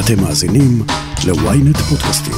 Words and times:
אתם 0.00 0.22
מאזינים 0.22 0.82
ל-ynet 1.26 1.78
פודקאסטים. 1.78 2.34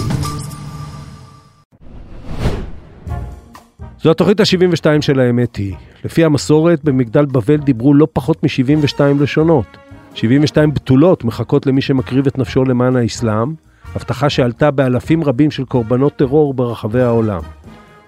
זו 4.03 4.11
התוכנית 4.11 4.41
ה-72 4.41 5.01
של 5.01 5.21
האמת 5.21 5.57
היא. 5.57 5.75
לפי 6.05 6.25
המסורת, 6.25 6.85
במגדל 6.85 7.25
בבל 7.25 7.57
דיברו 7.57 7.95
לא 7.95 8.07
פחות 8.13 8.43
מ-72 8.43 9.01
לשונות. 9.21 9.67
72 10.15 10.75
בתולות 10.75 11.25
מחכות 11.25 11.67
למי 11.67 11.81
שמקריב 11.81 12.27
את 12.27 12.39
נפשו 12.39 12.65
למען 12.65 12.97
האסלאם, 12.97 13.55
הבטחה 13.95 14.31
שעלתה 14.31 14.71
באלפים 14.71 15.25
רבים 15.25 15.51
של 15.51 15.65
קורבנות 15.65 16.17
טרור 16.17 16.55
ברחבי 16.55 17.03
העולם. 17.03 17.41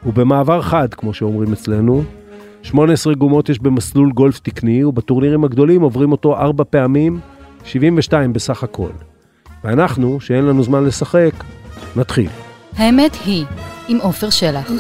ובמעבר 0.06 0.62
חד, 0.62 0.94
כמו 0.94 1.14
שאומרים 1.14 1.52
אצלנו, 1.52 2.02
18 2.62 3.14
גומות 3.14 3.48
יש 3.48 3.58
במסלול 3.58 4.12
גולף 4.12 4.38
תקני, 4.38 4.84
ובטורנירים 4.84 5.44
הגדולים 5.44 5.82
עוברים 5.82 6.12
אותו 6.12 6.36
ארבע 6.36 6.64
פעמים, 6.70 7.18
72 7.64 8.32
בסך 8.32 8.62
הכל. 8.62 9.09
ואנחנו, 9.64 10.20
שאין 10.20 10.44
לנו 10.44 10.62
זמן 10.62 10.84
לשחק, 10.84 11.30
נתחיל. 11.96 12.28
האמת 12.76 13.12
היא, 13.24 13.44
עם 13.88 13.98
עופר 13.98 14.30
שלח. 14.30 14.70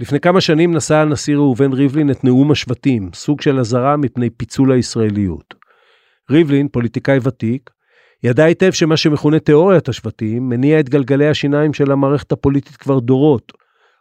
לפני 0.00 0.20
כמה 0.20 0.40
שנים 0.40 0.74
נשא 0.74 0.94
הנשיא 0.94 1.36
ראובן 1.36 1.72
ריבלין 1.72 2.10
את 2.10 2.24
נאום 2.24 2.50
השבטים, 2.50 3.10
סוג 3.14 3.40
של 3.40 3.58
אזהרה 3.58 3.96
מפני 3.96 4.30
פיצול 4.30 4.72
הישראליות. 4.72 5.54
ריבלין, 6.30 6.68
פוליטיקאי 6.68 7.18
ותיק, 7.22 7.70
ידע 8.22 8.44
היטב 8.44 8.70
שמה 8.70 8.96
שמכונה 8.96 9.38
תיאוריית 9.38 9.88
השבטים 9.88 10.48
מניע 10.48 10.80
את 10.80 10.88
גלגלי 10.88 11.28
השיניים 11.28 11.72
של 11.72 11.92
המערכת 11.92 12.32
הפוליטית 12.32 12.76
כבר 12.76 12.98
דורות, 12.98 13.52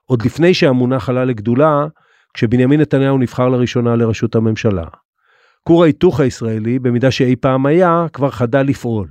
עוד 0.06 0.26
לפני 0.26 0.54
שהמונח 0.54 1.10
עלה 1.10 1.26
לגדולה, 1.26 1.86
כשבנימין 2.34 2.82
נתניהו 2.82 3.18
נבחר 3.18 3.50
לראשונה 3.50 3.96
לראשות 3.96 4.36
הממשלה. 4.36 4.86
כור 5.68 5.84
ההיתוך 5.84 6.20
הישראלי, 6.20 6.80
במידה 6.80 7.12
שאי 7.12 7.36
פעם 7.36 7.66
היה, 7.66 8.06
כבר 8.14 8.30
חדל 8.30 8.62
לפעול. 8.62 9.08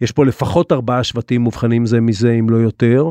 יש 0.00 0.12
פה 0.12 0.24
לפחות 0.24 0.72
ארבעה 0.72 1.04
שבטים 1.04 1.40
מובחנים 1.40 1.86
זה 1.86 2.00
מזה, 2.00 2.32
אם 2.32 2.50
לא 2.50 2.56
יותר, 2.56 3.04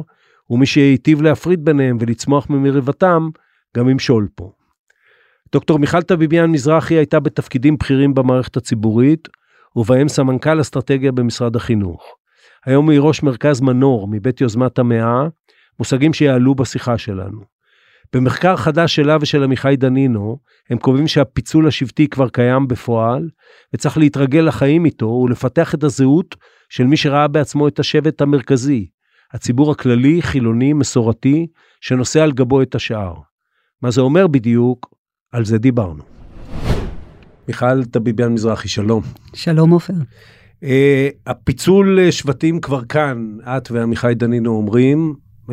ומי 0.49 0.65
שהיטיב 0.65 1.21
להפריד 1.21 1.65
ביניהם 1.65 1.97
ולצמוח 1.99 2.49
ממריבתם, 2.49 3.29
גם 3.77 3.89
ימשול 3.89 4.27
פה. 4.35 4.51
דוקטור 5.51 5.79
מיכל 5.79 6.01
טביביאן 6.01 6.51
מזרחי 6.51 6.93
הייתה 6.93 7.19
בתפקידים 7.19 7.77
בכירים 7.77 8.13
במערכת 8.13 8.57
הציבורית, 8.57 9.27
ובהם 9.75 10.07
סמנכ"ל 10.07 10.61
אסטרטגיה 10.61 11.11
במשרד 11.11 11.55
החינוך. 11.55 12.15
היום 12.65 12.89
היא 12.89 12.99
ראש 12.99 13.23
מרכז 13.23 13.61
מנור 13.61 14.07
מבית 14.11 14.41
יוזמת 14.41 14.79
המאה, 14.79 15.27
מושגים 15.79 16.13
שיעלו 16.13 16.55
בשיחה 16.55 16.97
שלנו. 16.97 17.54
במחקר 18.13 18.55
חדש 18.55 18.95
שלה 18.95 19.17
ושל 19.21 19.43
עמיחי 19.43 19.75
דנינו, 19.77 20.37
הם 20.69 20.77
קובעים 20.77 21.07
שהפיצול 21.07 21.67
השבטי 21.67 22.07
כבר 22.07 22.29
קיים 22.29 22.67
בפועל, 22.67 23.29
וצריך 23.73 23.97
להתרגל 23.97 24.41
לחיים 24.41 24.85
איתו 24.85 25.05
ולפתח 25.05 25.75
את 25.75 25.83
הזהות 25.83 26.35
של 26.69 26.83
מי 26.83 26.97
שראה 26.97 27.27
בעצמו 27.27 27.67
את 27.67 27.79
השבט 27.79 28.21
המרכזי, 28.21 28.87
הציבור 29.33 29.71
הכללי, 29.71 30.21
חילוני, 30.21 30.73
מסורתי, 30.73 31.47
שנושא 31.81 32.21
על 32.21 32.31
גבו 32.31 32.61
את 32.61 32.75
השאר. 32.75 33.13
מה 33.81 33.91
זה 33.91 34.01
אומר 34.01 34.27
בדיוק? 34.27 34.95
על 35.31 35.45
זה 35.45 35.57
דיברנו. 35.57 36.03
מיכל 37.47 37.85
טביביאן 37.85 38.33
מזרחי, 38.33 38.67
שלום. 38.67 39.03
שלום 39.33 39.71
עופר. 39.71 39.93
Uh, 40.63 40.67
הפיצול 41.27 42.11
שבטים 42.11 42.61
כבר 42.61 42.85
כאן, 42.85 43.37
את 43.43 43.71
ועמיחי 43.71 44.13
דנינו 44.15 44.51
אומרים, 44.51 45.13
uh, 45.47 45.51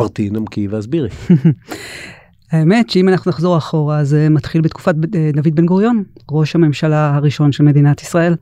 פרטי, 0.00 0.30
נמקי 0.30 0.68
והסבירי. 0.68 1.08
האמת 2.52 2.90
שאם 2.90 3.08
אנחנו 3.08 3.28
נחזור 3.28 3.58
אחורה, 3.58 4.04
זה 4.04 4.28
מתחיל 4.28 4.60
בתקופת 4.60 4.94
דוד 5.34 5.54
בן 5.54 5.66
גוריון, 5.66 6.02
ראש 6.30 6.54
הממשלה 6.54 7.14
הראשון 7.14 7.52
של 7.52 7.64
מדינת 7.64 8.02
ישראל. 8.02 8.36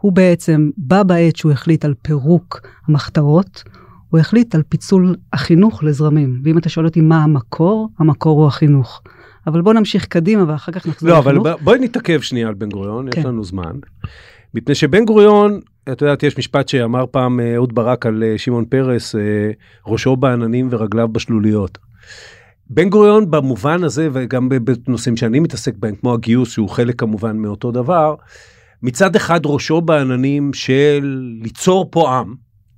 הוא 0.00 0.12
בעצם, 0.12 0.70
בא 0.76 1.02
בעת 1.02 1.36
שהוא 1.36 1.52
החליט 1.52 1.84
על 1.84 1.94
פירוק 2.02 2.60
המחתרות, 2.88 3.62
הוא 4.08 4.20
החליט 4.20 4.54
על 4.54 4.62
פיצול 4.68 5.16
החינוך 5.32 5.84
לזרמים. 5.84 6.40
ואם 6.44 6.58
אתה 6.58 6.68
שואל 6.68 6.86
אותי 6.86 7.00
מה 7.00 7.24
המקור, 7.24 7.88
המקור 7.98 8.40
הוא 8.40 8.46
החינוך. 8.46 9.02
אבל 9.46 9.60
בוא 9.60 9.72
נמשיך 9.72 10.06
קדימה 10.06 10.44
ואחר 10.48 10.72
כך 10.72 10.86
נחזור 10.86 11.10
לא, 11.10 11.18
לחינוך. 11.18 11.46
אבל 11.46 11.54
בואי 11.64 11.78
נתעכב 11.78 12.20
שנייה 12.20 12.48
על 12.48 12.54
בן 12.54 12.68
גוריון, 12.68 13.10
כן. 13.10 13.20
יש 13.20 13.26
לנו 13.26 13.44
זמן. 13.44 13.72
מפני 14.54 14.74
שבן 14.74 15.04
גוריון, 15.04 15.60
את 15.88 16.02
יודעת, 16.02 16.22
יש 16.22 16.38
משפט 16.38 16.68
שאמר 16.68 17.04
פעם 17.10 17.40
אה, 17.40 17.54
אהוד 17.54 17.74
ברק 17.74 18.06
על 18.06 18.22
אה, 18.22 18.38
שמעון 18.38 18.64
פרס, 18.64 19.14
אה, 19.14 19.20
ראשו 19.86 20.16
בעננים 20.16 20.68
ורגליו 20.70 21.08
בשלוליות. 21.08 21.78
בן 22.70 22.88
גוריון 22.88 23.30
במובן 23.30 23.84
הזה, 23.84 24.08
וגם 24.12 24.48
בנושאים 24.48 25.16
שאני 25.16 25.40
מתעסק 25.40 25.74
בהם, 25.76 25.94
כמו 25.96 26.14
הגיוס, 26.14 26.50
שהוא 26.50 26.68
חלק 26.68 27.00
כמובן 27.00 27.36
מאותו 27.36 27.70
דבר, 27.70 28.14
מצד 28.82 29.16
אחד 29.16 29.40
ראשו 29.44 29.80
בעננים 29.80 30.52
של 30.52 31.28
ליצור 31.42 31.88
פה 31.90 32.10
עם, 32.10 32.34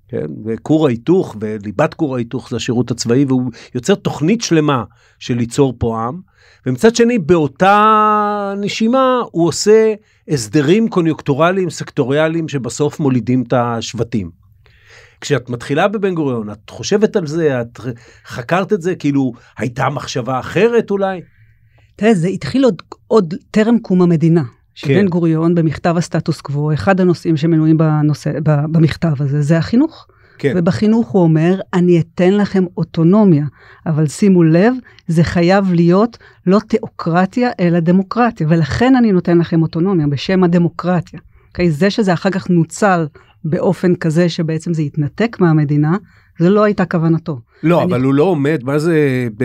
כן, 0.09 0.27
וכור 0.45 0.87
ההיתוך, 0.87 1.37
וליבת 1.41 1.95
כור 1.95 2.17
ההיתוך 2.17 2.51
זה 2.51 2.57
השירות 2.57 2.91
הצבאי, 2.91 3.25
והוא 3.25 3.51
יוצר 3.75 3.95
תוכנית 3.95 4.43
שלמה 4.43 4.85
של 5.19 5.35
ליצור 5.35 5.75
פה 5.79 6.03
עם, 6.03 6.21
ומצד 6.67 6.97
שני, 6.97 7.19
באותה 7.19 8.55
נשימה, 8.57 9.21
הוא 9.31 9.49
עושה 9.49 9.95
הסדרים 10.29 10.89
קוניוקטורליים, 10.89 11.71
סקטוריאליים, 11.71 12.49
שבסוף 12.49 13.01
מולידים 13.01 13.43
את 13.43 13.53
השבטים. 13.53 14.31
כשאת 15.21 15.51
מתחילה 15.51 15.89
בבן 15.89 16.15
גוריון, 16.15 16.51
את 16.51 16.71
חושבת 16.71 17.17
על 17.17 17.27
זה, 17.27 17.61
את 17.61 17.81
חקרת 18.27 18.73
את 18.73 18.83
זה, 18.83 18.95
כאילו, 18.95 19.33
הייתה 19.59 19.89
מחשבה 19.89 20.41
אחרת 20.41 20.91
אולי? 20.91 21.21
תראה, 21.97 22.15
זה 22.15 22.29
התחיל 22.29 22.65
עוד, 22.65 22.83
עוד 23.07 23.35
טרם 23.51 23.79
קום 23.79 24.03
המדינה. 24.03 24.43
שבן 24.75 24.95
כן. 24.95 25.09
גוריון 25.09 25.55
במכתב 25.55 25.95
הסטטוס 25.97 26.41
קוו, 26.41 26.73
אחד 26.73 27.01
הנושאים 27.01 27.37
שמנויים 27.37 27.79
בנושא, 27.79 28.31
במכתב 28.43 29.23
הזה, 29.23 29.43
זה 29.43 29.59
החינוך. 29.59 30.07
כן. 30.43 30.55
ובחינוך 30.57 31.09
הוא 31.09 31.23
אומר, 31.23 31.61
אני 31.75 32.01
אתן 32.01 32.35
לכם 32.35 32.65
אוטונומיה, 32.77 33.45
אבל 33.87 34.07
שימו 34.07 34.43
לב, 34.45 34.75
זה 35.09 35.25
חייב 35.25 35.73
להיות 35.73 36.19
לא 36.47 36.61
תיאוקרטיה, 36.69 37.51
אלא 37.61 37.81
דמוקרטיה, 37.81 38.47
ולכן 38.51 38.97
אני 38.97 39.13
נותן 39.13 39.39
לכם 39.39 39.63
אוטונומיה 39.63 40.07
בשם 40.07 40.45
הדמוקרטיה. 40.45 41.21
Okay, 41.59 41.63
זה 41.69 41.91
שזה 41.91 42.13
אחר 42.13 42.31
כך 42.31 42.51
נוצל 42.51 43.07
באופן 43.45 43.95
כזה 43.95 44.29
שבעצם 44.29 44.75
זה 44.75 44.83
יתנתק 44.83 45.37
מהמדינה, 45.41 45.97
זה 46.43 46.51
לא 46.51 46.65
הייתה 46.65 46.85
כוונתו. 46.85 47.41
לא, 47.63 47.83
אני- 47.83 47.93
אבל 47.93 48.03
הוא 48.03 48.15
לא 48.15 48.23
עומד, 48.23 48.61
מה 48.65 48.79
זה, 48.79 49.29
ב, 49.37 49.45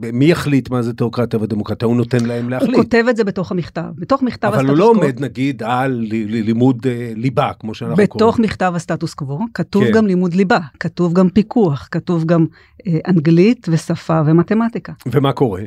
ב, 0.00 0.10
מי 0.12 0.24
יחליט 0.24 0.70
מה 0.70 0.82
זה 0.82 0.92
תיאוקרטיה 0.92 1.40
ודמוקרטיה? 1.42 1.88
הוא 1.88 1.96
נותן 1.96 2.24
להם 2.24 2.42
הוא 2.44 2.50
להחליט. 2.50 2.76
כותב 2.76 3.04
את 3.10 3.16
זה 3.16 3.24
בתוך 3.24 3.52
המכתב. 3.52 3.82
בתוך 3.98 4.22
מכתב 4.22 4.46
אבל 4.48 4.56
הוא 4.56 4.62
הסטטוס 4.72 4.78
לא 4.78 4.92
קוו, 4.94 5.02
עומד 5.02 5.20
נגיד 5.20 5.62
על 5.62 5.92
ל- 5.92 6.36
ל- 6.36 6.44
לימוד 6.44 6.86
אה, 6.86 7.12
ליבה, 7.16 7.50
כמו 7.60 7.74
שאנחנו 7.74 7.96
בתוך 7.96 8.18
קוראים. 8.34 8.42
מכתב 8.44 8.72
הסטטוס 8.76 9.14
קוו 9.14 9.38
כתוב 9.54 9.84
כן. 9.84 9.92
גם 9.92 10.06
לימוד 10.06 10.34
ליבה, 10.34 10.58
כתוב 10.80 11.12
גם 11.12 11.28
פיקוח, 11.28 11.88
כתוב 11.90 12.24
גם 12.24 12.46
אה, 12.86 12.98
אנגלית 13.08 13.66
ושפה 13.70 14.20
ומתמטיקה. 14.26 14.92
ומה 15.06 15.32
קורה? 15.32 15.60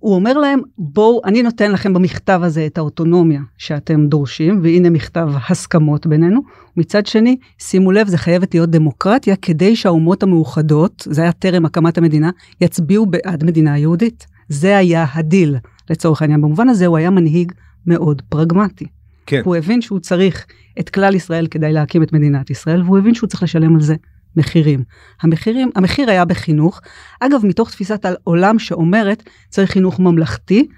הוא 0.00 0.14
אומר 0.14 0.32
להם, 0.38 0.60
בואו, 0.78 1.20
אני 1.24 1.42
נותן 1.42 1.72
לכם 1.72 1.94
במכתב 1.94 2.40
הזה 2.42 2.66
את 2.66 2.78
האוטונומיה 2.78 3.40
שאתם 3.58 4.06
דורשים, 4.06 4.60
והנה 4.62 4.90
מכתב 4.90 5.28
הסכמות 5.48 6.06
בינינו. 6.06 6.40
מצד 6.76 7.06
שני, 7.06 7.36
שימו 7.58 7.92
לב, 7.92 8.08
זה 8.08 8.18
חייבת 8.18 8.54
להיות 8.54 8.70
דמוקרטיה 8.70 9.36
כדי 9.36 9.76
שהאומות 9.76 10.22
המאוחדות, 10.22 11.06
זה 11.10 11.22
היה 11.22 11.32
טרם 11.32 11.64
הקמת 11.64 11.98
המדינה, 11.98 12.30
יצביעו 12.60 13.06
בעד 13.06 13.44
מדינה 13.44 13.78
יהודית. 13.78 14.26
זה 14.48 14.76
היה 14.76 15.06
הדיל, 15.14 15.56
לצורך 15.90 16.22
העניין. 16.22 16.40
במובן 16.40 16.68
הזה 16.68 16.86
הוא 16.86 16.96
היה 16.96 17.10
מנהיג 17.10 17.52
מאוד 17.86 18.22
פרגמטי. 18.28 18.86
כן. 19.26 19.42
הוא 19.44 19.56
הבין 19.56 19.80
שהוא 19.82 19.98
צריך 19.98 20.46
את 20.80 20.90
כלל 20.90 21.14
ישראל 21.14 21.46
כדי 21.46 21.72
להקים 21.72 22.02
את 22.02 22.12
מדינת 22.12 22.50
ישראל, 22.50 22.82
והוא 22.82 22.98
הבין 22.98 23.14
שהוא 23.14 23.28
צריך 23.28 23.42
לשלם 23.42 23.74
על 23.74 23.80
זה 23.80 23.94
מחירים. 24.36 24.84
המחירים, 25.22 25.70
המחיר 25.76 26.10
היה 26.10 26.24
בחינוך, 26.24 26.80
אגב, 27.20 27.46
מתוך 27.46 27.70
תפיסת 27.70 28.04
העולם 28.04 28.58
שאומרת, 28.58 29.22
צריך 29.48 29.70
חינוך 29.70 30.00
ממלכתי, 30.00 30.68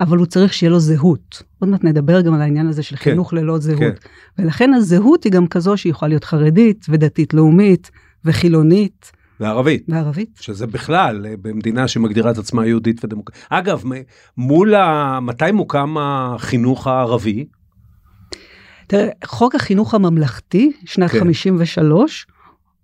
אבל 0.00 0.18
הוא 0.18 0.26
צריך 0.26 0.52
שיהיה 0.52 0.70
לו 0.70 0.80
זהות. 0.80 1.42
עוד 1.58 1.70
מעט 1.70 1.84
נדבר 1.84 2.20
גם 2.20 2.34
על 2.34 2.40
העניין 2.40 2.68
הזה 2.68 2.82
של 2.82 2.96
כן, 2.96 3.02
חינוך 3.02 3.32
ללא 3.32 3.58
זהות. 3.58 3.78
כן. 3.78 4.42
ולכן 4.42 4.74
הזהות 4.74 5.24
היא 5.24 5.32
גם 5.32 5.46
כזו 5.46 5.76
שהיא 5.76 5.90
יכולה 5.90 6.08
להיות 6.08 6.24
חרדית 6.24 6.86
ודתית 6.88 7.34
לאומית 7.34 7.90
וחילונית 8.24 9.12
וערבית. 9.40 9.84
וערבית. 9.88 10.38
שזה 10.40 10.66
בכלל 10.66 11.26
אה, 11.26 11.34
במדינה 11.42 11.88
שמגדירה 11.88 12.30
את 12.30 12.38
עצמה 12.38 12.66
יהודית 12.66 13.04
ודמוקרטית. 13.04 13.46
אגב, 13.50 13.82
מול 14.36 14.74
ה... 14.74 15.18
מתי 15.20 15.52
מוקם 15.52 15.94
החינוך 15.98 16.86
הערבי? 16.86 17.46
תראה, 18.86 19.08
חוק 19.24 19.54
החינוך 19.54 19.94
הממלכתי, 19.94 20.72
שנת 20.84 21.10
כן. 21.10 21.18
53, 21.18 22.26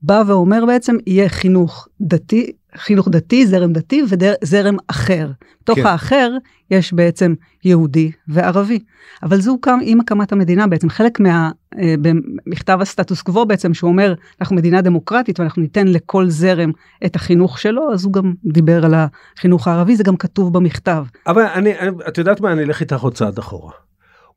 בא 0.03 0.23
ואומר 0.27 0.67
בעצם, 0.67 0.97
יהיה 1.07 1.29
חינוך 1.29 1.89
דתי, 2.01 2.53
חינוך 2.77 3.09
דתי, 3.09 3.47
זרם 3.47 3.73
דתי 3.73 4.03
וזרם 4.09 4.77
אחר. 4.89 5.31
בתוך 5.63 5.79
כן. 5.79 5.87
האחר 5.87 6.31
יש 6.71 6.93
בעצם 6.93 7.35
יהודי 7.65 8.13
וערבי. 8.29 8.79
אבל 9.23 9.41
זה 9.41 9.51
הוקם 9.51 9.79
עם 9.83 10.01
הקמת 10.01 10.33
המדינה 10.33 10.67
בעצם, 10.67 10.89
חלק 10.89 11.21
מה... 11.21 11.51
אה, 11.79 11.95
במכתב 12.01 12.79
הסטטוס 12.81 13.23
קוו 13.23 13.47
בעצם, 13.47 13.75
שהוא 13.75 13.91
אומר, 13.91 14.15
אנחנו 14.41 14.57
מדינה 14.57 14.81
דמוקרטית 14.81 15.41
ואנחנו 15.41 15.63
ניתן 15.63 15.87
לכל 15.89 16.29
זרם 16.29 16.71
את 17.07 17.17
החינוך 17.17 17.59
שלו, 17.59 17.93
אז 17.93 18.05
הוא 18.05 18.13
גם 18.13 18.35
דיבר 18.45 18.85
על 18.85 18.95
החינוך 19.37 19.69
הערבי, 19.69 19.97
זה 19.97 20.03
גם 20.05 20.17
כתוב 20.17 20.53
במכתב. 20.53 21.05
אבל 21.27 21.43
אני, 21.43 21.79
אני- 21.79 21.91
את 22.09 22.19
יודעת 22.19 22.41
מה, 22.41 22.53
אני 22.53 22.63
אלך 22.63 22.81
איתך 22.81 23.01
עוד 23.01 23.15
צעד 23.15 23.39
אחורה. 23.39 23.73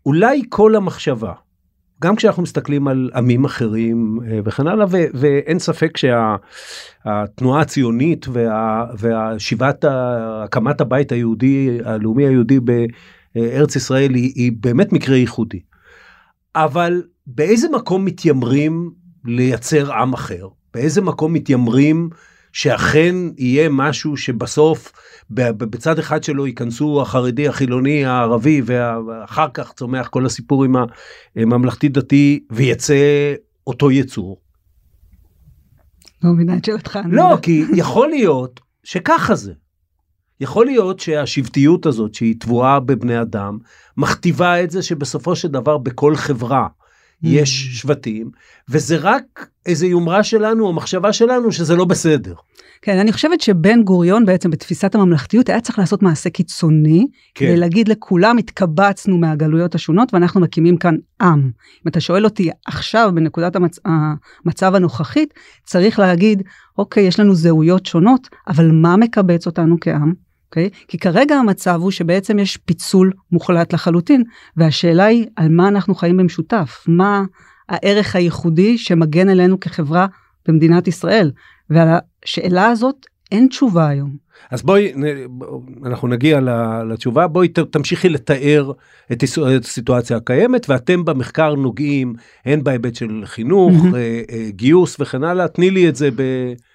אולי 0.05 0.41
כל 0.49 0.75
המחשבה, 0.75 1.31
גם 2.01 2.15
כשאנחנו 2.15 2.43
מסתכלים 2.43 2.87
על 2.87 3.09
עמים 3.15 3.45
אחרים 3.45 4.19
אה, 4.27 4.39
וכן 4.45 4.67
הלאה, 4.67 4.85
ו- 4.89 5.05
ואין 5.13 5.59
ספק 5.59 5.97
שהתנועה 5.97 7.61
הציונית 7.61 8.27
וה- 8.27 8.85
והשיבת 8.97 9.85
הקמת 9.87 10.81
הבית 10.81 11.11
היהודי, 11.11 11.79
הלאומי 11.85 12.25
היהודי 12.25 12.59
בארץ 12.59 13.75
ישראל 13.75 14.13
היא, 14.13 14.31
היא 14.35 14.51
באמת 14.59 14.93
מקרה 14.93 15.15
ייחודי. 15.15 15.59
אבל 16.55 17.03
באיזה 17.27 17.67
מקום 17.69 18.05
מתיימרים 18.05 18.91
לייצר 19.25 19.93
עם 19.93 20.13
אחר? 20.13 20.47
באיזה 20.73 21.01
מקום 21.01 21.33
מתיימרים 21.33 22.09
שאכן 22.53 23.15
יהיה 23.37 23.69
משהו 23.69 24.17
שבסוף 24.17 24.91
בצד 25.29 25.99
אחד 25.99 26.23
שלו 26.23 26.47
ייכנסו 26.47 27.01
החרדי, 27.01 27.47
החילוני, 27.47 28.05
הערבי, 28.05 28.61
ואחר 28.65 29.47
כך 29.53 29.73
צומח 29.73 30.07
כל 30.07 30.25
הסיפור 30.25 30.63
עם 30.63 30.75
הממלכתי 31.35 31.89
דתי 31.89 32.43
ויצא 32.51 33.33
אותו 33.67 33.91
יצור. 33.91 34.41
לא 36.23 36.31
מבינה 36.33 36.57
את 36.57 36.65
שאלתך. 36.65 36.99
לא, 37.05 37.37
כי 37.41 37.63
יכול 37.75 38.09
להיות 38.09 38.59
שככה 38.83 39.35
זה. 39.35 39.53
יכול 40.39 40.65
להיות 40.65 40.99
שהשבטיות 40.99 41.85
הזאת 41.85 42.13
שהיא 42.13 42.35
טבועה 42.39 42.79
בבני 42.79 43.21
אדם 43.21 43.57
מכתיבה 43.97 44.63
את 44.63 44.71
זה 44.71 44.81
שבסופו 44.83 45.35
של 45.35 45.47
דבר 45.47 45.77
בכל 45.77 46.15
חברה 46.15 46.67
יש. 47.23 47.81
שבטים, 47.81 48.31
וזה 48.69 48.97
רק 48.97 49.47
איזה 49.65 49.87
יומרה 49.87 50.23
שלנו 50.23 50.65
או 50.65 50.73
מחשבה 50.73 51.13
שלנו 51.13 51.51
שזה 51.51 51.75
לא 51.75 51.85
בסדר. 51.85 52.33
כן, 52.81 52.97
אני 52.97 53.11
חושבת 53.11 53.41
שבן 53.41 53.83
גוריון 53.83 54.25
בעצם 54.25 54.49
בתפיסת 54.49 54.95
הממלכתיות 54.95 55.49
היה 55.49 55.61
צריך 55.61 55.79
לעשות 55.79 56.03
מעשה 56.03 56.29
קיצוני, 56.29 57.05
כן. 57.35 57.45
כדי 57.45 57.57
להגיד 57.57 57.87
לכולם 57.87 58.37
התקבצנו 58.37 59.17
מהגלויות 59.17 59.75
השונות 59.75 60.13
ואנחנו 60.13 60.41
מקימים 60.41 60.77
כאן 60.77 60.95
עם. 61.21 61.39
אם 61.85 61.87
אתה 61.87 61.99
שואל 61.99 62.25
אותי 62.25 62.49
עכשיו 62.67 63.11
בנקודת 63.15 63.55
המצ... 63.55 63.79
המצב 64.45 64.75
הנוכחית, 64.75 65.33
צריך 65.65 65.99
להגיד, 65.99 66.43
אוקיי, 66.77 67.03
יש 67.03 67.19
לנו 67.19 67.35
זהויות 67.35 67.85
שונות, 67.85 68.27
אבל 68.47 68.71
מה 68.71 68.97
מקבץ 68.97 69.47
אותנו 69.47 69.77
כעם? 69.81 70.30
אוקיי? 70.51 70.69
Okay? 70.73 70.85
כי 70.87 70.97
כרגע 70.97 71.35
המצב 71.35 71.79
הוא 71.81 71.91
שבעצם 71.91 72.39
יש 72.39 72.57
פיצול 72.57 73.11
מוחלט 73.31 73.73
לחלוטין, 73.73 74.23
והשאלה 74.57 75.05
היא 75.05 75.25
על 75.35 75.49
מה 75.49 75.67
אנחנו 75.67 75.95
חיים 75.95 76.17
במשותף, 76.17 76.83
מה 76.87 77.23
הערך 77.69 78.15
הייחודי 78.15 78.77
שמגן 78.77 79.29
עלינו 79.29 79.59
כחברה 79.59 80.07
במדינת 80.47 80.87
ישראל, 80.87 81.31
ועל 81.69 81.87
השאלה 82.23 82.67
הזאת 82.67 83.05
אין 83.31 83.47
תשובה 83.47 83.87
היום. 83.87 84.31
אז 84.51 84.63
בואי, 84.63 84.93
אנחנו 85.85 86.07
נגיע 86.07 86.39
לתשובה, 86.89 87.27
בואי 87.27 87.47
תמשיכי 87.47 88.09
לתאר 88.09 88.71
את 89.11 89.23
הסיטואציה 89.63 90.17
הקיימת, 90.17 90.69
ואתם 90.69 91.05
במחקר 91.05 91.55
נוגעים 91.55 92.13
הן 92.45 92.63
בהיבט 92.63 92.95
של 92.95 93.21
חינוך, 93.25 93.73
אה, 93.95 94.21
אה, 94.31 94.49
גיוס 94.49 94.99
וכן 94.99 95.23
הלאה, 95.23 95.47
תני 95.47 95.71
לי 95.71 95.89
את 95.89 95.95
זה 95.95 96.09
ב... 96.15 96.21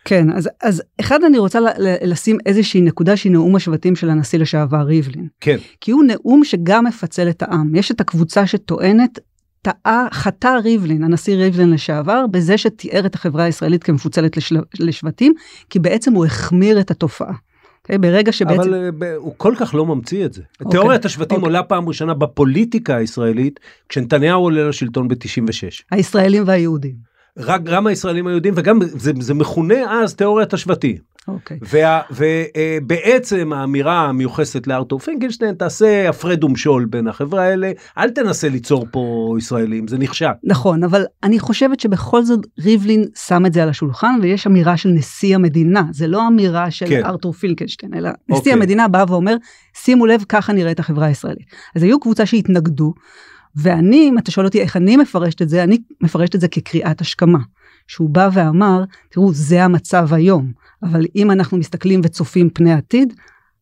כן, 0.05 0.31
אז, 0.33 0.49
אז 0.63 0.83
אחד 1.01 1.25
אני 1.25 1.39
רוצה 1.39 1.59
לשים 2.03 2.39
איזושהי 2.47 2.81
נקודה 2.81 3.17
שהיא 3.17 3.33
נאום 3.33 3.57
השבטים 3.57 3.97
של 3.97 4.11
הנשיא 4.11 4.39
לשעבר 4.39 4.83
ריבלין. 4.83 5.27
כן. 5.41 5.57
כי 5.81 5.91
הוא 5.91 6.05
נאום 6.05 6.45
שגם 6.45 6.85
מפצל 6.85 7.29
את 7.29 7.43
העם. 7.43 7.75
יש 7.75 7.91
את 7.91 8.01
הקבוצה 8.01 8.47
שטוענת 8.47 9.19
טעה, 9.67 10.07
חטא 10.13 10.59
ריבלין, 10.65 11.05
הנשיא 11.05 11.37
ריבלין 11.37 11.71
לשעבר, 11.71 12.25
בזה 12.31 12.59
שתיאר 12.59 13.07
את 13.07 13.15
החברה 13.15 13.45
הישראלית 13.45 13.85
כמפוצלת 13.85 14.37
לשל... 14.37 14.57
לשבטים, 14.81 15.33
כי 15.71 15.79
בעצם 15.79 16.13
הוא 16.13 16.25
החמיר 16.25 16.81
את 16.81 16.91
התופעה. 16.91 17.31
Okay, 17.31 17.79
אוקיי? 17.83 17.99
ברגע 17.99 18.33
שבעצם... 18.33 18.61
אבל 18.61 18.91
uh, 19.01 19.05
הוא 19.17 19.35
כל 19.37 19.55
כך 19.59 19.75
לא 19.75 19.87
ממציא 19.87 20.25
את 20.25 20.33
זה. 20.33 20.43
Okay. 20.43 20.65
אוקיי, 20.65 20.71
תיאוריית 20.71 21.05
השבטים 21.05 21.37
okay. 21.37 21.41
אוקיי. 21.41 21.49
עולה 21.49 21.63
פעם 21.63 21.89
ראשונה 21.89 22.15
בפוליטיקה 22.15 22.97
הישראלית, 22.97 23.61
כשנתניהו 23.89 24.43
עולה 24.43 24.69
לשלטון 24.69 25.09
ב-96. 25.09 25.83
הישראלים 25.91 26.43
והיהודים. 26.47 26.95
רק 27.39 27.63
גם 27.63 27.87
הישראלים 27.87 28.27
היהודים, 28.27 28.55
וגם 28.57 28.79
זה, 28.83 29.13
זה 29.21 29.35
מכונה 29.35 30.03
אז 30.03 30.15
תיאוריית 30.15 30.55
השבטים. 30.55 30.97
אוקיי. 31.29 31.59
ובעצם 32.11 33.53
האמירה 33.53 34.09
המיוחסת 34.09 34.67
לארתור 34.67 34.99
פינקלשטיין, 34.99 35.55
תעשה 35.55 36.09
הפרד 36.09 36.45
ומשול 36.45 36.85
בין 36.85 37.09
החברה 37.09 37.43
האלה, 37.43 37.73
אל 37.99 38.11
תנסה 38.11 38.49
ליצור 38.49 38.87
פה 38.91 39.35
ישראלים, 39.39 39.89
זה 39.89 39.99
נכשל. 39.99 40.27
נכון, 40.45 40.85
אבל 40.85 41.05
אני 41.23 41.39
חושבת 41.39 41.81
שבכל 41.81 42.23
זאת 42.23 42.47
ריבלין 42.59 43.05
שם 43.27 43.47
את 43.47 43.53
זה 43.53 43.63
על 43.63 43.69
השולחן, 43.69 44.19
ויש 44.23 44.47
אמירה 44.47 44.77
של 44.77 44.89
נשיא 44.89 45.35
המדינה, 45.35 45.83
זה 45.93 46.07
לא 46.07 46.29
אמירה 46.29 46.71
של 46.71 46.87
כן. 46.87 47.05
ארתור 47.05 47.33
פינקלשטיין, 47.33 47.95
אלא 47.95 48.11
נשיא 48.29 48.39
אוקיי. 48.39 48.53
המדינה 48.53 48.89
בא 48.89 49.05
ואומר, 49.09 49.37
שימו 49.75 50.07
לב, 50.07 50.25
ככה 50.29 50.53
נראית 50.53 50.79
החברה 50.79 51.07
הישראלית. 51.07 51.47
אז 51.77 51.83
היו 51.83 52.01
קבוצה 52.01 52.27
שהתנגדו, 52.27 52.95
ואני, 53.57 54.09
אם 54.09 54.19
אתה 54.19 54.31
שואל 54.31 54.47
אותי 54.47 54.61
איך 54.61 54.77
אני 54.77 54.97
מפרשת 54.97 55.43
את 55.43 55.49
זה, 55.49 55.63
אני 55.63 55.79
מפרשת 56.01 56.35
את 56.35 56.41
זה 56.41 56.49
כקריאת 56.49 57.01
השכמה. 57.01 57.39
שהוא 57.89 58.11
בא 58.11 58.29
ואמר, 58.33 58.85
תראו, 59.11 59.33
זה 59.33 59.65
המצב 59.65 60.15
היום. 60.15 60.53
אבל 60.83 61.07
אם 61.17 61.31
אנחנו 61.31 61.59
מסתכלים 61.59 62.01
וצופים 62.05 62.51
פני 62.51 62.73
עתיד, 62.73 63.15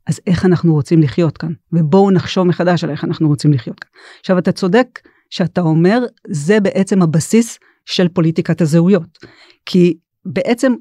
אז 0.06 0.20
איך 0.26 0.44
אנחנו 0.44 0.72
רוצים 0.72 1.02
לחיות 1.02 1.38
כאן? 1.38 1.52
ובואו 1.72 2.10
נחשוב 2.10 2.46
מחדש 2.46 2.84
על 2.84 2.90
איך 2.90 3.04
אנחנו 3.04 3.28
רוצים 3.28 3.52
לחיות 3.52 3.80
כאן. 3.80 3.90
עכשיו, 4.20 4.38
אתה 4.38 4.52
צודק 4.52 5.00
שאתה 5.30 5.60
אומר, 5.60 6.04
זה 6.28 6.60
בעצם 6.60 7.02
הבסיס 7.02 7.58
של 7.86 8.08
פוליטיקת 8.08 8.60
הזהויות. 8.60 9.18
כי 9.66 9.96
בעצם, 10.24 10.72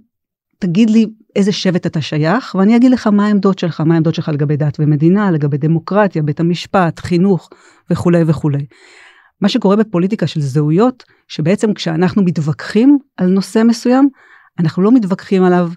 תגיד 0.59 0.89
לי 0.89 1.05
איזה 1.35 1.51
שבט 1.51 1.85
אתה 1.85 2.01
שייך, 2.01 2.55
ואני 2.55 2.75
אגיד 2.75 2.91
לך 2.91 3.07
מה 3.07 3.25
העמדות 3.27 3.59
שלך, 3.59 3.81
מה 3.81 3.93
העמדות 3.93 4.15
שלך 4.15 4.29
לגבי 4.29 4.57
דת 4.57 4.77
ומדינה, 4.79 5.31
לגבי 5.31 5.57
דמוקרטיה, 5.57 6.21
בית 6.21 6.39
המשפט, 6.39 6.99
חינוך 6.99 7.49
וכולי 7.89 8.23
וכולי. 8.27 8.65
מה 9.41 9.49
שקורה 9.49 9.75
בפוליטיקה 9.75 10.27
של 10.27 10.41
זהויות, 10.41 11.03
שבעצם 11.27 11.73
כשאנחנו 11.73 12.23
מתווכחים 12.23 12.97
על 13.17 13.27
נושא 13.27 13.61
מסוים, 13.65 14.09
אנחנו 14.59 14.83
לא 14.83 14.91
מתווכחים 14.91 15.43
עליו 15.43 15.69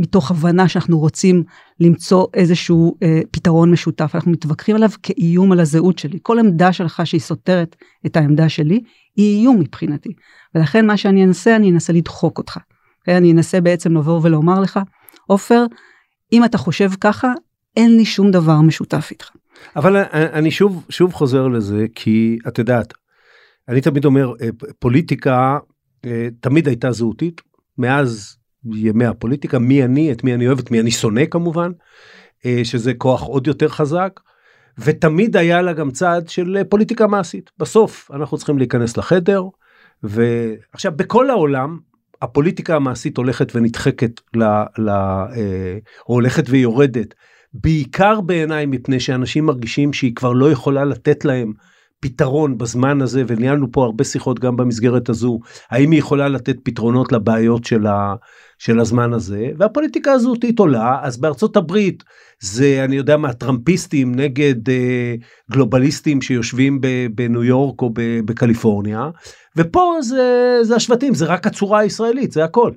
מתוך 0.00 0.30
הבנה 0.30 0.68
שאנחנו 0.68 0.98
רוצים 0.98 1.44
למצוא 1.80 2.26
איזשהו 2.34 2.96
אה, 3.02 3.20
פתרון 3.30 3.70
משותף, 3.70 4.10
אנחנו 4.14 4.30
מתווכחים 4.30 4.76
עליו 4.76 4.90
כאיום 5.02 5.52
על 5.52 5.60
הזהות 5.60 5.98
שלי. 5.98 6.18
כל 6.22 6.38
עמדה 6.38 6.72
שלך 6.72 7.02
שהיא 7.04 7.20
סותרת 7.20 7.76
את 8.06 8.16
העמדה 8.16 8.48
שלי, 8.48 8.80
היא 9.16 9.40
איום 9.40 9.60
מבחינתי. 9.60 10.12
ולכן 10.54 10.86
מה 10.86 10.96
שאני 10.96 11.24
אנסה, 11.24 11.56
אני 11.56 11.70
אנסה 11.70 11.92
לדחוק 11.92 12.38
אותך. 12.38 12.56
Okay? 12.56 13.10
אני 13.10 13.32
אנסה 13.32 13.60
בעצם 13.60 13.96
לבוא 13.96 14.20
ולומר 14.22 14.60
לך, 14.60 14.80
עופר, 15.26 15.64
אם 16.32 16.44
אתה 16.44 16.58
חושב 16.58 16.90
ככה, 17.00 17.32
אין 17.76 17.96
לי 17.96 18.04
שום 18.04 18.30
דבר 18.30 18.60
משותף 18.60 19.08
איתך. 19.10 19.30
אבל 19.76 19.96
אני 20.12 20.50
שוב 20.50 20.86
שוב 20.88 21.12
חוזר 21.12 21.48
לזה 21.48 21.86
כי 21.94 22.38
את 22.48 22.58
יודעת 22.58 22.94
אני 23.68 23.80
תמיד 23.80 24.04
אומר 24.04 24.32
אה, 24.40 24.48
פוליטיקה 24.78 25.58
אה, 26.04 26.28
תמיד 26.40 26.68
הייתה 26.68 26.92
זהותית 26.92 27.40
מאז 27.78 28.36
ימי 28.64 29.06
הפוליטיקה 29.06 29.58
מי 29.58 29.84
אני 29.84 30.12
את 30.12 30.24
מי 30.24 30.34
אני 30.34 30.46
אוהב 30.46 30.58
את 30.58 30.70
מי 30.70 30.80
אני 30.80 30.90
שונא 30.90 31.24
כמובן 31.30 31.72
אה, 32.46 32.60
שזה 32.64 32.94
כוח 32.94 33.22
עוד 33.22 33.46
יותר 33.46 33.68
חזק 33.68 34.20
ותמיד 34.78 35.36
היה 35.36 35.62
לה 35.62 35.72
גם 35.72 35.90
צעד 35.90 36.28
של 36.28 36.56
פוליטיקה 36.68 37.06
מעשית. 37.06 37.50
בסוף 37.58 38.10
אנחנו 38.14 38.36
צריכים 38.36 38.58
להיכנס 38.58 38.96
לחדר 38.96 39.42
ועכשיו 40.02 40.92
בכל 40.96 41.30
העולם 41.30 41.78
הפוליטיקה 42.22 42.76
המעשית 42.76 43.16
הולכת 43.16 43.56
ונדחקת 43.56 44.20
ל, 44.36 44.42
ל, 44.78 44.90
או 46.08 46.14
הולכת 46.14 46.44
ויורדת 46.48 47.14
בעיקר 47.54 48.20
בעיניי 48.20 48.66
מפני 48.66 49.00
שאנשים 49.00 49.46
מרגישים 49.46 49.92
שהיא 49.92 50.14
כבר 50.14 50.32
לא 50.32 50.50
יכולה 50.50 50.84
לתת 50.84 51.24
להם 51.24 51.52
פתרון 52.00 52.58
בזמן 52.58 53.02
הזה 53.02 53.22
וניהלנו 53.26 53.72
פה 53.72 53.84
הרבה 53.84 54.04
שיחות 54.04 54.38
גם 54.38 54.56
במסגרת 54.56 55.08
הזו 55.08 55.40
האם 55.70 55.90
היא 55.90 55.98
יכולה 55.98 56.28
לתת 56.28 56.56
פתרונות 56.62 57.12
לבעיות 57.12 57.64
של, 57.64 57.86
ה, 57.86 58.14
של 58.60 58.80
הזמן 58.80 59.12
הזה 59.12 59.50
והפוליטיקה 59.58 60.12
הזאת 60.12 60.44
עולה 60.58 60.98
אז 61.02 61.20
בארצות 61.20 61.56
הברית 61.56 62.02
זה 62.40 62.84
אני 62.84 62.96
יודע 62.96 63.16
מה 63.16 63.32
טראמפיסטים 63.32 64.14
נגד 64.14 64.68
אה, 64.68 65.14
גלובליסטים 65.50 66.22
שיושבים 66.22 66.80
ב, 66.80 66.86
בניו 67.14 67.44
יורק 67.44 67.82
או 67.82 67.90
ב, 67.90 68.20
בקליפורניה 68.24 69.10
ופה 69.56 69.94
זה, 70.00 70.58
זה 70.62 70.76
השבטים 70.76 71.14
זה 71.14 71.26
רק 71.26 71.46
הצורה 71.46 71.78
הישראלית 71.78 72.32
זה 72.32 72.44
הכל. 72.44 72.70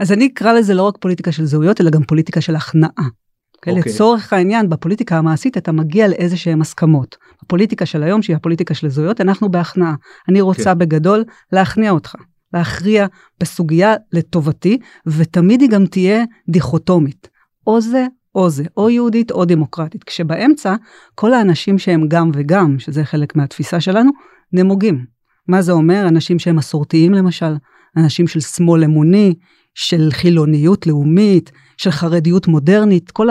אז 0.00 0.12
אני 0.12 0.26
אקרא 0.26 0.52
לזה 0.52 0.74
לא 0.74 0.82
רק 0.82 0.94
פוליטיקה 1.00 1.32
של 1.32 1.44
זהויות 1.44 1.80
אלא 1.80 1.90
גם 1.90 2.02
פוליטיקה 2.02 2.40
של 2.40 2.56
הכנעה. 2.56 2.90
Okay. 2.96 3.70
אוקיי? 3.70 3.92
לצורך 3.92 4.32
העניין, 4.32 4.68
בפוליטיקה 4.68 5.18
המעשית 5.18 5.56
אתה 5.56 5.72
מגיע 5.72 6.08
לאיזה 6.08 6.36
שהן 6.36 6.60
הסכמות. 6.60 7.16
בפוליטיקה 7.42 7.86
של 7.86 8.02
היום, 8.02 8.22
שהיא 8.22 8.36
הפוליטיקה 8.36 8.74
של 8.74 8.88
זהויות, 8.88 9.20
אנחנו 9.20 9.50
בהכנעה. 9.50 9.94
אני 10.28 10.40
רוצה 10.40 10.62
okay. 10.62 10.74
כן. 10.74 10.78
בגדול 10.78 11.24
להכניע 11.52 11.90
אותך, 11.90 12.14
להכריע 12.54 13.06
בסוגיה 13.40 13.94
לטובתי, 14.12 14.78
ותמיד 15.06 15.60
היא 15.60 15.70
גם 15.70 15.86
תהיה 15.86 16.24
דיכוטומית. 16.48 17.28
או 17.66 17.80
זה 17.80 18.06
או 18.34 18.50
זה, 18.50 18.64
או 18.76 18.90
יהודית 18.90 19.30
או 19.30 19.44
דמוקרטית. 19.44 20.04
כשבאמצע, 20.04 20.74
כל 21.14 21.34
האנשים 21.34 21.78
שהם 21.78 22.08
גם 22.08 22.30
וגם, 22.34 22.78
שזה 22.78 23.04
חלק 23.04 23.36
מהתפיסה 23.36 23.80
שלנו, 23.80 24.10
נמוגים. 24.52 25.04
מה 25.48 25.62
זה 25.62 25.72
אומר? 25.72 26.04
אנשים 26.08 26.38
שהם 26.38 26.56
מסורתיים 26.56 27.12
למשל, 27.12 27.54
אנשים 27.96 28.26
של 28.26 28.40
שמאל 28.40 28.84
אמוני, 28.84 29.34
של 29.74 30.08
חילוניות 30.10 30.86
לאומית, 30.86 31.52
של 31.76 31.90
חרדיות 31.90 32.46
מודרנית, 32.46 33.10
כל 33.10 33.28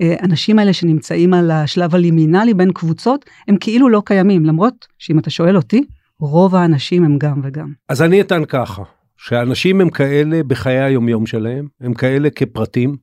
האנשים 0.00 0.58
האלה 0.58 0.72
שנמצאים 0.72 1.34
על 1.34 1.50
השלב 1.50 1.94
הלימינלי 1.94 2.54
בין 2.54 2.72
קבוצות, 2.72 3.24
הם 3.48 3.56
כאילו 3.60 3.88
לא 3.88 4.02
קיימים, 4.04 4.44
למרות 4.44 4.86
שאם 4.98 5.18
אתה 5.18 5.30
שואל 5.30 5.56
אותי, 5.56 5.82
רוב 6.20 6.54
האנשים 6.54 7.04
הם 7.04 7.18
גם 7.18 7.40
וגם. 7.44 7.72
אז 7.88 8.02
אני 8.02 8.20
אטען 8.20 8.44
ככה, 8.44 8.82
שאנשים 9.16 9.80
הם 9.80 9.90
כאלה 9.90 10.42
בחיי 10.42 10.80
היומיום 10.80 11.26
שלהם, 11.26 11.68
הם 11.80 11.94
כאלה 11.94 12.30
כפרטים, 12.30 12.96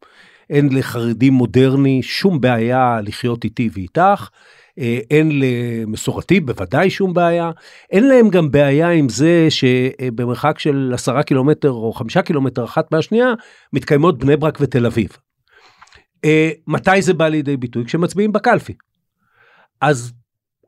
אין 0.50 0.70
לחרדי 0.76 1.30
מודרני 1.30 2.04
שום 2.04 2.42
בעיה 2.42 3.00
לחיות 3.02 3.44
איתי 3.44 3.70
ואיתך, 3.74 4.30
אה, 4.80 5.00
אין 5.12 5.32
למסורתי 5.40 6.40
בוודאי 6.40 6.90
שום 6.90 7.14
בעיה, 7.14 7.52
אין 7.92 8.08
להם 8.08 8.30
גם 8.30 8.52
בעיה 8.52 8.90
עם 8.90 9.10
זה 9.10 9.48
שבמרחק 9.50 10.60
של 10.60 10.92
עשרה 10.94 11.24
קילומטר 11.24 11.72
או 11.72 11.94
חמישה 11.94 12.22
קילומטר 12.22 12.64
אחת 12.64 12.92
מהשנייה 12.92 13.34
מתקיימות 13.74 14.20
בני 14.20 14.38
ברק 14.38 14.58
ותל 14.62 14.86
אביב. 14.86 15.18
אה, 16.26 16.50
מתי 16.68 17.02
זה 17.02 17.14
בא 17.14 17.28
לידי 17.28 17.58
ביטוי? 17.58 17.86
כשמצביעים 17.86 18.32
בקלפי. 18.32 18.74
אז, 19.82 20.14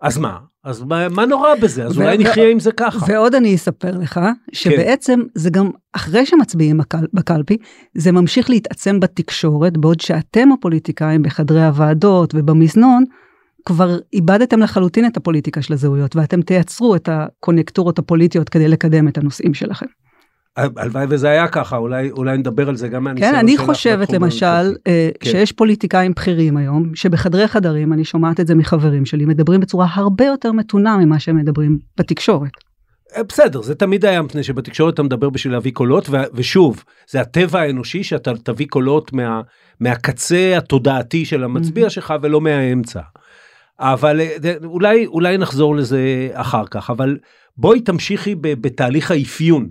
אז 0.05 0.17
מה? 0.17 0.37
אז 0.63 0.81
מה, 0.81 1.09
מה 1.09 1.25
נורא 1.25 1.49
בזה? 1.61 1.83
אז 1.85 1.97
אולי 1.97 2.17
נחיה 2.17 2.49
עם 2.49 2.59
זה 2.59 2.71
ככה. 2.71 3.05
ועוד 3.07 3.35
אני 3.35 3.55
אספר 3.55 3.97
לך, 3.97 4.19
שבעצם 4.51 5.19
כן. 5.23 5.39
זה 5.39 5.49
גם 5.49 5.69
אחרי 5.93 6.25
שמצביעים 6.25 6.77
בקל, 6.77 7.05
בקלפי, 7.13 7.57
זה 7.93 8.11
ממשיך 8.11 8.49
להתעצם 8.49 8.99
בתקשורת, 8.99 9.77
בעוד 9.77 9.99
שאתם 9.99 10.51
הפוליטיקאים 10.51 11.21
בחדרי 11.21 11.65
הוועדות 11.65 12.35
ובמזנון, 12.35 13.03
כבר 13.65 13.97
איבדתם 14.13 14.59
לחלוטין 14.59 15.05
את 15.05 15.17
הפוליטיקה 15.17 15.61
של 15.61 15.73
הזהויות, 15.73 16.15
ואתם 16.15 16.41
תייצרו 16.41 16.95
את 16.95 17.09
הקונקטורות 17.11 17.99
הפוליטיות 17.99 18.49
כדי 18.49 18.67
לקדם 18.67 19.07
את 19.07 19.17
הנושאים 19.17 19.53
שלכם. 19.53 19.85
הלוואי 20.57 21.05
וזה 21.09 21.29
היה 21.29 21.47
ככה, 21.47 21.77
אולי, 21.77 22.11
אולי 22.11 22.37
נדבר 22.37 22.69
על 22.69 22.75
זה 22.75 22.87
גם 22.87 23.03
מהניסיון 23.03 23.31
שלך. 23.31 23.39
כן, 23.39 23.45
אני 23.45 23.57
חושבת 23.57 24.09
למשל, 24.09 24.75
אה, 24.87 25.09
כן. 25.19 25.31
שיש 25.31 25.51
פוליטיקאים 25.51 26.11
בכירים 26.11 26.57
היום, 26.57 26.95
שבחדרי 26.95 27.47
חדרים, 27.47 27.93
אני 27.93 28.05
שומעת 28.05 28.39
את 28.39 28.47
זה 28.47 28.55
מחברים 28.55 29.05
שלי, 29.05 29.25
מדברים 29.25 29.59
בצורה 29.59 29.87
הרבה 29.93 30.25
יותר 30.25 30.51
מתונה 30.51 30.97
ממה 30.97 31.19
שהם 31.19 31.37
מדברים 31.37 31.77
בתקשורת. 31.97 32.51
אה, 33.17 33.23
בסדר, 33.23 33.61
זה 33.61 33.75
תמיד 33.75 34.05
היה 34.05 34.21
מפני 34.21 34.43
שבתקשורת 34.43 34.93
אתה 34.93 35.03
מדבר 35.03 35.29
בשביל 35.29 35.53
להביא 35.53 35.71
קולות, 35.71 36.09
ו- 36.09 36.23
ושוב, 36.33 36.83
זה 37.09 37.21
הטבע 37.21 37.59
האנושי 37.59 38.03
שאתה 38.03 38.31
תביא 38.43 38.67
קולות 38.67 39.13
מה, 39.13 39.41
מהקצה 39.79 40.57
התודעתי 40.57 41.25
של 41.25 41.43
המצביע 41.43 41.87
mm-hmm. 41.87 41.89
שלך 41.89 42.13
ולא 42.21 42.41
מהאמצע. 42.41 43.01
אבל 43.79 44.21
אה, 44.21 44.53
אולי, 44.63 45.05
אולי 45.05 45.37
נחזור 45.37 45.75
לזה 45.75 46.29
אחר 46.33 46.63
כך, 46.71 46.89
אבל 46.89 47.17
בואי 47.57 47.79
תמשיכי 47.79 48.35
בתהליך 48.41 49.11
האפיון 49.11 49.67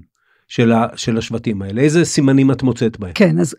של, 0.48 0.72
ה, 0.72 0.86
של 0.96 1.18
השבטים 1.18 1.62
האלה, 1.62 1.82
איזה 1.82 2.04
סימנים 2.04 2.50
את 2.50 2.62
מוצאת 2.62 2.98
בהם? 2.98 3.12
כן, 3.14 3.38
אז 3.38 3.54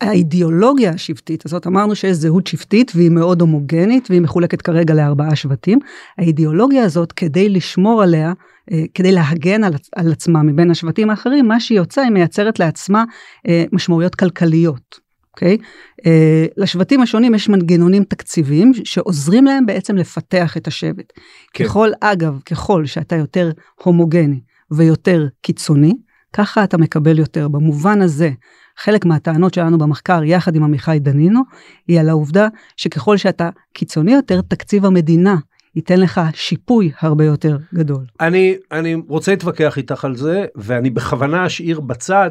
האידיאולוגיה 0.00 0.90
השבטית 0.90 1.46
הזאת, 1.46 1.66
אמרנו 1.66 1.96
שיש 1.96 2.16
זהות 2.16 2.46
שבטית 2.46 2.92
והיא 2.94 3.10
מאוד 3.10 3.40
הומוגנית 3.40 4.10
והיא 4.10 4.20
מחולקת 4.20 4.62
כרגע 4.62 4.94
לארבעה 4.94 5.36
שבטים. 5.36 5.78
האידיאולוגיה 6.18 6.84
הזאת, 6.84 7.12
כדי 7.12 7.48
לשמור 7.48 8.02
עליה, 8.02 8.32
אה, 8.72 8.82
כדי 8.94 9.12
להגן 9.12 9.64
על, 9.64 9.72
על 9.96 10.12
עצמה 10.12 10.42
מבין 10.42 10.70
השבטים 10.70 11.10
האחרים, 11.10 11.48
מה 11.48 11.60
שהיא 11.60 11.78
יוצאה, 11.78 12.04
היא 12.04 12.12
מייצרת 12.12 12.58
לעצמה 12.58 13.04
אה, 13.48 13.64
משמעויות 13.72 14.14
כלכליות. 14.14 15.02
אוקיי? 15.34 15.56
Okay? 15.60 15.64
Uh, 16.00 16.52
לשבטים 16.56 17.02
השונים 17.02 17.34
יש 17.34 17.48
מנגנונים 17.48 18.04
תקציביים 18.04 18.72
שעוזרים 18.84 19.44
להם 19.44 19.66
בעצם 19.66 19.96
לפתח 19.96 20.56
את 20.56 20.66
השבט. 20.66 21.12
כן. 21.52 21.64
ככל, 21.64 21.90
אגב, 22.00 22.40
ככל 22.46 22.86
שאתה 22.86 23.16
יותר 23.16 23.50
הומוגני 23.82 24.40
ויותר 24.70 25.26
קיצוני, 25.42 25.92
ככה 26.32 26.64
אתה 26.64 26.78
מקבל 26.78 27.18
יותר. 27.18 27.48
במובן 27.48 28.02
הזה, 28.02 28.30
חלק 28.78 29.04
מהטענות 29.04 29.54
שלנו 29.54 29.78
במחקר, 29.78 30.24
יחד 30.24 30.56
עם 30.56 30.64
עמיחי 30.64 30.98
דנינו, 31.00 31.40
היא 31.88 32.00
על 32.00 32.08
העובדה 32.08 32.48
שככל 32.76 33.16
שאתה 33.16 33.50
קיצוני 33.72 34.12
יותר, 34.12 34.40
תקציב 34.40 34.84
המדינה 34.84 35.36
ייתן 35.76 36.00
לך 36.00 36.20
שיפוי 36.34 36.92
הרבה 37.00 37.24
יותר 37.24 37.56
גדול. 37.74 38.04
אני, 38.20 38.54
אני 38.72 38.94
רוצה 39.08 39.30
להתווכח 39.30 39.78
איתך 39.78 40.04
על 40.04 40.16
זה, 40.16 40.44
ואני 40.56 40.90
בכוונה 40.90 41.46
אשאיר 41.46 41.80
בצד 41.80 42.30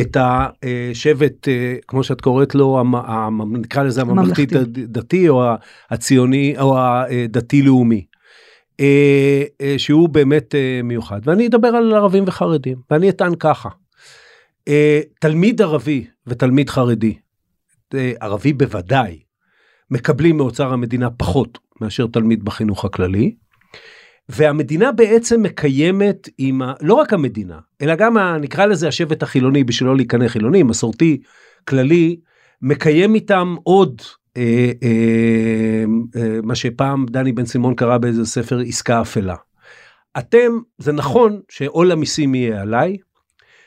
את 0.00 0.16
השבט, 0.20 1.48
אה, 1.48 1.74
כמו 1.88 2.02
שאת 2.02 2.20
קוראת 2.20 2.54
לו, 2.54 2.82
נקרא 3.50 3.82
לזה 3.82 4.00
הממלכתי 4.00 4.46
דתי 4.66 5.28
או 5.28 5.42
הציוני 5.90 6.54
או 6.58 6.78
הדתי 6.78 7.62
לאומי. 7.62 8.04
אה, 8.80 9.42
אה, 9.60 9.74
שהוא 9.78 10.08
באמת 10.08 10.54
מיוחד 10.84 11.20
ואני 11.24 11.46
אדבר 11.46 11.68
על 11.68 11.94
ערבים 11.94 12.24
וחרדים 12.26 12.78
ואני 12.90 13.10
אטען 13.10 13.34
ככה. 13.34 13.68
תלמיד 15.20 15.62
ערבי 15.62 16.06
ותלמיד 16.26 16.70
חרדי, 16.70 17.18
ערבי 18.20 18.52
בוודאי, 18.52 19.18
מקבלים 19.90 20.36
מאוצר 20.36 20.72
המדינה 20.72 21.10
פחות 21.10 21.58
מאשר 21.80 22.06
תלמיד 22.06 22.44
בחינוך 22.44 22.84
הכללי. 22.84 23.34
והמדינה 24.28 24.92
בעצם 24.92 25.42
מקיימת 25.42 26.28
עם, 26.38 26.62
ה... 26.62 26.72
לא 26.80 26.94
רק 26.94 27.12
המדינה, 27.12 27.58
אלא 27.82 27.94
גם 27.94 28.16
ה... 28.16 28.38
נקרא 28.38 28.66
לזה 28.66 28.88
השבט 28.88 29.22
החילוני 29.22 29.64
בשביל 29.64 29.88
לא 29.88 29.96
להיכנס 29.96 30.30
חילוני, 30.30 30.62
מסורתי, 30.62 31.20
כללי, 31.68 32.20
מקיים 32.62 33.14
איתם 33.14 33.56
עוד 33.62 34.02
אה, 34.38 34.72
אה, 34.82 35.84
אה, 36.16 36.38
מה 36.42 36.54
שפעם 36.54 37.06
דני 37.06 37.32
בן 37.32 37.46
סימון 37.46 37.74
קרא 37.74 37.98
באיזה 37.98 38.26
ספר 38.26 38.58
עסקה 38.66 39.00
אפלה. 39.00 39.34
אתם, 40.18 40.58
זה 40.78 40.92
נכון 40.92 41.40
שעול 41.48 41.92
המיסים 41.92 42.34
יהיה 42.34 42.62
עליי, 42.62 42.96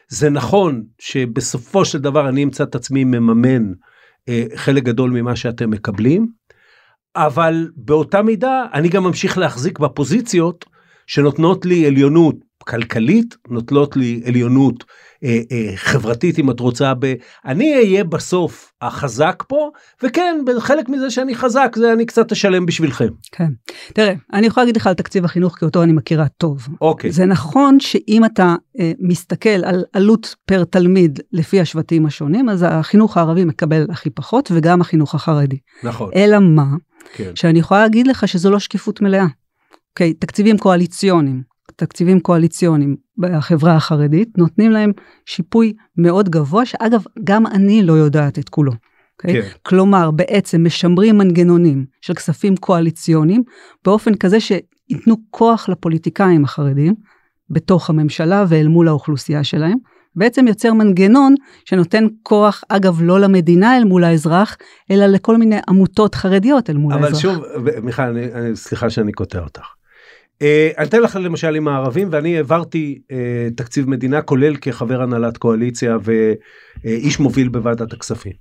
זה 0.07 0.29
נכון 0.29 0.83
שבסופו 0.99 1.85
של 1.85 1.97
דבר 1.97 2.29
אני 2.29 2.43
אמצא 2.43 2.63
את 2.63 2.75
עצמי 2.75 3.03
מממן 3.03 3.71
חלק 4.55 4.83
גדול 4.83 5.11
ממה 5.11 5.35
שאתם 5.35 5.69
מקבלים, 5.69 6.27
אבל 7.15 7.69
באותה 7.75 8.21
מידה 8.21 8.65
אני 8.73 8.89
גם 8.89 9.03
ממשיך 9.03 9.37
להחזיק 9.37 9.79
בפוזיציות 9.79 10.65
שנותנות 11.07 11.65
לי 11.65 11.87
עליונות 11.87 12.35
כלכלית, 12.63 13.37
נוטלות 13.49 13.97
לי 13.97 14.21
עליונות 14.25 14.83
אה, 15.23 15.39
אה, 15.51 15.71
חברתית 15.75 16.39
אם 16.39 16.51
את 16.51 16.59
רוצה, 16.59 16.93
ב... 16.99 17.13
אני 17.45 17.75
אהיה 17.75 18.03
בסוף 18.03 18.73
החזק 18.81 19.43
פה, 19.47 19.69
וכן, 20.03 20.35
חלק 20.59 20.89
מזה 20.89 21.11
שאני 21.11 21.35
חזק 21.35 21.75
זה 21.77 21.93
אני 21.93 22.05
קצת 22.05 22.31
אשלם 22.31 22.65
בשבילכם. 22.65 23.09
כן. 23.31 23.49
תראה, 23.93 24.13
אני 24.33 24.47
יכולה 24.47 24.63
להגיד 24.63 24.77
לך 24.77 24.87
על 24.87 24.93
תקציב 24.93 25.25
החינוך 25.25 25.57
כי 25.57 25.65
אותו 25.65 25.83
אני 25.83 25.93
מכירה 25.93 26.27
טוב. 26.27 26.67
אוקיי. 26.81 27.11
זה 27.11 27.25
נכון 27.25 27.79
שאם 27.79 28.25
אתה 28.25 28.55
אה, 28.79 28.91
מסתכל 28.99 29.49
על 29.49 29.83
עלות 29.93 30.35
פר 30.45 30.63
תלמיד 30.63 31.19
לפי 31.33 31.61
השבטים 31.61 32.05
השונים, 32.05 32.49
אז 32.49 32.65
החינוך 32.67 33.17
הערבי 33.17 33.45
מקבל 33.45 33.85
הכי 33.89 34.09
פחות 34.09 34.51
וגם 34.53 34.81
החינוך 34.81 35.15
החרדי. 35.15 35.57
נכון. 35.83 36.11
אלא 36.15 36.39
מה? 36.39 36.67
כן. 37.13 37.31
שאני 37.35 37.59
יכולה 37.59 37.81
להגיד 37.81 38.07
לך 38.07 38.27
שזו 38.27 38.51
לא 38.51 38.59
שקיפות 38.59 39.01
מלאה. 39.01 39.25
אוקיי, 39.91 40.13
תקציבים 40.13 40.57
קואליציוניים, 40.57 41.41
תקציבים 41.81 42.19
קואליציוניים 42.19 42.95
בחברה 43.17 43.75
החרדית 43.75 44.37
נותנים 44.37 44.71
להם 44.71 44.91
שיפוי 45.25 45.73
מאוד 45.97 46.29
גבוה, 46.29 46.65
שאגב, 46.65 47.03
גם 47.23 47.47
אני 47.47 47.83
לא 47.83 47.93
יודעת 47.93 48.39
את 48.39 48.49
כולו. 48.49 48.71
Okay? 48.71 49.31
כן. 49.31 49.41
כלומר, 49.63 50.11
בעצם 50.11 50.65
משמרים 50.65 51.17
מנגנונים 51.17 51.85
של 52.01 52.13
כספים 52.13 52.55
קואליציוניים 52.55 53.43
באופן 53.85 54.15
כזה 54.15 54.39
שייתנו 54.39 55.15
כוח 55.29 55.69
לפוליטיקאים 55.69 56.43
החרדים 56.43 56.93
בתוך 57.49 57.89
הממשלה 57.89 58.45
ואל 58.47 58.67
מול 58.67 58.87
האוכלוסייה 58.87 59.43
שלהם. 59.43 59.77
בעצם 60.15 60.47
יוצר 60.47 60.73
מנגנון 60.73 61.35
שנותן 61.65 62.05
כוח, 62.23 62.63
אגב, 62.69 63.01
לא 63.01 63.19
למדינה 63.19 63.77
אל 63.77 63.83
מול 63.83 64.03
האזרח, 64.03 64.57
אלא 64.91 65.05
לכל 65.05 65.37
מיני 65.37 65.59
עמותות 65.69 66.15
חרדיות 66.15 66.69
אל 66.69 66.77
מול 66.77 66.93
אבל 66.93 67.05
האזרח. 67.05 67.25
אבל 67.25 67.33
שוב, 67.35 67.79
מיכל, 67.83 68.01
אני, 68.01 68.33
אני, 68.33 68.55
סליחה 68.55 68.89
שאני 68.89 69.11
קוטע 69.11 69.39
אותך. 69.39 69.80
אה, 70.41 70.71
אני 70.77 70.87
אתן 70.87 71.01
לך 71.01 71.19
למשל 71.21 71.55
עם 71.55 71.67
הערבים 71.67 72.07
ואני 72.11 72.37
העברתי 72.37 73.01
אה, 73.11 73.47
תקציב 73.55 73.89
מדינה 73.89 74.21
כולל 74.21 74.55
כחבר 74.55 75.01
הנהלת 75.01 75.37
קואליציה 75.37 75.97
ואיש 76.03 77.19
מוביל 77.19 77.49
בוועדת 77.49 77.93
הכספים. 77.93 78.33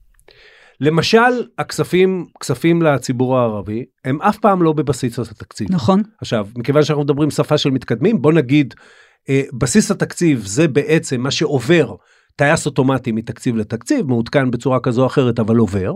למשל 0.80 1.46
הכספים 1.58 2.26
כספים 2.40 2.82
לציבור 2.82 3.38
הערבי 3.38 3.84
הם 4.04 4.22
אף 4.22 4.38
פעם 4.38 4.62
לא 4.62 4.72
בבסיס 4.72 5.18
התקציב. 5.18 5.66
נכון. 5.70 6.02
עכשיו 6.20 6.46
מכיוון 6.56 6.82
שאנחנו 6.82 7.04
מדברים 7.04 7.30
שפה 7.30 7.58
של 7.58 7.70
מתקדמים 7.70 8.22
בוא 8.22 8.32
נגיד 8.32 8.74
אה, 9.28 9.42
בסיס 9.52 9.90
התקציב 9.90 10.42
זה 10.46 10.68
בעצם 10.68 11.20
מה 11.20 11.30
שעובר 11.30 11.94
טייס 12.36 12.66
אוטומטי 12.66 13.12
מתקציב 13.12 13.56
לתקציב 13.56 14.06
מעודכן 14.06 14.50
בצורה 14.50 14.80
כזו 14.80 15.02
או 15.02 15.06
אחרת 15.06 15.38
אבל 15.38 15.56
עובר. 15.56 15.92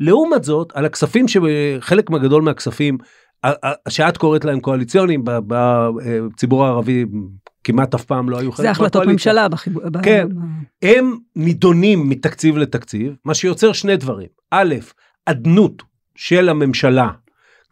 לעומת 0.00 0.44
זאת 0.44 0.72
על 0.74 0.84
הכספים 0.84 1.26
שחלק 1.28 2.10
מהגדול 2.10 2.42
מהכספים 2.42 2.98
שאת 3.88 4.16
קוראת 4.16 4.44
להם 4.44 4.60
קואליציונים 4.60 5.22
בציבור 5.24 6.64
הערבי 6.64 7.04
כמעט 7.64 7.94
אף 7.94 8.04
פעם 8.04 8.28
לא 8.28 8.38
היו 8.38 8.52
חלק 8.52 8.66
מהקואליציה. 8.66 8.74
זה 8.74 8.98
החלטות 8.98 9.06
ממשלה 9.12 9.48
בחיבור. 9.48 9.82
כן, 10.02 10.28
הם 10.82 11.16
נידונים 11.36 12.08
מתקציב 12.08 12.56
לתקציב, 12.56 13.16
מה 13.24 13.34
שיוצר 13.34 13.72
שני 13.72 13.96
דברים. 13.96 14.28
א', 14.50 14.74
אדנות 15.26 15.82
של 16.14 16.48
הממשלה 16.48 17.10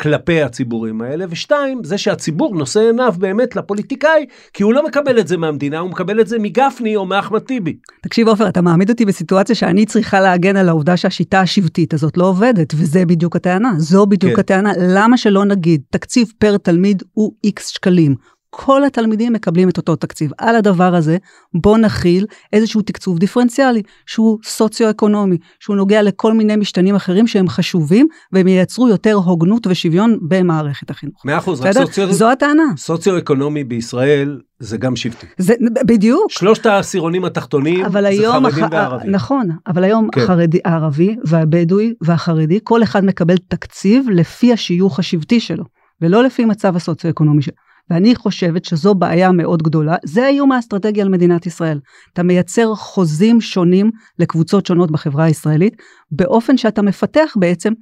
כלפי 0.00 0.42
הציבורים 0.42 1.00
האלה, 1.02 1.24
ושתיים, 1.28 1.84
זה 1.84 1.98
שהציבור 1.98 2.54
נושא 2.54 2.80
עיניו 2.80 3.14
באמת 3.18 3.56
לפוליטיקאי, 3.56 4.26
כי 4.52 4.62
הוא 4.62 4.74
לא 4.74 4.86
מקבל 4.86 5.18
את 5.18 5.28
זה 5.28 5.36
מהמדינה, 5.36 5.78
הוא 5.78 5.90
מקבל 5.90 6.20
את 6.20 6.26
זה 6.26 6.38
מגפני 6.38 6.96
או 6.96 7.06
מאחמד 7.06 7.38
טיבי. 7.38 7.76
תקשיב 8.02 8.28
עופר, 8.28 8.48
אתה 8.48 8.60
מעמיד 8.60 8.90
אותי 8.90 9.04
בסיטואציה 9.04 9.54
שאני 9.54 9.86
צריכה 9.86 10.20
להגן 10.20 10.56
על 10.56 10.68
העובדה 10.68 10.96
שהשיטה 10.96 11.40
השבטית 11.40 11.94
הזאת 11.94 12.16
לא 12.16 12.24
עובדת, 12.24 12.74
וזה 12.76 13.06
בדיוק 13.06 13.36
הטענה, 13.36 13.72
זו 13.76 14.06
בדיוק 14.06 14.34
כן. 14.34 14.40
הטענה. 14.40 14.72
למה 14.78 15.16
שלא 15.16 15.44
נגיד, 15.44 15.80
תקציב 15.90 16.32
פר 16.38 16.56
תלמיד 16.56 17.02
הוא 17.12 17.32
איקס 17.44 17.68
שקלים. 17.68 18.14
כל 18.58 18.84
התלמידים 18.84 19.32
מקבלים 19.32 19.68
את 19.68 19.76
אותו 19.76 19.96
תקציב. 19.96 20.30
על 20.38 20.56
הדבר 20.56 20.94
הזה, 20.94 21.16
בוא 21.54 21.78
נכיל 21.78 22.26
איזשהו 22.52 22.82
תקצוב 22.82 23.18
דיפרנציאלי, 23.18 23.82
שהוא 24.06 24.38
סוציו-אקונומי, 24.44 25.36
שהוא 25.60 25.76
נוגע 25.76 26.02
לכל 26.02 26.32
מיני 26.32 26.56
משתנים 26.56 26.94
אחרים 26.94 27.26
שהם 27.26 27.48
חשובים, 27.48 28.06
והם 28.32 28.48
ייצרו 28.48 28.88
יותר 28.88 29.12
הוגנות 29.14 29.66
ושוויון 29.66 30.18
במערכת 30.22 30.90
החינוך. 30.90 31.22
מאה 31.24 31.38
אחוז, 31.38 31.60
רק? 31.60 31.72
סוציו- 31.72 32.12
זו 32.12 32.30
הטענה. 32.30 32.62
סוציו-אקונומי 32.76 33.64
בישראל 33.64 34.40
זה 34.58 34.76
גם 34.76 34.96
שבטי. 34.96 35.26
זה 35.38 35.54
בדיוק. 35.86 36.30
שלושת 36.30 36.66
העשירונים 36.66 37.24
התחתונים 37.24 37.88
זה 37.92 37.98
היום, 38.08 38.46
חרדים 38.50 38.64
הח... 38.64 38.72
וערבים. 38.72 39.10
נכון, 39.10 39.48
אבל 39.66 39.84
היום 39.84 40.08
כן. 40.12 40.20
החרדי, 40.20 40.58
הערבי 40.64 41.16
והבדואי 41.24 41.94
והחרדי, 42.00 42.58
כל 42.64 42.82
אחד 42.82 43.04
מקבל 43.04 43.36
תקציב 43.48 44.06
לפי 44.10 44.52
השיוך 44.52 44.98
השבטי 44.98 45.40
שלו, 45.40 45.64
ולא 46.02 46.24
לפי 46.24 46.44
מצב 46.44 46.76
הסוציו-אקונומי 46.76 47.42
שלו. 47.42 47.65
ואני 47.90 48.14
חושבת 48.14 48.64
שזו 48.64 48.94
בעיה 48.94 49.32
מאוד 49.32 49.62
גדולה, 49.62 49.96
זה 50.04 50.24
האיום 50.24 50.52
האסטרטגי 50.52 51.02
על 51.02 51.08
מדינת 51.08 51.46
ישראל. 51.46 51.80
אתה 52.12 52.22
מייצר 52.22 52.74
חוזים 52.74 53.40
שונים 53.40 53.90
לקבוצות 54.18 54.66
שונות 54.66 54.90
בחברה 54.90 55.24
הישראלית, 55.24 55.76
באופן 56.10 56.56
שאתה 56.56 56.82
מפתח 56.82 57.34
בעצם 57.36 57.72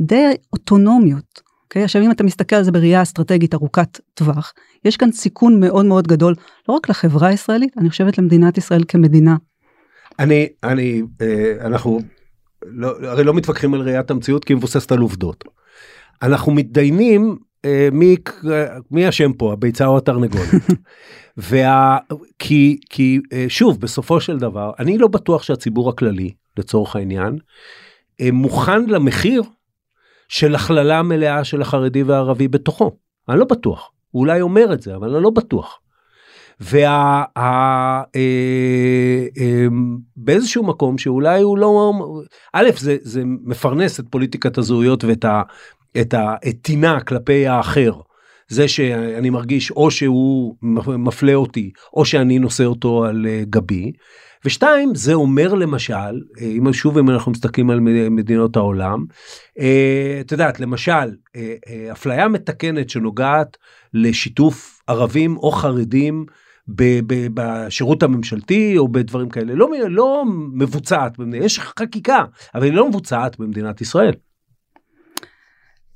די 0.00 0.26
אוטונומיות. 0.52 1.40
Okay? 1.74 1.84
עכשיו 1.84 2.02
אם 2.02 2.10
אתה 2.10 2.24
מסתכל 2.24 2.56
על 2.56 2.64
זה 2.64 2.72
בראייה 2.72 3.02
אסטרטגית 3.02 3.54
ארוכת 3.54 4.00
טווח, 4.14 4.52
יש 4.84 4.96
כאן 4.96 5.12
סיכון 5.12 5.60
מאוד 5.60 5.86
מאוד 5.86 6.06
גדול, 6.06 6.34
לא 6.68 6.74
רק 6.74 6.88
לחברה 6.88 7.28
הישראלית, 7.28 7.74
אני 7.78 7.90
חושבת 7.90 8.18
למדינת 8.18 8.58
ישראל 8.58 8.84
כמדינה. 8.88 9.36
אני, 10.18 10.48
אני, 10.64 11.02
אה, 11.20 11.54
אנחנו 11.60 12.00
לא, 12.66 12.92
הרי 13.02 13.24
לא 13.24 13.34
מתווכחים 13.34 13.74
על 13.74 13.80
ראיית 13.80 14.10
המציאות 14.10 14.44
כי 14.44 14.52
היא 14.52 14.56
מבוססת 14.56 14.92
על 14.92 14.98
עובדות. 14.98 15.44
אנחנו 16.22 16.52
מתדיינים 16.52 17.36
מי, 17.92 18.16
מי 18.90 19.08
אשם 19.08 19.32
פה, 19.32 19.52
הביצה 19.52 19.86
או 19.86 19.98
התרנגולת. 19.98 20.48
וה, 21.36 21.98
כי, 22.38 22.78
כי 22.90 23.20
אה, 23.32 23.44
שוב, 23.48 23.80
בסופו 23.80 24.20
של 24.20 24.38
דבר, 24.38 24.72
אני 24.78 24.98
לא 24.98 25.08
בטוח 25.08 25.42
שהציבור 25.42 25.90
הכללי, 25.90 26.30
לצורך 26.58 26.96
העניין, 26.96 27.38
אה, 28.20 28.28
מוכן 28.32 28.86
למחיר 28.86 29.42
של 30.28 30.54
הכללה 30.54 31.02
מלאה 31.02 31.44
של 31.44 31.62
החרדי 31.62 32.02
והערבי 32.02 32.48
בתוכו. 32.48 32.96
אני 33.28 33.38
לא 33.38 33.44
בטוח. 33.44 33.90
הוא 34.10 34.20
אולי 34.20 34.40
אומר 34.40 34.72
את 34.72 34.82
זה, 34.82 34.96
אבל 34.96 35.14
אני 35.14 35.22
לא 35.22 35.30
בטוח. 35.30 35.80
וה... 36.60 37.24
ה, 37.36 37.42
אה, 38.16 39.26
אה, 39.38 39.66
באיזשהו 40.16 40.64
מקום 40.64 40.98
שאולי 40.98 41.42
הוא 41.42 41.58
לא... 41.58 41.92
א', 42.52 42.70
זה, 42.78 42.96
זה 43.02 43.22
מפרנס 43.24 44.00
את 44.00 44.04
פוליטיקת 44.10 44.58
הזהויות 44.58 45.04
ואת 45.04 45.24
ה, 45.24 45.42
את 46.00 46.14
הטינה 46.18 47.00
כלפי 47.00 47.46
האחר. 47.46 47.92
זה 48.48 48.68
שאני 48.68 49.30
מרגיש 49.30 49.70
או 49.70 49.90
שהוא 49.90 50.56
מפלה 50.98 51.34
אותי 51.34 51.70
או 51.92 52.04
שאני 52.04 52.38
נושא 52.38 52.64
אותו 52.64 53.04
על 53.04 53.26
אה, 53.28 53.42
גבי. 53.50 53.92
ושתיים 54.44 54.94
זה 54.94 55.14
אומר 55.14 55.54
למשל 55.54 56.20
אה, 56.40 56.46
אם 56.46 56.72
שוב 56.72 56.98
אם 56.98 57.10
אנחנו 57.10 57.32
מסתכלים 57.32 57.70
על 57.70 57.80
מדינות 58.10 58.56
העולם 58.56 59.04
אה, 59.58 60.18
את 60.20 60.32
יודעת 60.32 60.60
למשל 60.60 61.14
אפליה 61.92 62.28
מתקנת 62.28 62.90
שנוגעת 62.90 63.56
לשיתוף 63.94 64.80
ערבים 64.86 65.36
או 65.36 65.50
חרדים 65.50 66.26
בשירות 67.34 68.02
הממשלתי 68.02 68.78
או 68.78 68.88
בדברים 68.88 69.28
כאלה 69.28 69.54
לא, 69.54 69.68
לא 69.88 70.24
מבוצעת 70.52 71.12
יש 71.34 71.58
חקיקה 71.58 72.24
אבל 72.54 72.64
היא 72.64 72.72
לא 72.72 72.88
מבוצעת 72.88 73.38
במדינת 73.38 73.80
ישראל. 73.80 74.14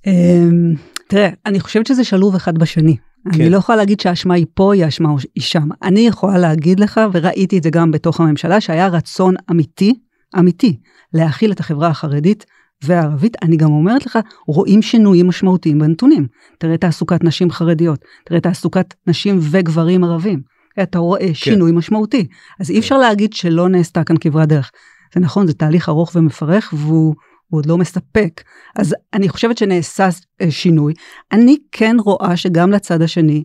אמ, 0.07 0.75
תראה, 1.09 1.28
אני 1.47 1.61
חושבת 1.61 1.87
שזה 1.87 2.05
שלוב 2.05 2.35
אחד 2.35 2.59
בשני. 2.59 2.97
כן. 3.33 3.40
אני 3.40 3.50
לא 3.50 3.57
יכולה 3.57 3.78
להגיד 3.78 4.00
שהאשמה 4.00 4.35
היא 4.35 4.47
פה, 4.55 4.75
היא 4.75 4.85
האשמה 4.85 5.09
היא 5.35 5.43
שם. 5.43 5.69
אני 5.83 6.00
יכולה 6.00 6.38
להגיד 6.38 6.81
לך, 6.81 7.00
וראיתי 7.12 7.58
את 7.58 7.63
זה 7.63 7.71
גם 7.71 7.91
בתוך 7.91 8.21
הממשלה, 8.21 8.61
שהיה 8.61 8.89
רצון 8.89 9.34
אמיתי, 9.50 9.95
אמיתי, 10.39 10.78
להכיל 11.15 11.52
את 11.52 11.61
החברה 11.61 11.89
החרדית 11.89 12.47
והערבית. 12.84 13.37
אני 13.43 13.56
גם 13.56 13.71
אומרת 13.71 14.06
לך, 14.06 14.19
רואים 14.47 14.82
שינויים 14.82 15.28
משמעותיים 15.28 15.78
בנתונים. 15.78 16.26
תראה 16.58 16.76
תעסוקת 16.76 17.25
נשים 17.25 17.50
חרדיות, 17.50 18.04
תראה 18.25 18.41
תעסוקת 18.41 18.95
נשים 19.06 19.39
וגברים 19.43 20.04
ערבים. 20.04 20.41
אתה 20.82 20.99
רואה 20.99 21.26
כן. 21.26 21.34
שינוי 21.34 21.73
משמעותי. 21.73 22.26
אז 22.61 22.71
אי 22.71 22.78
אפשר. 22.78 22.99
להגיד 22.99 23.32
שלא 23.32 23.69
נעשתה 23.69 24.04
כאן 24.04 24.17
כברת 24.21 24.49
דרך. 24.49 24.71
זה 25.15 25.21
נכון, 25.21 25.47
זה 25.47 25.54
תהליך 25.54 25.89
ארוך 25.89 26.13
ומפרך, 26.15 26.75
והוא... 26.76 27.15
הוא 27.49 27.58
עוד 27.58 27.67
לא 27.67 27.78
מספק. 27.78 28.43
אז 28.76 28.95
אני 29.15 29.28
חושבת 29.28 29.58
שנעשה 29.58 30.08
שינוי. 30.50 30.95
אני 31.32 31.56
כן 31.73 31.97
רואה 32.04 32.37
שגם 32.37 32.73
לצד 32.73 33.02
השני, 33.02 33.45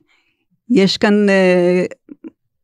יש 0.70 0.98
כאן 0.98 1.30
אה, 1.30 1.86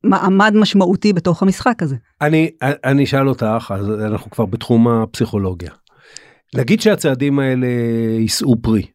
מעמד 0.04 0.54
משמעותי 0.56 1.14
בתוך 1.14 1.44
המשחק 1.44 1.84
הזה. 1.84 1.96
אני, 2.22 2.50
אני 2.62 3.04
אשאל 3.04 3.30
אותך, 3.30 3.74
אז 3.76 3.90
אנחנו 3.90 4.32
כבר 4.32 4.46
בתחום 4.46 4.88
הפסיכולוגיה. 4.88 5.72
נגיד 6.56 6.82
שהצעדים 6.82 7.40
האלה 7.40 7.68
יישאו 8.20 8.62
פרי, 8.62 8.86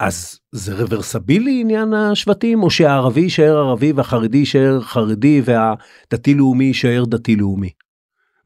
אז 0.00 0.38
זה 0.52 0.74
רוורסבילי 0.74 1.60
עניין 1.60 1.94
השבטים, 1.94 2.62
או 2.62 2.70
שהערבי 2.70 3.20
יישאר 3.20 3.56
ערבי 3.56 3.92
והחרדי 3.92 4.38
יישאר 4.38 4.80
חרדי 4.80 5.42
והדתי 5.44 6.34
לאומי 6.34 6.64
יישאר 6.64 7.04
דתי 7.04 7.36
לאומי? 7.36 7.70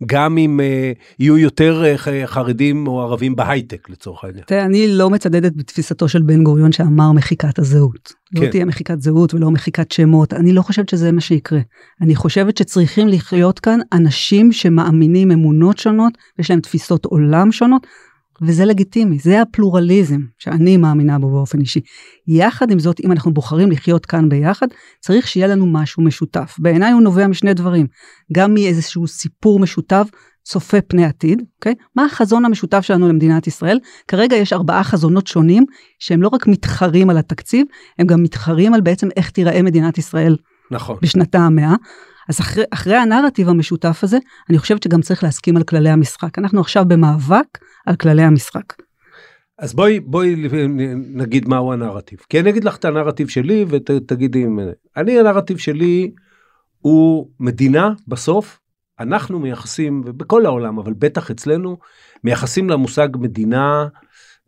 גם 0.06 0.38
אם 0.38 0.60
uh, 0.60 0.98
יהיו 1.18 1.38
יותר 1.38 1.82
uh, 1.94 2.26
חרדים 2.26 2.86
או 2.86 3.02
ערבים 3.02 3.36
בהייטק 3.36 3.90
לצורך 3.90 4.24
העניין. 4.24 4.44
תראה, 4.46 4.64
אני 4.64 4.88
לא 4.88 5.10
מצדדת 5.10 5.52
בתפיסתו 5.56 6.08
של 6.08 6.22
בן 6.22 6.44
גוריון 6.44 6.72
שאמר 6.72 7.12
מחיקת 7.12 7.58
הזהות. 7.58 8.12
כן. 8.34 8.42
לא 8.42 8.50
תהיה 8.50 8.64
מחיקת 8.64 9.02
זהות 9.02 9.34
ולא 9.34 9.50
מחיקת 9.50 9.92
שמות, 9.92 10.32
אני 10.32 10.52
לא 10.52 10.62
חושבת 10.62 10.88
שזה 10.88 11.12
מה 11.12 11.20
שיקרה. 11.20 11.60
אני 12.00 12.14
חושבת 12.14 12.56
שצריכים 12.56 13.08
לחיות 13.08 13.60
כאן 13.60 13.78
אנשים 13.92 14.52
שמאמינים 14.52 15.30
אמונות 15.30 15.78
שונות, 15.78 16.18
יש 16.38 16.50
להם 16.50 16.60
תפיסות 16.60 17.04
עולם 17.04 17.52
שונות, 17.52 17.86
וזה 18.42 18.64
לגיטימי, 18.64 19.18
זה 19.18 19.42
הפלורליזם 19.42 20.20
שאני 20.38 20.76
מאמינה 20.76 21.18
בו 21.18 21.30
באופן 21.30 21.60
אישי. 21.60 21.80
יחד 22.26 22.70
עם 22.70 22.78
זאת, 22.78 23.00
אם 23.04 23.12
אנחנו 23.12 23.34
בוחרים 23.34 23.70
לחיות 23.70 24.06
כאן 24.06 24.28
ביחד, 24.28 24.66
צריך 25.00 25.28
שיהיה 25.28 25.46
לנו 25.46 25.66
משהו 25.66 26.02
משותף. 26.02 26.56
בעיניי 26.58 26.92
הוא 26.92 27.02
נובע 27.02 27.26
משני 27.26 27.54
דברים, 27.54 27.86
גם 28.32 28.54
מאיזשהו 28.54 29.06
סיפור 29.06 29.60
משותף 29.60 30.08
צופה 30.44 30.80
פני 30.80 31.04
עתיד, 31.04 31.42
אוקיי? 31.56 31.74
מה 31.96 32.04
החזון 32.04 32.44
המשותף 32.44 32.80
שלנו 32.80 33.08
למדינת 33.08 33.46
ישראל? 33.46 33.78
כרגע 34.08 34.36
יש 34.36 34.52
ארבעה 34.52 34.84
חזונות 34.84 35.26
שונים, 35.26 35.64
שהם 35.98 36.22
לא 36.22 36.28
רק 36.28 36.46
מתחרים 36.46 37.10
על 37.10 37.18
התקציב, 37.18 37.66
הם 37.98 38.06
גם 38.06 38.22
מתחרים 38.22 38.74
על 38.74 38.80
בעצם 38.80 39.08
איך 39.16 39.30
תיראה 39.30 39.62
מדינת 39.62 39.98
ישראל 39.98 40.36
נכון. 40.70 40.96
בשנתה 41.02 41.38
המאה. 41.38 41.74
אז 42.28 42.40
אחרי, 42.40 42.64
אחרי 42.70 42.96
הנרטיב 42.96 43.48
המשותף 43.48 44.00
הזה, 44.02 44.18
אני 44.50 44.58
חושבת 44.58 44.82
שגם 44.82 45.00
צריך 45.00 45.24
להסכים 45.24 45.56
על 45.56 45.62
כללי 45.62 45.90
המשחק. 45.90 46.38
אנחנו 46.38 46.60
עכשיו 46.60 46.84
במאבק 46.88 47.58
על 47.86 47.96
כללי 47.96 48.22
המשחק. 48.22 48.74
אז 49.58 49.74
בואי 49.74 50.00
בואי 50.00 50.36
נגיד 51.14 51.48
מהו 51.48 51.72
הנרטיב 51.72 52.18
כי 52.28 52.40
אני 52.40 52.50
אגיד 52.50 52.64
לך 52.64 52.76
את 52.76 52.84
הנרטיב 52.84 53.28
שלי 53.28 53.64
ותגידי 53.68 54.44
אם 54.44 54.58
אני 54.96 55.18
הנרטיב 55.18 55.58
שלי 55.58 56.10
הוא 56.78 57.30
מדינה 57.40 57.92
בסוף 58.08 58.58
אנחנו 59.00 59.38
מייחסים 59.38 60.02
בכל 60.06 60.46
העולם 60.46 60.78
אבל 60.78 60.92
בטח 60.98 61.30
אצלנו 61.30 61.78
מייחסים 62.24 62.70
למושג 62.70 63.08
מדינה 63.14 63.86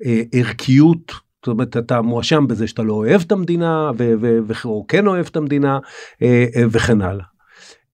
אה, 0.04 0.22
ערכיות 0.32 1.12
זאת 1.40 1.48
אומרת 1.48 1.76
אתה 1.76 2.02
מואשם 2.02 2.46
בזה 2.46 2.66
שאתה 2.66 2.82
לא 2.82 2.92
אוהב 2.92 3.20
את 3.26 3.32
המדינה 3.32 3.90
או 4.64 4.84
כן 4.88 5.06
אוהב 5.06 5.26
את 5.26 5.36
המדינה 5.36 5.78
אה, 6.22 6.44
אה, 6.56 6.62
וכן 6.70 7.02
הלאה. 7.02 7.24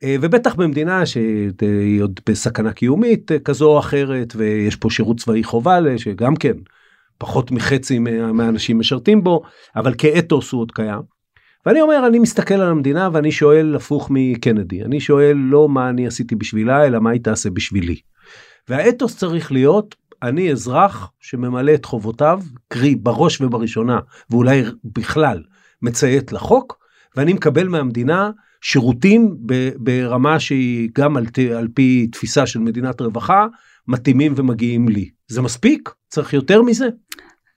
ובטח 0.04 0.54
במדינה 0.54 1.06
שהיא 1.06 2.02
עוד 2.02 2.20
בסכנה 2.28 2.72
קיומית 2.72 3.30
כזו 3.44 3.72
או 3.72 3.78
אחרת 3.78 4.32
ויש 4.36 4.76
פה 4.76 4.90
שירות 4.90 5.18
צבאי 5.18 5.44
חובה 5.44 5.78
שגם 5.96 6.36
כן 6.36 6.52
פחות 7.18 7.50
מחצי 7.50 7.98
מהאנשים 8.32 8.78
משרתים 8.78 9.24
בו 9.24 9.42
אבל 9.76 9.94
כאתוס 9.98 10.52
הוא 10.52 10.60
עוד 10.60 10.72
קיים. 10.72 11.16
ואני 11.66 11.80
אומר 11.80 12.06
אני 12.06 12.18
מסתכל 12.18 12.54
על 12.54 12.70
המדינה 12.70 13.08
ואני 13.12 13.32
שואל 13.32 13.76
הפוך 13.76 14.08
מקנדי 14.10 14.82
אני 14.84 15.00
שואל 15.00 15.36
לא 15.36 15.68
מה 15.68 15.88
אני 15.88 16.06
עשיתי 16.06 16.34
בשבילה 16.34 16.86
אלא 16.86 17.00
מה 17.00 17.10
היא 17.10 17.20
תעשה 17.20 17.50
בשבילי. 17.50 17.96
והאתוס 18.68 19.16
צריך 19.16 19.52
להיות 19.52 19.94
אני 20.22 20.52
אזרח 20.52 21.10
שממלא 21.20 21.74
את 21.74 21.84
חובותיו 21.84 22.40
קרי 22.68 22.94
בראש 22.94 23.40
ובראשונה 23.40 23.98
ואולי 24.30 24.62
בכלל 24.84 25.42
מציית 25.82 26.32
לחוק 26.32 26.78
ואני 27.16 27.32
מקבל 27.32 27.68
מהמדינה 27.68 28.30
שירותים 28.60 29.36
ברמה 29.76 30.40
שהיא 30.40 30.88
גם 30.98 31.16
על, 31.16 31.26
על 31.56 31.68
פי 31.74 32.06
תפיסה 32.12 32.46
של 32.46 32.58
מדינת 32.58 33.00
רווחה 33.00 33.46
מתאימים 33.88 34.32
ומגיעים 34.36 34.88
לי. 34.88 35.10
זה 35.28 35.42
מספיק? 35.42 35.90
צריך 36.08 36.32
יותר 36.32 36.62
מזה? 36.62 36.86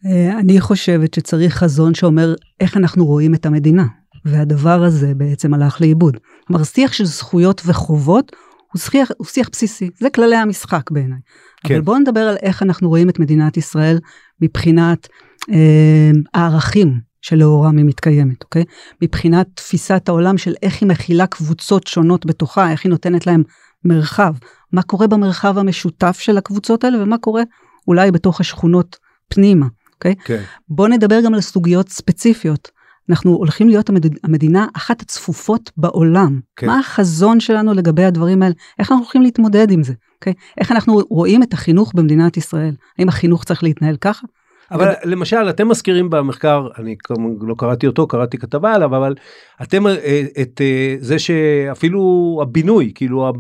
אה, 0.06 0.40
אני 0.40 0.62
חושבת 0.62 1.14
שצריך 1.14 1.56
חזון 1.56 1.94
שאומר 1.94 2.34
איך 2.60 2.78
אנחנו 2.78 3.06
רואים 3.06 3.34
את 3.34 3.46
המדינה, 3.46 3.86
והדבר 4.26 4.84
הזה 4.84 5.14
בעצם 5.16 5.54
הלך 5.54 5.82
לאיבוד. 5.82 6.18
כלומר, 6.48 6.64
שיח 6.64 6.94
של 6.94 7.06
זכויות 7.06 7.62
וחובות 7.66 8.32
הוא 8.74 8.80
שיח, 8.80 9.12
הוא 9.18 9.28
שיח 9.28 9.50
בסיסי, 9.52 9.90
זה 10.00 10.10
כללי 10.10 10.36
המשחק 10.36 10.92
בעיניי. 10.92 11.20
כן. 11.64 11.74
אבל 11.74 11.84
בואו 11.84 12.00
נדבר 12.00 12.20
על 12.20 12.36
איך 12.42 12.64
אנחנו 12.64 12.90
רואים 12.90 13.10
את 13.10 13.20
מדינת 13.20 13.58
ישראל 13.58 14.00
מבחינת 14.42 15.08
אה, 15.52 16.12
הערכים 16.34 17.09
שלאורם 17.22 17.78
היא 17.78 17.86
מתקיימת, 17.86 18.44
אוקיי? 18.44 18.64
מבחינת 19.02 19.48
תפיסת 19.54 20.10
העולם 20.10 20.38
של 20.38 20.54
איך 20.64 20.82
היא 20.82 20.90
מכילה 20.90 21.28
קבוצות 21.28 21.88
שונות 21.88 22.26
בתוכה, 22.26 22.72
איך 22.72 22.86
היא 22.86 22.90
נותנת 22.90 23.28
להם 23.28 23.44
מרחב, 23.86 24.34
מה 24.72 24.82
קורה 24.82 25.08
במרחב 25.08 25.58
המשותף 25.58 26.18
של 26.20 26.38
הקבוצות 26.38 26.84
האלה 26.84 27.04
ומה 27.04 27.18
קורה 27.18 27.44
אולי 27.88 28.12
בתוך 28.12 28.40
השכונות 28.40 28.98
פנימה, 29.30 29.66
אוקיי? 29.94 30.16
כן. 30.24 30.42
בואו 30.70 30.88
נדבר 30.88 31.22
גם 31.26 31.34
על 31.34 31.42
סוגיות 31.42 31.90
ספציפיות. 31.90 32.72
אנחנו 33.10 33.32
הולכים 33.32 33.70
להיות 33.70 33.90
המד... 33.90 34.06
המדינה 34.24 34.68
אחת 34.74 35.02
הצפופות 35.02 35.72
בעולם. 35.78 36.40
כן. 36.56 36.68
מה 36.68 36.80
החזון 36.80 37.40
שלנו 37.40 37.74
לגבי 37.74 38.04
הדברים 38.04 38.44
האלה? 38.44 38.54
איך 38.80 38.92
אנחנו 38.92 39.04
הולכים 39.04 39.22
להתמודד 39.22 39.72
עם 39.72 39.84
זה? 39.84 39.94
אוקיי? 40.16 40.34
איך 40.58 40.72
אנחנו 40.72 41.00
רואים 41.10 41.44
את 41.44 41.54
החינוך 41.54 41.92
במדינת 41.96 42.38
ישראל? 42.38 42.76
האם 43.00 43.08
החינוך 43.08 43.44
צריך 43.44 43.64
להתנהל 43.64 43.98
ככה? 43.98 44.28
אבל. 44.72 44.94
למשל 45.04 45.50
אתם 45.50 45.68
מזכירים 45.68 46.10
במחקר 46.10 46.68
אני 46.78 46.96
לא 47.42 47.56
קראתי 47.58 47.88
אותו 47.88 48.08
קראתי 48.08 48.38
כתבה 48.38 48.74
עליו 48.74 48.96
אבל 48.96 49.16
אתם 49.62 49.88
אה, 49.88 50.24
את 50.42 50.62
אה, 50.62 50.96
זה 51.00 51.20
שאפילו 51.20 52.40
הבינוי 52.42 52.92
כאילו 52.96 53.34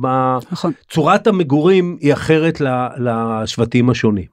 נכון. 0.52 0.72
צורת 0.90 1.28
המגורים 1.28 1.98
היא 2.00 2.14
אחרת 2.14 2.62
לשבטים 2.98 3.90
השונים. 3.90 4.26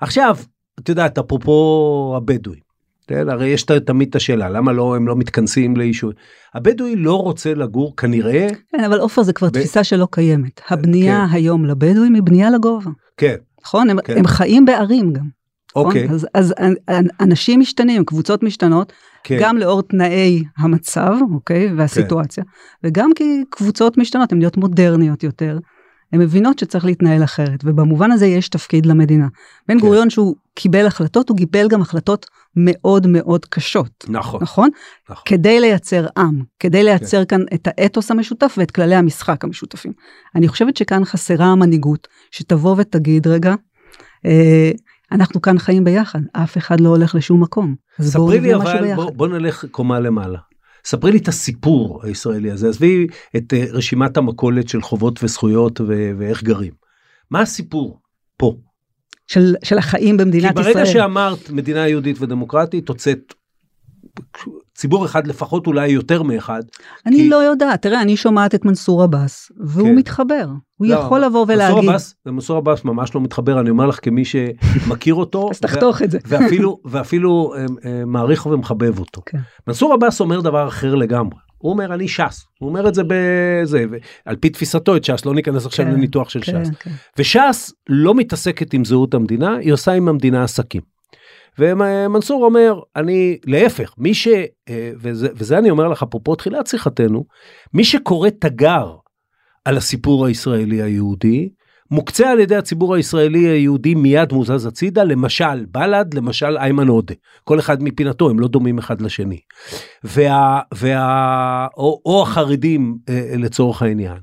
עכשיו 0.00 0.36
את 0.80 0.88
יודעת 0.88 1.18
אפרופו 1.18 2.14
הבדואים 2.16 2.66
כן, 3.08 3.28
הרי 3.28 3.48
יש 3.48 3.62
תמיד 3.62 4.08
את 4.08 4.16
השאלה 4.16 4.48
למה 4.48 4.72
לא 4.72 4.96
הם 4.96 5.08
לא 5.08 5.16
מתכנסים 5.16 5.76
לאישור. 5.76 6.12
הבדואי 6.54 6.96
לא 6.96 7.22
רוצה 7.22 7.54
לגור 7.54 7.96
כנראה. 7.96 8.48
כן 8.72 8.84
אבל 8.84 8.98
עופר 8.98 9.22
זה 9.22 9.32
כבר 9.32 9.48
ב... 9.48 9.50
תפיסה 9.50 9.84
שלא 9.84 10.08
קיימת. 10.10 10.60
הבנייה 10.68 11.26
כן. 11.30 11.34
היום 11.34 11.64
לבדואים 11.64 12.14
היא 12.14 12.22
בנייה 12.22 12.50
לגובה. 12.50 12.90
כן. 13.16 13.36
נכון? 13.62 13.90
הם, 13.90 14.00
כן. 14.00 14.18
הם 14.18 14.26
חיים 14.26 14.64
בערים 14.64 15.12
גם. 15.12 15.24
נכון? 15.76 15.86
אוקיי. 15.86 16.08
אז, 16.10 16.26
אז 16.34 16.54
אנשים 17.20 17.60
משתנים, 17.60 18.04
קבוצות 18.04 18.42
משתנות, 18.42 18.92
כן. 19.24 19.38
גם 19.40 19.58
לאור 19.58 19.82
תנאי 19.82 20.44
המצב, 20.58 21.14
אוקיי? 21.32 21.72
והסיטואציה, 21.76 22.44
כן. 22.44 22.50
וגם 22.88 23.10
כי 23.14 23.44
קבוצות 23.50 23.98
משתנות, 23.98 24.32
הן 24.32 24.38
נהיות 24.38 24.56
מודרניות 24.56 25.22
יותר. 25.22 25.58
הן 26.12 26.20
מבינות 26.20 26.58
שצריך 26.58 26.84
להתנהל 26.84 27.24
אחרת, 27.24 27.60
ובמובן 27.64 28.12
הזה 28.12 28.26
יש 28.26 28.48
תפקיד 28.48 28.86
למדינה. 28.86 29.26
בן 29.68 29.74
כן. 29.74 29.80
גוריון 29.80 30.10
שהוא 30.10 30.36
קיבל 30.54 30.86
החלטות, 30.86 31.28
הוא 31.28 31.36
קיבל 31.36 31.68
גם 31.68 31.82
החלטות 31.82 32.26
מאוד 32.56 33.06
מאוד 33.06 33.44
קשות. 33.44 34.04
נכון. 34.08 34.42
נכון? 34.42 34.68
נכון. 35.10 35.22
כדי 35.26 35.60
לייצר 35.60 36.06
עם, 36.16 36.42
כדי 36.60 36.84
לייצר 36.84 37.24
כן. 37.24 37.36
כאן 37.36 37.44
את 37.54 37.68
האתוס 37.70 38.10
המשותף 38.10 38.54
ואת 38.58 38.70
כללי 38.70 38.94
המשחק 38.94 39.44
המשותפים. 39.44 39.92
אני 40.34 40.48
חושבת 40.48 40.76
שכאן 40.76 41.04
חסרה 41.04 41.46
המנהיגות, 41.46 42.08
שתבוא 42.30 42.74
ותגיד 42.78 43.26
רגע, 43.26 43.54
אה, 44.26 44.70
אנחנו 45.12 45.42
כאן 45.42 45.58
חיים 45.58 45.84
ביחד, 45.84 46.20
אף 46.32 46.58
אחד 46.58 46.80
לא 46.80 46.88
הולך 46.88 47.14
לשום 47.14 47.42
מקום. 47.42 47.74
ספרי 48.00 48.40
לי 48.40 48.54
אבל, 48.54 48.94
בוא, 48.94 49.10
בוא 49.10 49.28
נלך 49.28 49.64
קומה 49.70 50.00
למעלה. 50.00 50.38
ספרי 50.84 51.12
לי 51.12 51.18
את 51.18 51.28
הסיפור 51.28 52.00
הישראלי 52.04 52.50
הזה, 52.50 52.68
עזבי 52.68 53.06
את 53.36 53.52
uh, 53.52 53.56
רשימת 53.72 54.16
המכולת 54.16 54.68
של 54.68 54.82
חובות 54.82 55.24
וזכויות 55.24 55.80
ו- 55.80 56.10
ואיך 56.18 56.42
גרים. 56.42 56.72
מה 57.30 57.40
הסיפור 57.40 58.00
פה? 58.36 58.56
של, 59.26 59.54
של 59.64 59.78
החיים 59.78 60.16
במדינת 60.16 60.52
ישראל. 60.52 60.64
כי 60.64 60.72
ברגע 60.72 60.88
ישראל. 60.88 61.02
שאמרת 61.02 61.50
מדינה 61.50 61.88
יהודית 61.88 62.16
ודמוקרטית, 62.20 62.88
הוצאת 62.88 63.34
ציבור 64.76 65.04
אחד 65.04 65.26
לפחות 65.26 65.66
אולי 65.66 65.88
יותר 65.88 66.22
מאחד. 66.22 66.62
אני 67.06 67.16
כי... 67.16 67.28
לא 67.28 67.36
יודעת, 67.36 67.82
תראה 67.82 68.02
אני 68.02 68.16
שומעת 68.16 68.54
את 68.54 68.64
מנסור 68.64 69.02
עבאס 69.02 69.52
והוא 69.60 69.88
כן. 69.88 69.94
מתחבר, 69.94 70.46
הוא 70.76 70.86
לא, 70.86 70.94
יכול 70.94 71.20
לבוא 71.20 71.44
ולהגיד. 71.48 71.76
מנסור 71.76 71.90
עבאס, 71.90 72.14
מנסור 72.26 72.56
עבאס 72.56 72.84
ממש 72.84 73.14
לא 73.14 73.20
מתחבר, 73.20 73.60
אני 73.60 73.70
אומר 73.70 73.86
לך 73.86 73.98
כמי 74.02 74.22
שמכיר 74.24 75.14
אותו. 75.14 75.48
אז 75.52 75.60
תחתוך 75.60 76.02
את 76.02 76.10
זה. 76.10 76.18
ואפילו, 76.26 76.78
ואפילו 76.90 77.54
אה, 77.56 77.66
אה, 77.84 78.04
מעריך 78.04 78.46
ומחבב 78.46 78.98
אותו. 78.98 79.22
כן. 79.26 79.38
מנסור 79.66 79.92
עבאס 79.92 80.20
אומר 80.20 80.40
דבר 80.40 80.68
אחר 80.68 80.94
לגמרי. 80.94 81.38
הוא 81.58 81.72
אומר 81.72 81.94
אני 81.94 82.08
ש"ס, 82.08 82.44
הוא 82.58 82.68
אומר 82.68 82.88
את 82.88 82.94
זה 82.94 83.02
בזה, 83.06 83.84
על 84.24 84.36
פי 84.36 84.50
תפיסתו 84.50 84.96
את 84.96 85.04
ש"ס, 85.04 85.26
לא 85.26 85.34
ניכנס 85.34 85.66
עכשיו 85.66 85.86
כן, 85.86 85.92
לניתוח 85.92 86.28
של 86.28 86.40
כן, 86.42 86.64
ש"ס. 86.64 86.70
כן. 86.80 86.90
וש"ס 87.18 87.72
לא 87.88 88.14
מתעסקת 88.14 88.74
עם 88.74 88.84
זהות 88.84 89.14
המדינה, 89.14 89.56
היא 89.56 89.72
עושה 89.72 89.92
עם 89.92 90.08
המדינה 90.08 90.44
עסקים. 90.44 90.95
ומנסור 91.58 92.44
אומר 92.44 92.80
אני 92.96 93.38
להפך 93.46 93.94
מי 93.98 94.14
ש... 94.14 94.28
אה, 94.68 94.92
וזה, 95.00 95.28
וזה 95.34 95.58
אני 95.58 95.70
אומר 95.70 95.88
לך 95.88 96.02
אפרופו 96.02 96.34
תחילת 96.34 96.66
שיחתנו 96.66 97.24
מי 97.74 97.84
שקורא 97.84 98.28
תגר 98.40 98.96
על 99.64 99.76
הסיפור 99.76 100.26
הישראלי 100.26 100.82
היהודי 100.82 101.48
מוקצה 101.90 102.30
על 102.30 102.40
ידי 102.40 102.56
הציבור 102.56 102.94
הישראלי 102.94 103.48
היהודי 103.48 103.94
מיד 103.94 104.32
מוזז 104.32 104.66
הצידה 104.66 105.04
למשל 105.04 105.64
בל"ד 105.70 106.14
למשל 106.14 106.58
איימן 106.58 106.88
עודה 106.88 107.14
כל 107.44 107.58
אחד 107.58 107.82
מפינתו 107.82 108.30
הם 108.30 108.40
לא 108.40 108.48
דומים 108.48 108.78
אחד 108.78 109.00
לשני. 109.00 109.40
וה, 110.04 110.60
וה, 110.74 111.66
או, 111.76 112.00
או 112.06 112.22
החרדים 112.22 112.96
אה, 113.08 113.34
לצורך 113.38 113.82
העניין. 113.82 114.16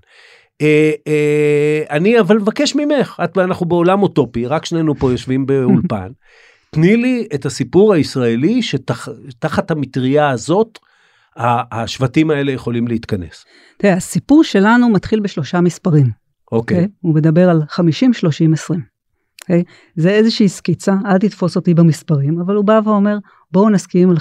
אה, 0.61 0.91
אה, 1.07 1.83
אני 1.89 2.19
אבל 2.19 2.37
מבקש 2.37 2.75
ממך 2.75 3.21
את, 3.23 3.37
אנחנו 3.37 3.65
בעולם 3.65 4.03
אוטופי 4.03 4.47
רק 4.47 4.65
שנינו 4.65 4.95
פה 4.95 5.11
יושבים 5.11 5.45
באולפן 5.45 6.07
תני 6.73 6.97
לי 6.97 7.27
את 7.35 7.45
הסיפור 7.45 7.93
הישראלי 7.93 8.61
שתחת 8.61 9.71
המטריה 9.71 10.29
הזאת 10.29 10.79
השבטים 11.71 12.31
האלה 12.31 12.51
יכולים 12.51 12.87
להתכנס. 12.87 13.45
תראה, 13.77 13.93
הסיפור 13.93 14.43
שלנו 14.43 14.89
מתחיל 14.89 15.19
בשלושה 15.19 15.61
מספרים. 15.61 16.09
אוקיי. 16.51 16.77
Okay. 16.77 16.81
Okay? 16.81 16.87
הוא 17.01 17.15
מדבר 17.15 17.49
על 17.49 17.61
50, 17.69 18.13
30, 18.13 18.53
20. 18.53 18.79
Okay? 18.79 19.53
זה 19.95 20.09
איזושהי 20.09 20.49
סקיצה, 20.49 20.93
אל 21.05 21.17
תתפוס 21.17 21.55
אותי 21.55 21.73
במספרים, 21.73 22.39
אבל 22.39 22.55
הוא 22.55 22.65
בא 22.65 22.79
ואומר, 22.85 23.17
בואו 23.51 23.69
נסכים 23.69 24.09
על 24.09 24.17
50% 24.17 24.19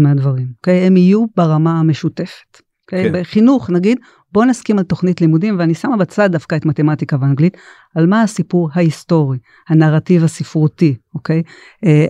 מהדברים. 0.00 0.46
Okay? 0.46 0.70
הם 0.70 0.96
יהיו 0.96 1.24
ברמה 1.36 1.80
המשותפת. 1.80 2.56
Okay? 2.56 2.60
כן. 2.86 3.12
בחינוך, 3.12 3.70
נגיד, 3.70 3.98
בוא 4.36 4.44
נסכים 4.44 4.78
על 4.78 4.84
תוכנית 4.84 5.20
לימודים, 5.20 5.58
ואני 5.58 5.74
שמה 5.74 5.96
בצד 5.96 6.32
דווקא 6.32 6.56
את 6.56 6.66
מתמטיקה 6.66 7.16
ואנגלית, 7.20 7.56
על 7.94 8.06
מה 8.06 8.22
הסיפור 8.22 8.70
ההיסטורי, 8.74 9.38
הנרטיב 9.68 10.24
הספרותי, 10.24 10.96
אוקיי? 11.14 11.42
אה, 11.84 12.06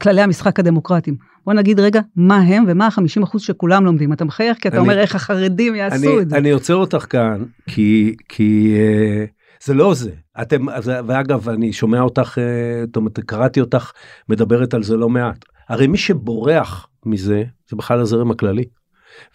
כללי 0.00 0.22
המשחק 0.22 0.60
הדמוקרטיים. 0.60 1.16
בוא 1.46 1.52
נגיד 1.52 1.80
רגע 1.80 2.00
מה 2.16 2.36
הם 2.36 2.64
ומה 2.68 2.86
החמישים 2.86 3.22
אחוז 3.22 3.42
שכולם 3.42 3.84
לומדים. 3.84 4.12
אתה 4.12 4.24
מחייך 4.24 4.58
כי 4.58 4.68
אתה 4.68 4.76
אני, 4.76 4.82
אומר 4.82 4.98
איך 4.98 5.14
החרדים 5.14 5.74
יעשו 5.74 5.96
אני, 5.96 6.22
את 6.22 6.30
זה. 6.30 6.36
אני 6.36 6.50
עוצר 6.50 6.74
אותך 6.74 7.06
כאן 7.10 7.44
כי 7.68 8.14
כי 8.28 8.74
אה, 8.76 9.24
זה 9.64 9.74
לא 9.74 9.94
זה. 9.94 10.10
אתם 10.42 10.66
ואגב 10.84 11.48
אני 11.48 11.72
שומע 11.72 12.00
אותך 12.00 12.38
אה, 12.38 12.84
זאת 12.86 12.96
אומרת 12.96 13.20
קראתי 13.20 13.60
אותך 13.60 13.90
מדברת 14.28 14.74
על 14.74 14.82
זה 14.82 14.96
לא 14.96 15.08
מעט. 15.08 15.44
הרי 15.68 15.86
מי 15.86 15.98
שבורח 15.98 16.88
מזה 17.06 17.44
זה 17.70 17.76
בכלל 17.76 18.00
הזרם 18.00 18.30
הכללי. 18.30 18.64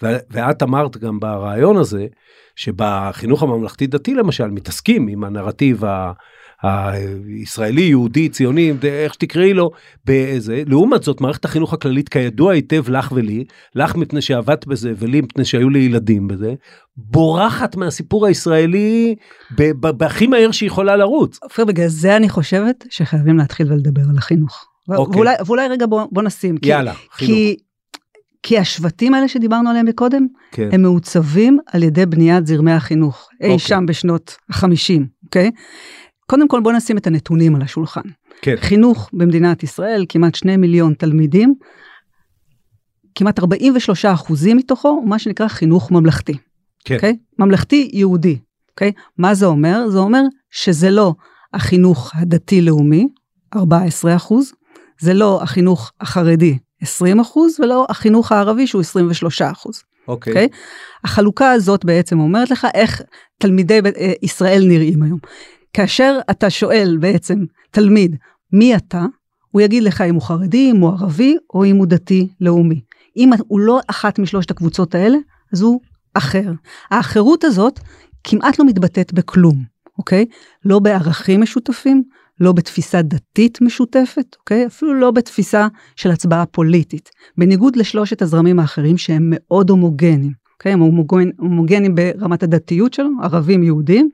ואת 0.01 0.63
אמרת 0.63 0.97
גם 0.97 1.19
ברעיון 1.19 1.77
הזה 1.77 2.07
שבחינוך 2.55 3.43
הממלכתי 3.43 3.87
דתי 3.87 4.13
למשל 4.13 4.47
מתעסקים 4.47 5.07
עם 5.07 5.23
הנרטיב 5.23 5.85
ה... 5.85 6.11
הישראלי 6.63 7.81
יהודי 7.81 8.29
ציוני 8.29 8.73
איך 8.83 9.13
שתקראי 9.13 9.53
לו 9.53 9.69
באיזה 10.05 10.63
לעומת 10.67 11.03
זאת 11.03 11.21
מערכת 11.21 11.45
החינוך 11.45 11.73
הכללית 11.73 12.09
כידוע 12.09 12.53
היטב 12.53 12.89
לך 12.89 13.11
ולי 13.11 13.43
לך 13.75 13.95
מפני 13.95 14.21
שעבדת 14.21 14.67
בזה 14.67 14.93
ולי 14.97 15.21
מפני 15.21 15.45
שהיו 15.45 15.69
לי 15.69 15.79
ילדים 15.79 16.27
בזה 16.27 16.53
בורחת 16.97 17.75
מהסיפור 17.75 18.25
הישראלי 18.25 19.15
בהכי 19.97 20.27
מהר 20.27 20.51
שיכולה 20.51 20.95
לרוץ. 20.95 21.39
אופיר 21.43 21.65
בגלל 21.65 21.87
זה 21.87 22.15
אני 22.15 22.29
חושבת 22.29 22.85
שחייבים 22.89 23.37
להתחיל 23.37 23.71
ולדבר 23.71 24.01
על 24.09 24.17
החינוך. 24.17 24.65
אוקיי. 24.89 25.15
ואולי, 25.15 25.35
ואולי 25.45 25.67
רגע 25.67 25.85
בוא, 25.85 26.05
בוא 26.11 26.23
נשים 26.23 26.55
יאללה 26.63 26.93
כי, 26.93 26.99
חינוך. 27.11 27.37
כי 27.37 27.55
כי 28.43 28.57
השבטים 28.57 29.13
האלה 29.13 29.27
שדיברנו 29.27 29.69
עליהם 29.69 29.85
מקודם, 29.85 30.27
כן. 30.51 30.69
הם 30.71 30.81
מעוצבים 30.81 31.59
על 31.73 31.83
ידי 31.83 32.05
בניית 32.05 32.47
זרמי 32.47 32.71
החינוך, 32.71 33.29
אי 33.41 33.45
אוקיי. 33.45 33.59
שם 33.59 33.85
בשנות 33.87 34.37
ה-50, 34.49 35.01
אוקיי? 35.23 35.51
קודם 36.25 36.47
כל 36.47 36.61
בוא 36.61 36.71
נשים 36.71 36.97
את 36.97 37.07
הנתונים 37.07 37.55
על 37.55 37.61
השולחן. 37.61 38.01
כן. 38.41 38.55
חינוך 38.57 39.09
במדינת 39.13 39.63
ישראל, 39.63 40.05
כמעט 40.09 40.35
שני 40.35 40.57
מיליון 40.57 40.93
תלמידים, 40.93 41.55
כמעט 43.15 43.39
43 43.39 44.05
אחוזים 44.05 44.57
מתוכו 44.57 44.87
הוא 44.87 45.09
מה 45.09 45.19
שנקרא 45.19 45.47
חינוך 45.47 45.91
ממלכתי. 45.91 46.33
כן. 46.85 46.95
אוקיי? 46.95 47.17
ממלכתי 47.39 47.89
יהודי. 47.93 48.39
אוקיי? 48.69 48.91
מה 49.17 49.33
זה 49.33 49.45
אומר? 49.45 49.89
זה 49.89 49.97
אומר 49.97 50.21
שזה 50.51 50.89
לא 50.89 51.13
החינוך 51.53 52.11
הדתי-לאומי, 52.15 53.07
14 53.55 54.15
אחוז, 54.15 54.51
זה 54.99 55.13
לא 55.13 55.43
החינוך 55.43 55.91
החרדי, 56.01 56.57
20 56.81 57.19
אחוז, 57.19 57.59
ולא 57.59 57.85
החינוך 57.89 58.31
הערבי 58.31 58.67
שהוא 58.67 58.81
23 58.81 59.41
אחוז. 59.41 59.83
אוקיי. 60.07 60.33
Okay. 60.33 60.35
אוקיי? 60.35 60.47
Okay? 60.51 60.55
החלוקה 61.03 61.51
הזאת 61.51 61.85
בעצם 61.85 62.19
אומרת 62.19 62.51
לך 62.51 62.67
איך 62.73 63.01
תלמידי 63.37 63.79
אה, 63.97 64.13
ישראל 64.21 64.63
נראים 64.67 65.03
היום. 65.03 65.19
כאשר 65.73 66.19
אתה 66.31 66.49
שואל 66.49 66.97
בעצם 66.99 67.45
תלמיד, 67.71 68.15
מי 68.53 68.75
אתה? 68.75 69.05
הוא 69.51 69.61
יגיד 69.61 69.83
לך 69.83 70.01
אם 70.01 70.15
הוא 70.15 70.21
חרדי, 70.21 70.71
אם 70.71 70.77
הוא 70.77 70.89
ערבי, 70.89 71.37
או 71.53 71.65
אם 71.65 71.75
הוא 71.75 71.85
דתי-לאומי. 71.85 72.81
אם 73.17 73.29
הוא 73.47 73.59
לא 73.59 73.79
אחת 73.87 74.19
משלושת 74.19 74.51
הקבוצות 74.51 74.95
האלה, 74.95 75.17
אז 75.53 75.61
הוא 75.61 75.79
אחר. 76.13 76.51
האחרות 76.91 77.43
הזאת 77.43 77.79
כמעט 78.23 78.59
לא 78.59 78.65
מתבטאת 78.65 79.13
בכלום, 79.13 79.63
אוקיי? 79.97 80.25
לא 80.65 80.79
בערכים 80.79 81.41
משותפים, 81.41 82.03
לא 82.39 82.51
בתפיסה 82.51 83.01
דתית 83.01 83.61
משותפת, 83.61 84.35
אוקיי? 84.39 84.65
אפילו 84.65 84.93
לא 84.93 85.11
בתפיסה 85.11 85.67
של 85.95 86.11
הצבעה 86.11 86.45
פוליטית. 86.45 87.09
בניגוד 87.37 87.75
לשלושת 87.75 88.21
הזרמים 88.21 88.59
האחרים 88.59 88.97
שהם 88.97 89.23
מאוד 89.29 89.69
הומוגנים, 89.69 90.31
אוקיי? 90.53 90.73
הם 90.73 90.79
הומוגנים, 90.79 91.31
הומוגנים 91.37 91.95
ברמת 91.95 92.43
הדתיות 92.43 92.93
שלו, 92.93 93.09
ערבים 93.23 93.63
יהודים, 93.63 94.09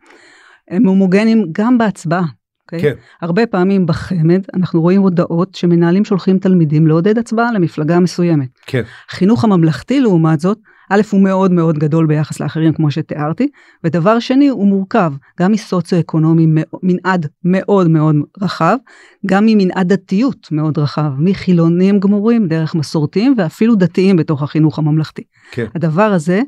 הם 0.67 0.87
הומוגנים 0.87 1.45
גם 1.51 1.77
בהצבעה. 1.77 2.25
אוקיי? 2.65 2.81
כן. 2.81 2.93
הרבה 3.21 3.47
פעמים 3.47 3.85
בחמ"ד 3.85 4.41
אנחנו 4.53 4.81
רואים 4.81 5.01
הודעות 5.01 5.55
שמנהלים 5.55 6.05
שולחים 6.05 6.39
תלמידים 6.39 6.87
לעודד 6.87 7.17
הצבעה 7.17 7.51
למפלגה 7.51 7.99
מסוימת. 7.99 8.49
כן. 8.65 8.81
החינוך 9.09 9.43
הממלכתי 9.43 9.99
לעומת 9.99 10.39
זאת, 10.39 10.57
א' 10.93 11.01
הוא 11.11 11.21
מאוד 11.21 11.51
מאוד 11.51 11.77
גדול 11.77 12.07
ביחס 12.07 12.39
לאחרים 12.39 12.73
כמו 12.73 12.91
שתיארתי, 12.91 13.47
ודבר 13.83 14.19
שני 14.19 14.47
הוא 14.47 14.67
מורכב 14.67 15.13
גם 15.39 15.51
מסוציו-אקונומי 15.51 16.47
מנעד 16.83 17.27
מאוד 17.43 17.87
מאוד 17.87 18.15
רחב, 18.41 18.77
גם 19.25 19.45
ממנעד 19.45 19.93
דתיות 19.93 20.47
מאוד 20.51 20.77
רחב, 20.79 21.11
מחילונים 21.17 21.99
גמורים 21.99 22.47
דרך 22.47 22.75
מסורתיים 22.75 23.35
ואפילו 23.37 23.75
דתיים 23.75 24.15
בתוך 24.15 24.43
החינוך 24.43 24.79
הממלכתי. 24.79 25.23
כן. 25.51 25.65
הדבר 25.75 26.13
הזה 26.13 26.41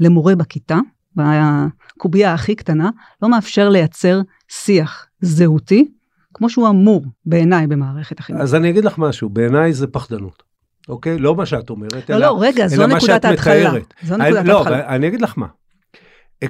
למורה 0.00 0.34
בכיתה, 0.34 0.78
בקובייה 1.16 2.34
הכי 2.34 2.54
קטנה, 2.54 2.90
לא 3.22 3.28
מאפשר 3.28 3.68
לייצר 3.68 4.20
שיח 4.48 5.06
זהותי, 5.20 5.88
כמו 6.34 6.50
שהוא 6.50 6.68
אמור 6.68 7.04
בעיניי 7.26 7.66
במערכת 7.66 8.20
החינוך. 8.20 8.42
אז 8.42 8.54
אני 8.54 8.70
אגיד 8.70 8.84
לך 8.84 8.98
משהו, 8.98 9.28
בעיניי 9.28 9.72
זה 9.72 9.86
פחדנות. 9.86 10.51
אוקיי? 10.88 11.18
לא 11.18 11.34
מה 11.34 11.46
שאת 11.46 11.70
אומרת, 11.70 12.10
לא, 12.10 12.16
אלא, 12.16 12.26
לא, 12.26 12.38
רגע, 12.40 12.66
אלא 12.74 12.86
מה 12.86 13.00
שאת 13.00 13.24
ההתחלה. 13.24 13.68
מתארת. 13.68 13.94
זו 14.02 14.16
נקודת 14.16 14.44
לא, 14.44 14.58
ההתחלה. 14.58 14.88
אני 14.88 15.08
אגיד 15.08 15.20
לך 15.20 15.34
מה. 15.36 15.46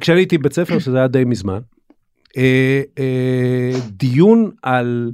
כשאני 0.01 0.19
הייתי 0.19 0.39
בבית 0.39 0.53
ספר, 0.53 0.79
שזה 0.79 0.99
היה 0.99 1.09
די 1.09 1.25
מזמן, 1.25 1.59
אה, 2.37 2.83
אה, 2.99 3.73
דיון 3.89 4.51
על 4.63 5.11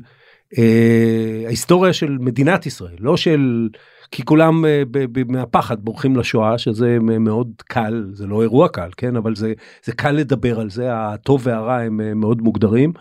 אה, 0.58 1.42
ההיסטוריה 1.46 1.92
של 1.92 2.16
מדינת 2.20 2.66
ישראל, 2.66 2.96
לא 3.00 3.16
של... 3.16 3.68
כי 4.10 4.24
כולם 4.24 4.64
אה, 4.64 4.82
ב- 4.90 5.18
ב- 5.20 5.32
מהפחד 5.32 5.80
בורחים 5.80 6.16
לשואה, 6.16 6.58
שזה 6.58 6.98
מאוד 7.00 7.52
קל, 7.68 8.06
זה 8.12 8.26
לא 8.26 8.42
אירוע 8.42 8.68
קל, 8.68 8.88
כן? 8.96 9.16
אבל 9.16 9.36
זה, 9.36 9.52
זה 9.84 9.92
קל 9.92 10.10
לדבר 10.10 10.60
על 10.60 10.70
זה, 10.70 10.88
הטוב 10.90 11.40
והרע 11.44 11.76
הם 11.76 12.00
אה, 12.00 12.14
מאוד 12.14 12.42
מוגדרים. 12.42 12.92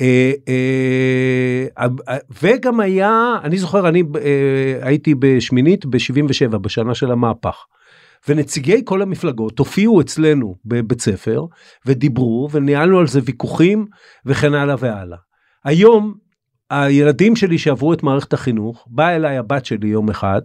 אה, 0.00 0.32
אה, 0.48 1.86
אה, 2.08 2.16
וגם 2.42 2.80
היה, 2.80 3.36
אני 3.44 3.58
זוכר, 3.58 3.88
אני 3.88 4.02
הייתי 4.82 5.14
בשמינית 5.14 5.86
ב-77, 5.86 6.58
בשנה 6.58 6.94
של 6.94 7.12
המהפך. 7.12 7.64
ונציגי 8.28 8.82
כל 8.84 9.02
המפלגות 9.02 9.58
הופיעו 9.58 10.00
אצלנו 10.00 10.54
בבית 10.64 11.00
ספר 11.00 11.44
ודיברו 11.86 12.48
וניהלנו 12.52 12.98
על 12.98 13.06
זה 13.06 13.20
ויכוחים 13.24 13.86
וכן 14.26 14.54
הלאה 14.54 14.74
והלאה. 14.78 15.18
היום 15.64 16.14
הילדים 16.70 17.36
שלי 17.36 17.58
שעברו 17.58 17.92
את 17.92 18.02
מערכת 18.02 18.32
החינוך, 18.32 18.86
באה 18.90 19.16
אליי 19.16 19.36
הבת 19.36 19.64
שלי 19.64 19.88
יום 19.88 20.10
אחד, 20.10 20.40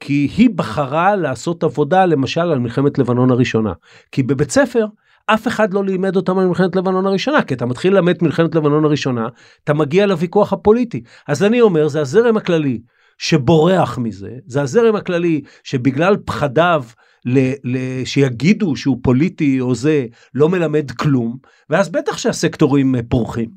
כי 0.00 0.28
היא 0.36 0.50
בחרה 0.54 1.16
לעשות 1.16 1.64
עבודה 1.64 2.06
למשל 2.06 2.40
על 2.40 2.58
מלחמת 2.58 2.98
לבנון 2.98 3.30
הראשונה. 3.30 3.72
כי 4.12 4.22
בבית 4.22 4.50
ספר 4.50 4.86
אף 5.34 5.48
אחד 5.48 5.74
לא 5.74 5.84
לימד 5.84 6.16
אותם 6.16 6.38
על 6.38 6.46
מלחמת 6.46 6.76
לבנון 6.76 7.06
הראשונה, 7.06 7.42
כי 7.42 7.54
אתה 7.54 7.66
מתחיל 7.66 7.94
ללמד 7.94 8.16
מלחמת 8.22 8.54
לבנון 8.54 8.84
הראשונה, 8.84 9.28
אתה 9.64 9.74
מגיע 9.74 10.06
לוויכוח 10.06 10.52
הפוליטי. 10.52 11.02
אז 11.28 11.42
אני 11.42 11.60
אומר, 11.60 11.88
זה 11.88 12.00
הזרם 12.00 12.36
הכללי 12.36 12.80
שבורח 13.18 13.98
מזה, 13.98 14.30
זה 14.46 14.62
הזרם 14.62 14.96
הכללי 14.96 15.40
שבגלל 15.64 16.16
פחדיו 16.24 16.84
ל, 17.24 17.38
ל, 17.64 18.04
שיגידו 18.04 18.76
שהוא 18.76 18.98
פוליטי 19.02 19.60
או 19.60 19.74
זה, 19.74 20.06
לא 20.34 20.48
מלמד 20.48 20.90
כלום, 20.90 21.36
ואז 21.70 21.88
בטח 21.88 22.18
שהסקטורים 22.18 22.94
אה, 22.94 23.00
פורחים. 23.08 23.48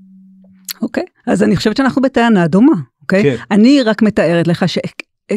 אוקיי, 0.82 1.06
אז 1.28 1.44
אני 1.44 1.56
חושבת 1.56 1.78
שאנחנו 1.78 2.02
בטענה 2.02 2.48
דומה, 2.48 2.76
אוקיי? 3.02 3.24
כן. 3.24 3.36
אני 3.52 3.82
רק 3.82 4.02
מתארת 4.02 4.48
לך 4.48 4.70
ש... 4.70 4.78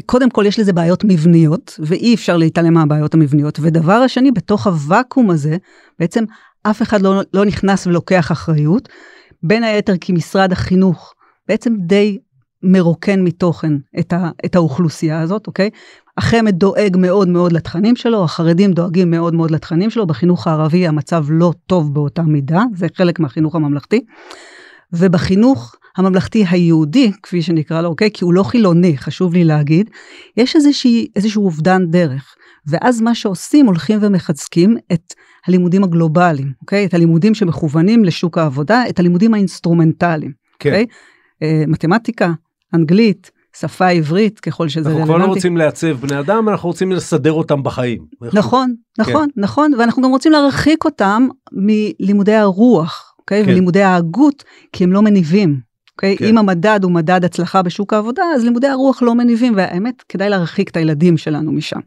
קודם 0.06 0.30
כל 0.30 0.44
יש 0.46 0.58
לזה 0.58 0.72
בעיות 0.72 1.04
מבניות, 1.04 1.80
ואי 1.80 2.14
אפשר 2.14 2.36
להתעלם 2.36 2.74
מהבעיות 2.74 3.14
המבניות. 3.14 3.58
ודבר 3.62 3.92
השני, 3.92 4.32
בתוך 4.32 4.66
הוואקום 4.66 5.30
הזה, 5.30 5.56
בעצם 5.98 6.24
אף 6.62 6.82
אחד 6.82 7.02
לא, 7.02 7.20
לא 7.34 7.44
נכנס 7.44 7.86
ולוקח 7.86 8.32
אחריות, 8.32 8.88
בין 9.42 9.64
היתר 9.64 9.96
כי 9.96 10.12
משרד 10.12 10.52
החינוך 10.52 11.14
בעצם 11.48 11.74
די 11.78 12.18
מרוקן 12.62 13.22
מתוכן 13.22 13.72
את, 13.98 14.12
ה, 14.12 14.30
את 14.44 14.54
האוכלוסייה 14.54 15.20
הזאת, 15.20 15.46
אוקיי? 15.46 15.70
החמ"ד 16.16 16.54
דואג 16.54 16.96
מאוד 16.96 17.28
מאוד 17.28 17.52
לתכנים 17.52 17.96
שלו, 17.96 18.24
החרדים 18.24 18.72
דואגים 18.72 19.10
מאוד 19.10 19.34
מאוד 19.34 19.50
לתכנים 19.50 19.90
שלו, 19.90 20.06
בחינוך 20.06 20.46
הערבי 20.46 20.86
המצב 20.86 21.24
לא 21.28 21.52
טוב 21.66 21.94
באותה 21.94 22.22
מידה, 22.22 22.62
זה 22.74 22.86
חלק 22.96 23.20
מהחינוך 23.20 23.54
הממלכתי. 23.54 24.00
ובחינוך 24.92 25.76
הממלכתי 25.96 26.44
היהודי, 26.50 27.12
כפי 27.22 27.42
שנקרא 27.42 27.82
לו, 27.82 27.88
אוקיי? 27.88 28.10
כי 28.14 28.24
הוא 28.24 28.34
לא 28.34 28.42
חילוני, 28.42 28.98
חשוב 28.98 29.34
לי 29.34 29.44
להגיד, 29.44 29.90
יש 30.36 30.56
איזושהי, 30.56 31.06
איזשהו 31.16 31.44
אובדן 31.44 31.86
דרך. 31.90 32.34
ואז 32.66 33.00
מה 33.00 33.14
שעושים, 33.14 33.66
הולכים 33.66 33.98
ומחזקים 34.02 34.76
את 34.92 35.14
הלימודים 35.46 35.84
הגלובליים, 35.84 36.52
אוקיי? 36.60 36.86
את 36.86 36.94
הלימודים 36.94 37.34
שמכוונים 37.34 38.04
לשוק 38.04 38.38
העבודה, 38.38 38.82
את 38.88 38.98
הלימודים 38.98 39.34
האינסטרומנטליים, 39.34 40.32
כן. 40.58 40.70
אוקיי? 40.70 40.86
אה, 41.42 41.64
מתמטיקה, 41.66 42.32
אנגלית, 42.74 43.30
שפה 43.60 43.88
עברית, 43.88 44.40
ככל 44.40 44.68
שזה 44.68 44.88
אנחנו 44.88 45.02
רלוונטי. 45.02 45.18
כבר 45.18 45.26
לא 45.26 45.34
רוצים 45.34 45.56
לעצב 45.56 45.92
בני 45.92 46.20
אדם, 46.20 46.48
אנחנו 46.48 46.68
רוצים 46.68 46.92
לסדר 46.92 47.32
אותם 47.32 47.62
בחיים. 47.62 48.04
נכון, 48.32 48.74
כן. 48.94 49.02
נכון, 49.02 49.28
נכון, 49.36 49.72
ואנחנו 49.78 50.02
גם 50.02 50.10
רוצים 50.10 50.32
להרחיק 50.32 50.84
אותם 50.84 51.28
מלימודי 51.52 52.34
הרוח, 52.34 53.05
אוקיי? 53.26 53.44
כן. 53.44 53.50
ולימודי 53.50 53.82
ההגות, 53.82 54.44
כי 54.72 54.84
הם 54.84 54.92
לא 54.92 55.02
מניבים. 55.02 55.60
אוקיי? 55.92 56.16
כן. 56.16 56.24
אם 56.24 56.38
המדד 56.38 56.80
הוא 56.82 56.92
מדד 56.92 57.24
הצלחה 57.24 57.62
בשוק 57.62 57.92
העבודה, 57.92 58.22
אז 58.34 58.44
לימודי 58.44 58.66
הרוח 58.66 59.02
לא 59.02 59.14
מניבים, 59.14 59.52
והאמת, 59.56 60.02
כדאי 60.08 60.28
להרחיק 60.30 60.70
את 60.70 60.76
הילדים 60.76 61.16
שלנו 61.16 61.52
משם. 61.52 61.80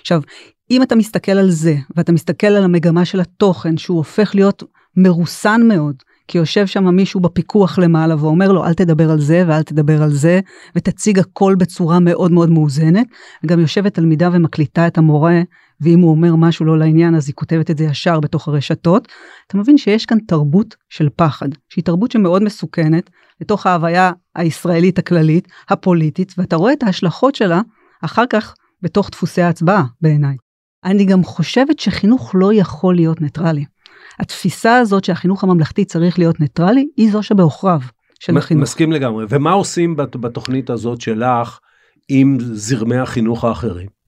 עכשיו, 0.00 0.22
אם 0.70 0.82
אתה 0.82 0.96
מסתכל 0.96 1.32
על 1.32 1.50
זה, 1.50 1.74
ואתה 1.96 2.12
מסתכל 2.12 2.46
על 2.46 2.64
המגמה 2.64 3.04
של 3.04 3.20
התוכן, 3.20 3.76
שהוא 3.76 3.96
הופך 3.96 4.34
להיות 4.34 4.62
מרוסן 4.96 5.60
מאוד, 5.64 5.94
כי 6.28 6.38
יושב 6.38 6.66
שם 6.66 6.94
מישהו 6.94 7.20
בפיקוח 7.20 7.78
למעלה 7.78 8.24
ואומר 8.24 8.52
לו, 8.52 8.64
אל 8.64 8.74
תדבר 8.74 9.10
על 9.10 9.20
זה 9.20 9.44
ואל 9.46 9.62
תדבר 9.62 10.02
על 10.02 10.10
זה, 10.10 10.40
ותציג 10.76 11.18
הכל 11.18 11.54
בצורה 11.58 12.00
מאוד 12.00 12.32
מאוד 12.32 12.50
מאוזנת. 12.50 13.06
גם 13.46 13.60
יושבת 13.60 13.94
תלמידה 13.94 14.28
ומקליטה 14.32 14.86
את 14.86 14.98
המורה, 14.98 15.40
ואם 15.80 16.00
הוא 16.00 16.10
אומר 16.10 16.36
משהו 16.36 16.64
לא 16.64 16.78
לעניין, 16.78 17.14
אז 17.14 17.28
היא 17.28 17.34
כותבת 17.34 17.70
את 17.70 17.78
זה 17.78 17.84
ישר 17.84 18.20
בתוך 18.20 18.48
הרשתות. 18.48 19.08
אתה 19.46 19.58
מבין 19.58 19.78
שיש 19.78 20.06
כאן 20.06 20.18
תרבות 20.28 20.76
של 20.88 21.08
פחד, 21.16 21.48
שהיא 21.68 21.84
תרבות 21.84 22.10
שמאוד 22.10 22.42
מסוכנת 22.42 23.10
לתוך 23.40 23.66
ההוויה 23.66 24.12
הישראלית 24.36 24.98
הכללית, 24.98 25.48
הפוליטית, 25.68 26.34
ואתה 26.38 26.56
רואה 26.56 26.72
את 26.72 26.82
ההשלכות 26.82 27.34
שלה 27.34 27.60
אחר 28.04 28.24
כך 28.30 28.54
בתוך 28.82 29.10
דפוסי 29.10 29.42
ההצבעה, 29.42 29.84
בעיניי. 30.00 30.36
אני 30.84 31.04
גם 31.04 31.24
חושבת 31.24 31.78
שחינוך 31.78 32.30
לא 32.34 32.54
יכול 32.54 32.94
להיות 32.94 33.20
ניטרלי. 33.20 33.64
התפיסה 34.20 34.76
הזאת 34.78 35.04
שהחינוך 35.04 35.44
הממלכתי 35.44 35.84
צריך 35.84 36.18
להיות 36.18 36.40
ניטרלי, 36.40 36.88
היא 36.96 37.12
זו 37.12 37.22
שבעוכריו 37.22 37.80
של 38.20 38.36
החינוך. 38.38 38.62
מסכים 38.62 38.92
לגמרי. 38.92 39.24
ומה 39.28 39.52
עושים 39.52 39.96
בת- 39.96 40.16
בתוכנית 40.16 40.70
הזאת 40.70 41.00
שלך 41.00 41.58
עם 42.08 42.38
זרמי 42.40 42.96
החינוך 42.96 43.44
האחרים? 43.44 43.99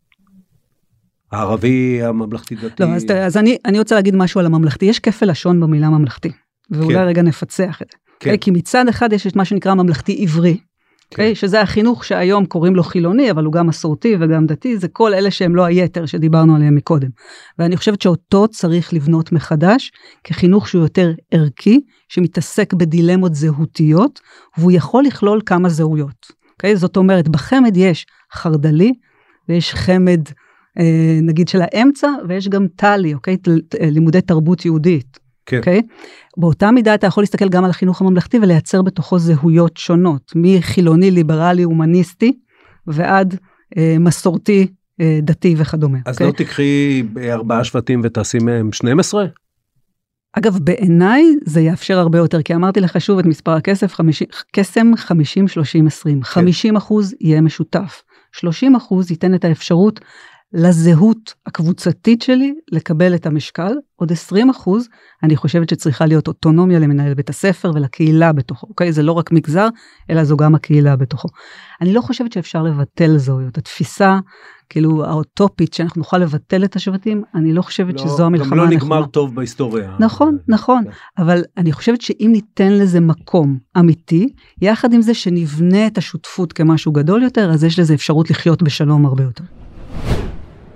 הערבי, 1.33 2.03
הממלכתי 2.03 2.55
דתי? 2.55 2.83
לא, 2.83 2.88
אז, 2.88 3.05
אז 3.27 3.37
אני, 3.37 3.57
אני 3.64 3.79
רוצה 3.79 3.95
להגיד 3.95 4.16
משהו 4.16 4.40
על 4.40 4.47
הממלכתי. 4.47 4.87
יש 4.87 4.99
כפל 4.99 5.31
לשון 5.31 5.61
במילה 5.61 5.88
ממלכתי, 5.88 6.31
ואולי 6.71 6.95
כן. 6.95 7.05
רגע 7.05 7.23
נפצח 7.23 7.83
את 7.83 7.87
זה. 7.90 7.99
כן. 8.21 8.35
Okay, 8.35 8.37
כי 8.37 8.51
מצד 8.51 8.88
אחד 8.88 9.12
יש 9.12 9.27
את 9.27 9.37
מה 9.37 9.45
שנקרא 9.45 9.75
ממלכתי 9.75 10.23
עברי, 10.23 10.57
okay, 10.61 11.16
כן. 11.16 11.35
שזה 11.35 11.61
החינוך 11.61 12.05
שהיום 12.05 12.47
קוראים 12.47 12.77
לו 12.77 12.83
חילוני, 12.83 13.31
אבל 13.31 13.45
הוא 13.45 13.53
גם 13.53 13.66
מסורתי 13.66 14.16
וגם 14.21 14.47
דתי, 14.47 14.79
זה 14.79 14.88
כל 14.88 15.14
אלה 15.14 15.31
שהם 15.31 15.57
לא 15.57 15.64
היתר 15.64 16.07
שדיברנו 16.07 16.57
עליהם 16.57 16.75
מקודם. 16.75 17.09
ואני 17.59 17.77
חושבת 17.77 18.03
שאותו 18.03 18.49
צריך 18.49 18.95
לבנות 18.95 19.33
מחדש 19.33 19.92
כחינוך 20.25 20.68
שהוא 20.68 20.83
יותר 20.83 21.12
ערכי, 21.31 21.81
שמתעסק 22.09 22.73
בדילמות 22.73 23.35
זהותיות, 23.35 24.21
והוא 24.59 24.73
יכול 24.73 25.05
לכלול 25.05 25.40
כמה 25.47 25.68
זהויות. 25.68 26.27
Okay? 26.62 26.75
זאת 26.75 26.97
אומרת, 26.97 27.29
בחמ"ד 27.29 27.77
יש 27.77 28.07
חרד"לי, 28.35 28.92
ויש 29.49 29.75
חמ"ד, 29.75 30.23
נגיד, 31.23 31.49
של 31.49 31.59
האמצע, 31.63 32.09
ויש 32.29 32.49
גם 32.49 32.67
טלי, 32.77 33.15
אוקיי? 33.15 33.37
ת- 33.37 33.75
לימודי 33.81 34.21
תרבות 34.21 34.65
יהודית. 34.65 35.19
כן. 35.47 35.59
אוקיי? 35.59 35.83
באותה 36.37 36.71
מידה 36.71 36.95
אתה 36.95 37.07
יכול 37.07 37.23
להסתכל 37.23 37.49
גם 37.49 37.65
על 37.65 37.71
החינוך 37.71 38.01
הממלכתי 38.01 38.39
ולייצר 38.39 38.83
בתוכו 38.83 39.19
זהויות 39.19 39.77
שונות, 39.77 40.33
מחילוני, 40.37 41.11
ליברלי, 41.11 41.63
הומניסטי, 41.63 42.33
ועד 42.87 43.37
אה, 43.77 43.97
מסורתי, 44.01 44.67
אה, 45.01 45.19
דתי 45.23 45.55
וכדומה. 45.59 45.99
אז 46.07 46.15
אוקיי? 46.15 46.27
לא 46.27 46.33
תקחי 46.33 47.03
ארבעה 47.31 47.65
שבטים 47.65 48.01
ותעשי 48.05 48.39
מהם 48.39 48.73
12? 48.73 49.27
אגב, 50.39 50.59
בעיניי 50.59 51.25
זה 51.45 51.61
יאפשר 51.61 51.99
הרבה 51.99 52.19
יותר, 52.19 52.43
כי 52.43 52.55
אמרתי 52.55 52.81
לך 52.81 53.01
שוב 53.01 53.19
את 53.19 53.27
מספר 53.27 53.53
הכסף, 53.53 53.95
50, 53.95 54.29
קסם 54.53 54.93
50, 54.97 55.49
30, 55.49 55.87
20. 55.87 56.23
50 56.23 56.77
אחוז 56.77 57.15
יהיה 57.21 57.41
משותף. 57.41 58.03
30 58.33 58.77
אחוז 58.77 59.11
ייתן 59.11 59.35
את 59.35 59.45
האפשרות 59.45 60.01
לזהות 60.55 61.35
הקבוצתית 61.47 62.23
שלי 62.23 62.55
לקבל 62.73 63.15
את 63.15 63.27
המשקל. 63.27 63.73
עוד 63.97 64.12
20 64.12 64.51
אחוז, 64.51 64.88
אני 65.23 65.37
חושבת 65.37 65.69
שצריכה 65.69 66.07
להיות 66.07 66.29
אוטונומיה 66.29 66.79
למנהל 66.79 67.15
בית 67.15 67.31
הספר 67.31 67.71
ולקהילה 67.75 68.33
בתוכו, 68.33 68.67
אוקיי? 68.67 68.93
זה 68.93 69.03
לא 69.03 69.12
רק 69.12 69.33
מגזר, 69.33 69.69
אלא 70.11 70.25
זו 70.25 70.37
גם 70.37 70.55
הקהילה 70.55 70.97
בתוכו. 70.97 71.29
אני 71.81 71.93
לא 71.93 72.01
חושבת 72.01 72.33
שאפשר 72.33 72.62
לבטל 72.62 73.17
זהויות. 73.17 73.59
התפיסה, 73.59 74.19
כאילו 74.69 75.05
האוטופית, 75.05 75.75
שאנחנו 75.75 75.99
נוכל 75.99 76.19
לבטל 76.19 76.65
את 76.65 76.77
השבטים, 76.77 77.23
אני 77.35 77.53
לא 77.53 77.62
חושבת 77.62 77.95
לא, 77.95 78.07
שזו 78.07 78.27
המלחמה 78.27 78.51
גם 78.51 78.57
לא 78.57 78.62
הנכונה. 78.62 78.97
נגמר 78.97 79.07
טוב 79.07 79.35
בהיסטוריה. 79.35 79.97
נכון, 79.99 80.38
נכון, 80.49 80.85
אבל 81.19 81.43
אני 81.57 81.73
חושבת 81.73 82.01
שאם 82.01 82.29
ניתן 82.33 82.73
לזה 82.73 83.01
מקום 83.01 83.59
אמיתי, 83.79 84.29
יחד 84.62 84.93
עם 84.93 85.03
זה 85.03 85.15
שנבנה 85.15 85.87
את 85.87 85.99
השותפות 85.99 86.53
כמשהו 86.53 86.93
גדול 86.93 87.23
יותר, 87.23 87.51
אז 87.51 87.65
יש 87.65 87.79
לזה 87.79 87.95
אפשרות 87.95 88.31
לחיות 88.31 88.62
בשלום 88.62 89.07
הרבה 89.07 89.23
יותר. 89.23 89.45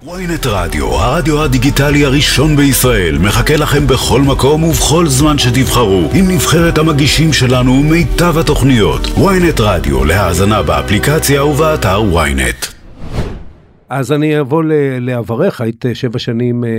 Ynet 0.06 0.48
רדיו, 0.48 0.86
הרדיו 0.86 1.42
הדיגיטלי 1.42 2.04
הראשון 2.04 2.56
בישראל, 2.56 3.18
מחכה 3.18 3.56
לכם 3.56 3.86
בכל 3.86 4.20
מקום 4.20 4.64
ובכל 4.64 5.06
זמן 5.06 5.38
שתבחרו, 5.38 6.10
עם 6.14 6.30
נבחרת 6.30 6.78
המגישים 6.78 7.32
שלנו 7.32 7.72
ומיטב 7.72 8.38
התוכניות. 8.38 9.00
ynet 9.00 9.60
רדיו, 9.62 10.04
להאזנה 10.04 10.62
באפליקציה 10.62 11.44
ובאתר 11.44 12.00
ynet. 12.00 12.66
אז 13.88 14.12
אני 14.12 14.40
אבוא 14.40 14.62
ל- 14.62 14.98
לעברך, 14.98 15.60
היית 15.60 15.86
אה, 15.86 15.94
שבע 15.94 16.18
שנים 16.18 16.64
אה, 16.64 16.70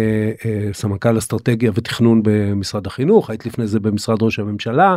אה, 0.46 0.74
סמנכ"ל 0.74 1.18
אסטרטגיה 1.18 1.72
ותכנון 1.76 2.22
במשרד 2.24 2.88
החינוך, 2.88 3.30
היית 3.30 3.46
לפני 3.46 3.68
זה 3.68 3.80
במשרד 3.80 4.24
ראש 4.24 4.40
הממשלה. 4.40 4.96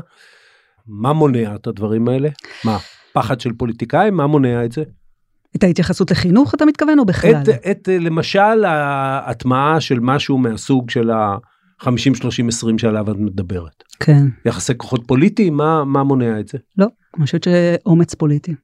מה 0.87 1.13
מונע 1.13 1.55
את 1.55 1.67
הדברים 1.67 2.09
האלה? 2.09 2.29
מה, 2.65 2.79
פחד 3.13 3.41
של 3.41 3.51
פוליטיקאים? 3.59 4.17
מה 4.17 4.27
מונע 4.27 4.65
את 4.65 4.73
זה? 4.73 4.83
את 5.57 5.65
ההתייחסות 5.65 6.11
לחינוך 6.11 6.55
אתה 6.55 6.65
מתכוון 6.65 6.99
או 6.99 7.05
בכלל? 7.05 7.43
את, 7.43 7.49
את 7.71 7.89
למשל 8.01 8.65
ההטמעה 8.65 9.81
של 9.81 10.01
משהו 10.01 10.39
מהסוג 10.39 10.91
של 10.91 11.11
ה-50-30-20 11.11 12.79
שעליו 12.79 13.11
את 13.11 13.17
מדברת. 13.17 13.85
כן, 14.01 14.27
יחסי 14.45 14.73
כוחות 14.77 15.07
פוליטיים, 15.07 15.55
מה, 15.55 15.85
מה 15.85 16.03
מונע 16.03 16.41
את 16.41 16.49
זה? 16.49 16.59
לא, 16.79 16.87
אני 17.17 17.25
חושבת 17.25 17.45
שאומץ 17.45 18.15
פוליטי, 18.15 18.55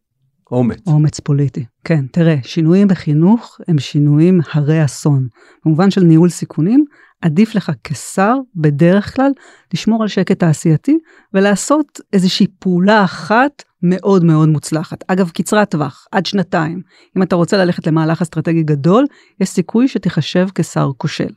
אומץ. 0.51 0.79
אומץ 0.87 1.21
פוליטי. 1.21 1.65
כן, 1.85 2.07
תראה, 2.13 2.37
שינויים 2.43 2.89
בחינוך 2.89 3.59
הם 3.69 3.79
שינויים 3.79 4.41
הרי 4.53 4.85
אסון. 4.85 5.27
במובן 5.65 5.91
של 5.91 6.01
ניהול 6.01 6.29
סיכונים, 6.29 6.85
עדיף 7.21 7.55
לך 7.55 7.73
כשר, 7.85 8.35
בדרך 8.55 9.17
כלל, 9.17 9.31
לשמור 9.75 10.03
על 10.03 10.09
שקט 10.09 10.39
תעשייתי 10.39 10.99
ולעשות 11.35 12.01
איזושהי 12.13 12.47
פעולה 12.59 13.05
אחת 13.05 13.63
מאוד 13.83 14.25
מאוד 14.25 14.49
מוצלחת. 14.49 15.05
אגב, 15.09 15.31
קצרת 15.31 15.71
טווח, 15.71 16.07
עד 16.13 16.27
שנתיים. 16.27 16.81
אם 17.17 17.23
אתה 17.23 17.37
רוצה 17.37 17.57
ללכת 17.57 17.87
למהלך 17.87 18.23
אסטרטגי 18.23 18.63
גדול, 18.63 19.05
יש 19.41 19.49
סיכוי 19.49 19.89
שתיחשב 19.89 20.47
כשר 20.55 20.91
כושל. 20.97 21.31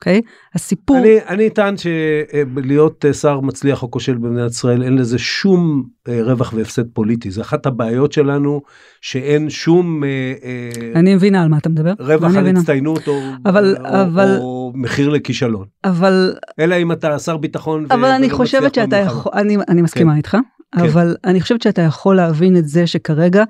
אוקיי? 0.00 0.20
הסיפור... 0.54 0.98
אני, 0.98 1.16
אני 1.28 1.46
אטען 1.46 1.74
שלהיות 1.76 3.04
שר 3.20 3.40
מצליח 3.40 3.82
או 3.82 3.90
כושל 3.90 4.14
במדינת 4.16 4.50
ישראל 4.50 4.82
אין 4.82 4.94
לזה 4.98 5.18
שום 5.18 5.84
אה, 6.08 6.22
רווח 6.22 6.52
והפסד 6.56 6.82
פוליטי 6.92 7.30
זה 7.30 7.40
אחת 7.40 7.66
הבעיות 7.66 8.12
שלנו 8.12 8.62
שאין 9.00 9.50
שום 9.50 10.04
אה, 10.04 10.08
אה, 10.44 11.00
אני 11.00 11.14
מבינה 11.14 11.42
על 11.42 11.48
מה 11.48 11.58
אתה 11.58 11.68
מדבר. 11.68 11.92
רווח 11.98 12.34
על 12.34 12.42
מבינה. 12.42 12.60
הצטיינות 12.60 13.08
או, 13.08 13.20
אבל- 13.46 13.76
או, 13.80 14.02
אבל- 14.02 14.36
או 14.40 14.72
מחיר 14.74 15.08
לכישלון 15.08 15.66
אבל 15.84 16.34
אלא 16.60 16.74
אם 16.74 16.92
אתה 16.92 17.18
שר 17.18 17.36
ביטחון 17.36 17.86
אבל 17.90 18.04
אני 18.10 18.30
חושבת 18.30 18.74
שאתה. 18.74 18.96
יכול, 18.96 19.32
אני, 19.34 19.56
אני 19.68 19.82
מסכימה 19.82 20.12
כן. 20.12 20.16
איתך, 20.16 20.36
אבל 20.74 21.16
אני 21.24 21.40
חושבת 21.40 21.62
שאתה 21.62 21.82
יכול 21.82 22.16
להבין 22.16 22.56
את 22.56 22.68
זה 22.68 22.86
שכרגע 22.86 23.44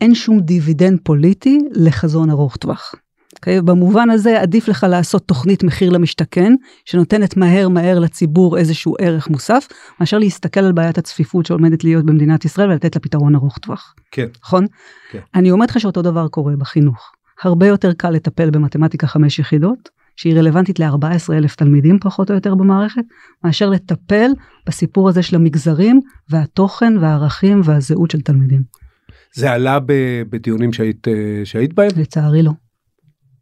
אין 0.00 0.14
שום 0.14 0.40
דיבידנד 0.40 0.98
פוליטי 1.04 1.58
לחזון 1.72 2.30
ארוך 2.30 2.56
טווח. 2.56 2.94
Okay? 3.36 3.62
במובן 3.64 4.10
הזה 4.10 4.40
עדיף 4.40 4.68
לך 4.68 4.86
לעשות 4.90 5.22
תוכנית 5.26 5.62
מחיר 5.62 5.90
למשתכן 5.90 6.52
שנותנת 6.84 7.36
מהר 7.36 7.68
מהר 7.68 7.98
לציבור 7.98 8.58
איזשהו 8.58 8.94
ערך 9.00 9.28
מוסף 9.28 9.68
מאשר 10.00 10.18
להסתכל 10.18 10.60
על 10.60 10.72
בעיית 10.72 10.98
הצפיפות 10.98 11.46
שעומדת 11.46 11.84
להיות 11.84 12.04
במדינת 12.04 12.44
ישראל 12.44 12.70
ולתת 12.70 12.94
לה 12.96 13.00
פתרון 13.00 13.34
ארוך 13.34 13.58
טווח. 13.58 13.94
כן 14.10 14.26
נכון? 14.44 14.66
כן. 15.10 15.18
אני 15.34 15.50
אומרת 15.50 15.70
לך 15.70 15.80
שאותו 15.80 16.02
דבר 16.02 16.28
קורה 16.28 16.56
בחינוך. 16.56 17.12
הרבה 17.42 17.66
יותר 17.66 17.92
קל 17.92 18.10
לטפל 18.10 18.50
במתמטיקה 18.50 19.06
חמש 19.06 19.38
יחידות, 19.38 19.88
שהיא 20.16 20.34
רלוונטית 20.34 20.78
ל-14 20.78 21.32
אלף 21.32 21.54
תלמידים 21.54 21.98
פחות 22.00 22.30
או 22.30 22.34
יותר 22.34 22.54
במערכת, 22.54 23.02
מאשר 23.44 23.70
לטפל 23.70 24.30
בסיפור 24.66 25.08
הזה 25.08 25.22
של 25.22 25.36
המגזרים 25.36 26.00
והתוכן 26.30 26.98
והערכים 27.00 27.60
והזהות 27.64 28.10
של 28.10 28.20
תלמידים. 28.20 28.62
זה 29.34 29.50
עלה 29.50 29.78
בדיונים 30.30 30.72
שהיית 30.72 31.08
אה, 31.08 31.40
שהיית 31.44 31.74
בהם 31.74 31.90
לצערי 31.96 32.42
לא. 32.42 32.52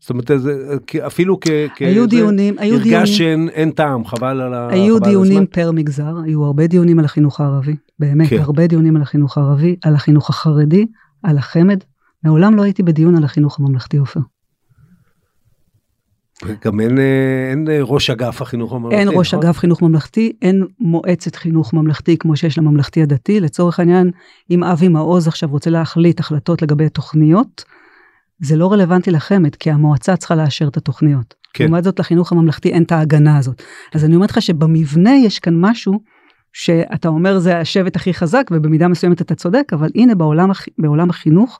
זאת 0.00 0.10
אומרת 0.10 0.30
זה, 0.36 0.76
כ- 0.86 0.96
אפילו 0.96 1.40
כ... 1.40 1.46
כ- 1.76 1.80
היו 1.82 2.02
זה- 2.02 2.08
דיונים, 2.08 2.54
היו 2.58 2.78
דיונים, 2.78 2.94
הרגש 2.96 3.18
שאין 3.18 3.48
אין 3.48 3.70
טעם 3.70 4.04
חבל 4.04 4.40
על 4.40 4.54
ה... 4.54 4.68
היו 4.72 4.96
חבל 4.96 5.04
דיונים. 5.08 5.46
פר 5.46 5.72
מגזר, 5.72 6.14
היו 6.24 6.44
הרבה 6.44 6.66
דיונים 6.66 6.98
על 6.98 7.04
החינוך 7.04 7.40
הערבי, 7.40 7.76
באמת, 7.98 8.28
כן. 8.28 8.38
הרבה 8.38 8.66
דיונים 8.66 8.96
על 8.96 9.02
החינוך 9.02 9.38
הערבי, 9.38 9.76
על 9.84 9.94
החינוך 9.94 10.30
החרדי, 10.30 10.86
על 11.22 11.38
החמ"ד. 11.38 11.78
מעולם 12.24 12.54
לא 12.56 12.62
הייתי 12.62 12.82
בדיון 12.82 13.16
על 13.16 13.24
החינוך 13.24 13.60
הממלכתי 13.60 13.96
עופר. 13.96 14.20
גם 16.64 16.80
אין, 16.80 16.98
אה, 16.98 17.48
אין 17.50 17.68
אה, 17.70 17.78
ראש 17.82 18.10
אגף 18.10 18.42
החינוך 18.42 18.72
הממלכתי. 18.72 18.96
אין 19.00 19.08
ראש 19.12 19.34
נכון? 19.34 19.46
אגף 19.46 19.58
חינוך 19.58 19.82
ממלכתי, 19.82 20.32
אין 20.42 20.66
מועצת 20.80 21.36
חינוך 21.36 21.74
ממלכתי 21.74 22.18
כמו 22.18 22.36
שיש 22.36 22.58
לממלכתי 22.58 23.02
הדתי. 23.02 23.40
לצורך 23.40 23.78
העניין, 23.80 24.10
אם 24.50 24.64
אבי 24.64 24.88
מעוז 24.88 25.28
עכשיו 25.28 25.48
רוצה 25.48 25.70
להחליט 25.70 26.20
החלטות 26.20 26.62
לגבי 26.62 26.88
תוכניות, 26.88 27.64
זה 28.40 28.56
לא 28.56 28.72
רלוונטי 28.72 29.10
לחמ"ד, 29.10 29.54
כי 29.54 29.70
המועצה 29.70 30.16
צריכה 30.16 30.34
לאשר 30.34 30.68
את 30.68 30.76
התוכניות. 30.76 31.34
כן. 31.54 31.64
לעומת 31.64 31.84
זאת, 31.84 32.00
לחינוך 32.00 32.32
הממלכתי 32.32 32.68
אין 32.68 32.82
את 32.82 32.92
ההגנה 32.92 33.38
הזאת. 33.38 33.62
אז 33.94 34.04
אני 34.04 34.14
אומרת 34.14 34.30
לך 34.30 34.42
שבמבנה 34.42 35.16
יש 35.16 35.38
כאן 35.38 35.54
משהו 35.60 36.00
שאתה 36.52 37.08
אומר 37.08 37.38
זה 37.38 37.58
השבט 37.58 37.96
הכי 37.96 38.14
חזק, 38.14 38.44
ובמידה 38.50 38.88
מסוימת 38.88 39.22
אתה 39.22 39.34
צודק, 39.34 39.72
אבל 39.72 39.88
הנה 39.94 40.14
בעולם, 40.14 40.50
בעולם 40.78 41.10
החינוך, 41.10 41.58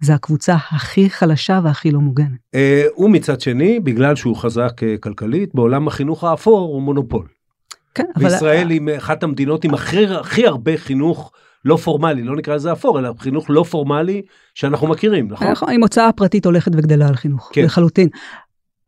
זה 0.00 0.14
הקבוצה 0.14 0.54
הכי 0.54 1.10
חלשה 1.10 1.60
והכי 1.64 1.90
לא 1.90 2.00
מוגנת. 2.00 2.38
אה, 2.54 2.84
ומצד 2.98 3.40
שני, 3.40 3.80
בגלל 3.80 4.16
שהוא 4.16 4.36
חזק 4.36 4.82
אה, 4.82 4.94
כלכלית, 5.00 5.54
בעולם 5.54 5.88
החינוך 5.88 6.24
האפור 6.24 6.58
הוא 6.58 6.82
מונופול. 6.82 7.26
כן, 7.94 8.04
אבל... 8.16 8.24
וישראל 8.24 8.70
היא 8.70 8.80
אחת 8.96 9.22
המדינות 9.22 9.64
עם 9.64 9.74
הכי 9.74 10.46
הרבה 10.46 10.76
חינוך 10.76 11.32
לא 11.66 11.76
פורמלי, 11.76 12.22
לא 12.22 12.36
נקרא 12.36 12.54
לזה 12.54 12.72
אפור, 12.72 12.98
אלא 12.98 13.10
חינוך 13.18 13.46
לא 13.48 13.62
פורמלי 13.62 14.22
שאנחנו 14.54 14.86
מכירים, 14.86 15.28
נכון? 15.28 15.48
נכון, 15.48 15.72
עם 15.72 15.82
הוצאה 15.82 16.12
פרטית 16.12 16.46
הולכת 16.46 16.72
וגדלה 16.74 17.08
על 17.08 17.14
חינוך, 17.14 17.50
כן. 17.52 17.64
לחלוטין. 17.64 18.08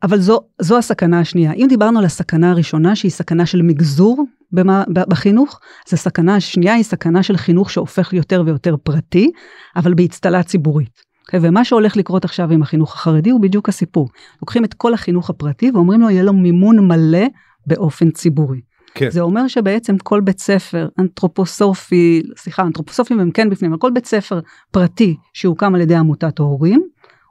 אבל 0.03 0.19
זו, 0.19 0.39
זו 0.61 0.77
הסכנה 0.77 1.19
השנייה. 1.19 1.53
אם 1.53 1.65
דיברנו 1.69 1.99
על 1.99 2.05
הסכנה 2.05 2.51
הראשונה, 2.51 2.95
שהיא 2.95 3.11
סכנה 3.11 3.45
של 3.45 3.61
מגזור 3.61 4.25
במה, 4.51 4.83
בחינוך, 4.93 5.59
אז 5.87 5.93
הסכנה 5.93 6.35
השנייה 6.35 6.73
היא 6.73 6.83
סכנה 6.83 7.23
של 7.23 7.37
חינוך 7.37 7.69
שהופך 7.69 8.13
יותר 8.13 8.43
ויותר 8.45 8.75
פרטי, 8.83 9.31
אבל 9.75 9.93
באצטלה 9.93 10.43
ציבורית. 10.43 10.99
Okay, 11.29 11.37
ומה 11.41 11.65
שהולך 11.65 11.97
לקרות 11.97 12.25
עכשיו 12.25 12.51
עם 12.51 12.61
החינוך 12.61 12.93
החרדי 12.93 13.29
הוא 13.29 13.41
בדיוק 13.41 13.69
הסיפור. 13.69 14.09
לוקחים 14.41 14.65
את 14.65 14.73
כל 14.73 14.93
החינוך 14.93 15.29
הפרטי 15.29 15.71
ואומרים 15.71 16.01
לו, 16.01 16.09
יהיה 16.09 16.23
לו 16.23 16.33
מימון 16.33 16.87
מלא 16.87 17.27
באופן 17.67 18.11
ציבורי. 18.11 18.61
כן. 18.93 19.09
זה 19.09 19.21
אומר 19.21 19.47
שבעצם 19.47 19.97
כל 19.97 20.21
בית 20.21 20.39
ספר 20.39 20.87
אנתרופוסופי, 20.99 22.21
סליחה, 22.37 22.63
אנתרופוסופים 22.63 23.19
הם 23.19 23.31
כן 23.31 23.49
בפנים, 23.49 23.71
אבל 23.71 23.79
כל 23.79 23.91
בית 23.93 24.05
ספר 24.05 24.39
פרטי 24.71 25.15
שהוקם 25.33 25.75
על 25.75 25.81
ידי 25.81 25.95
עמותת 25.95 26.39
ההורים, 26.39 26.81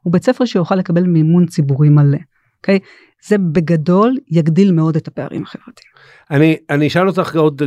הוא 0.03 0.13
בית 0.13 0.25
ספר 0.25 0.45
שיוכל 0.45 0.75
לקבל 0.75 1.03
מימון 1.03 1.47
ציבורי 1.47 1.89
מלא. 1.89 2.19
אוקיי? 2.59 2.79
זה 3.27 3.39
בגדול 3.39 4.17
יגדיל 4.31 4.73
מאוד 4.73 4.97
את 4.97 5.09
הפערים 5.09 5.43
החברתיים. 5.43 5.89
אני, 6.31 6.57
אני 6.71 6.87
אשאל 6.87 7.09
אותך 7.09 7.37
עוד, 7.37 7.63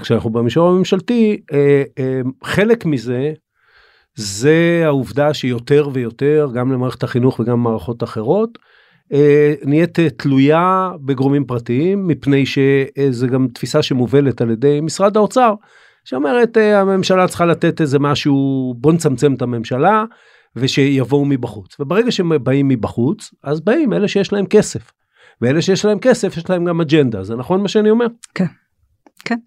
כשאנחנו 0.00 0.30
במישור 0.30 0.68
הממשלתי, 0.68 1.40
אה, 1.52 1.82
אה, 1.98 2.20
חלק 2.44 2.86
מזה 2.86 3.32
זה 4.14 4.82
העובדה 4.84 5.34
שיותר 5.34 5.88
ויותר, 5.92 6.48
גם 6.54 6.72
למערכת 6.72 7.02
החינוך 7.02 7.40
וגם 7.40 7.52
במערכות 7.64 8.02
אחרות, 8.02 8.58
נהיית 9.64 9.98
אה, 9.98 10.10
תלויה 10.10 10.90
בגורמים 11.00 11.44
פרטיים, 11.44 12.06
מפני 12.06 12.46
שזה 12.46 13.26
גם 13.26 13.46
תפיסה 13.54 13.82
שמובלת 13.82 14.40
על 14.40 14.50
ידי 14.50 14.80
משרד 14.80 15.16
האוצר, 15.16 15.54
שאומרת 16.04 16.58
אה, 16.58 16.80
הממשלה 16.80 17.28
צריכה 17.28 17.46
לתת 17.46 17.80
איזה 17.80 17.98
משהו, 17.98 18.74
בוא 18.78 18.92
נצמצם 18.92 19.34
את 19.34 19.42
הממשלה, 19.42 20.04
ושיבואו 20.56 21.24
מבחוץ. 21.24 21.80
וברגע 21.80 22.10
שהם 22.10 22.44
באים 22.44 22.68
מבחוץ, 22.68 23.30
אז 23.44 23.60
באים 23.60 23.92
אלה 23.92 24.08
שיש 24.08 24.32
להם 24.32 24.46
כסף. 24.46 24.92
ואלה 25.40 25.62
שיש 25.62 25.84
להם 25.84 25.98
כסף 25.98 26.36
יש 26.36 26.50
להם 26.50 26.64
גם 26.64 26.80
אג'נדה, 26.80 27.24
זה 27.24 27.36
נכון 27.36 27.62
מה 27.62 27.68
שאני 27.68 27.90
אומר? 27.90 28.06
כן, 28.34 28.44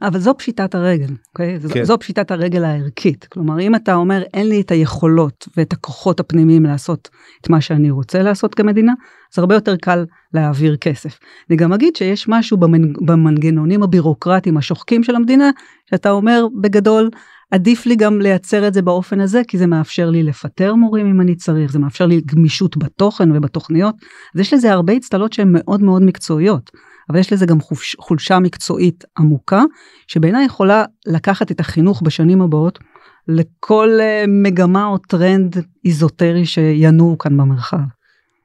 אבל 0.02 0.20
זו 0.20 0.38
פשיטת 0.38 0.76
הרגל, 0.76 1.14
אוקיי? 1.34 1.60
זו, 1.60 1.70
כן. 1.70 1.84
זו 1.84 2.00
פשיטת 2.00 2.32
הרגל 2.32 2.64
הערכית. 2.64 3.28
כלומר, 3.32 3.60
אם 3.60 3.76
אתה 3.76 3.96
אומר, 3.96 4.24
אין 4.34 4.50
לי 4.50 4.62
את 4.62 4.72
היכולות 4.72 5.48
ואת 5.58 5.74
הכוחות 5.74 6.20
הפנימיים 6.20 6.64
לעשות 6.64 7.10
את 7.42 7.50
מה 7.50 7.62
שאני 7.62 7.92
רוצה 7.92 8.22
לעשות 8.24 8.56
כמדינה, 8.56 8.94
אז 9.34 9.40
הרבה 9.40 9.56
יותר 9.56 9.76
קל 9.76 10.06
להעביר 10.34 10.78
כסף. 10.78 11.20
אני 11.50 11.58
גם 11.58 11.74
אגיד 11.74 11.96
שיש 11.96 12.28
משהו 12.28 12.58
במנ... 12.58 12.94
במנגנונים 13.06 13.84
הבירוקרטיים 13.84 14.58
השוחקים 14.58 15.04
של 15.04 15.16
המדינה, 15.16 15.50
שאתה 15.90 16.12
אומר, 16.12 16.46
בגדול, 16.62 17.10
עדיף 17.52 17.86
לי 17.86 17.96
גם 17.96 18.22
לייצר 18.22 18.68
את 18.68 18.74
זה 18.74 18.82
באופן 18.82 19.20
הזה, 19.20 19.42
כי 19.48 19.58
זה 19.58 19.68
מאפשר 19.68 20.10
לי 20.10 20.24
לפטר 20.24 20.76
מורים 20.76 21.06
אם 21.06 21.22
אני 21.22 21.36
צריך, 21.36 21.72
זה 21.72 21.80
מאפשר 21.80 22.06
לי 22.06 22.22
גמישות 22.26 22.78
בתוכן 22.78 23.32
ובתוכניות. 23.32 23.96
אז 24.36 24.40
יש 24.40 24.54
לזה 24.54 24.72
הרבה 24.72 24.94
הצטלות 24.94 25.34
שהן 25.34 25.50
מאוד 25.52 25.84
מאוד 25.84 26.02
מקצועיות. 26.02 26.72
אבל 27.10 27.20
יש 27.20 27.34
לזה 27.34 27.46
גם 27.46 27.62
חוש, 27.62 27.96
חולשה 28.00 28.40
מקצועית 28.40 29.04
עמוקה, 29.18 29.64
שבעיניי 30.08 30.46
יכולה 30.46 30.86
לקחת 31.06 31.52
את 31.52 31.60
החינוך 31.60 32.02
בשנים 32.02 32.42
הבאות 32.42 32.80
לכל 33.28 33.90
uh, 34.00 34.28
מגמה 34.28 34.86
או 34.86 34.98
טרנד 34.98 35.58
איזוטרי 35.86 36.46
שינועו 36.46 37.18
כאן 37.18 37.38
במרחב. 37.38 37.78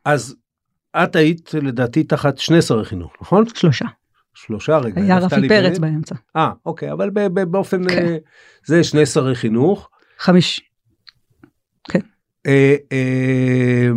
אז 0.04 0.36
את 0.96 1.16
היית 1.16 1.54
לדעתי 1.54 2.04
תחת 2.04 2.38
שני 2.38 2.62
שרי 2.62 2.84
חינוך, 2.84 3.12
נכון? 3.20 3.44
שלושה. 3.54 3.84
שלושה 4.34 4.78
רגע. 4.78 5.02
היה 5.02 5.18
רפי 5.18 5.48
פרץ 5.48 5.78
בנט? 5.78 5.92
באמצע. 5.92 6.14
אה, 6.36 6.52
אוקיי, 6.66 6.92
אבל 6.92 7.10
ב- 7.10 7.40
ב- 7.40 7.50
באופן... 7.50 7.88
כן. 7.88 8.06
אה, 8.06 8.16
זה 8.66 8.84
שני 8.84 9.06
שרי 9.06 9.34
חינוך. 9.34 9.90
חמיש. 10.18 10.70
אה, 12.46 12.76
אה, 12.92 13.88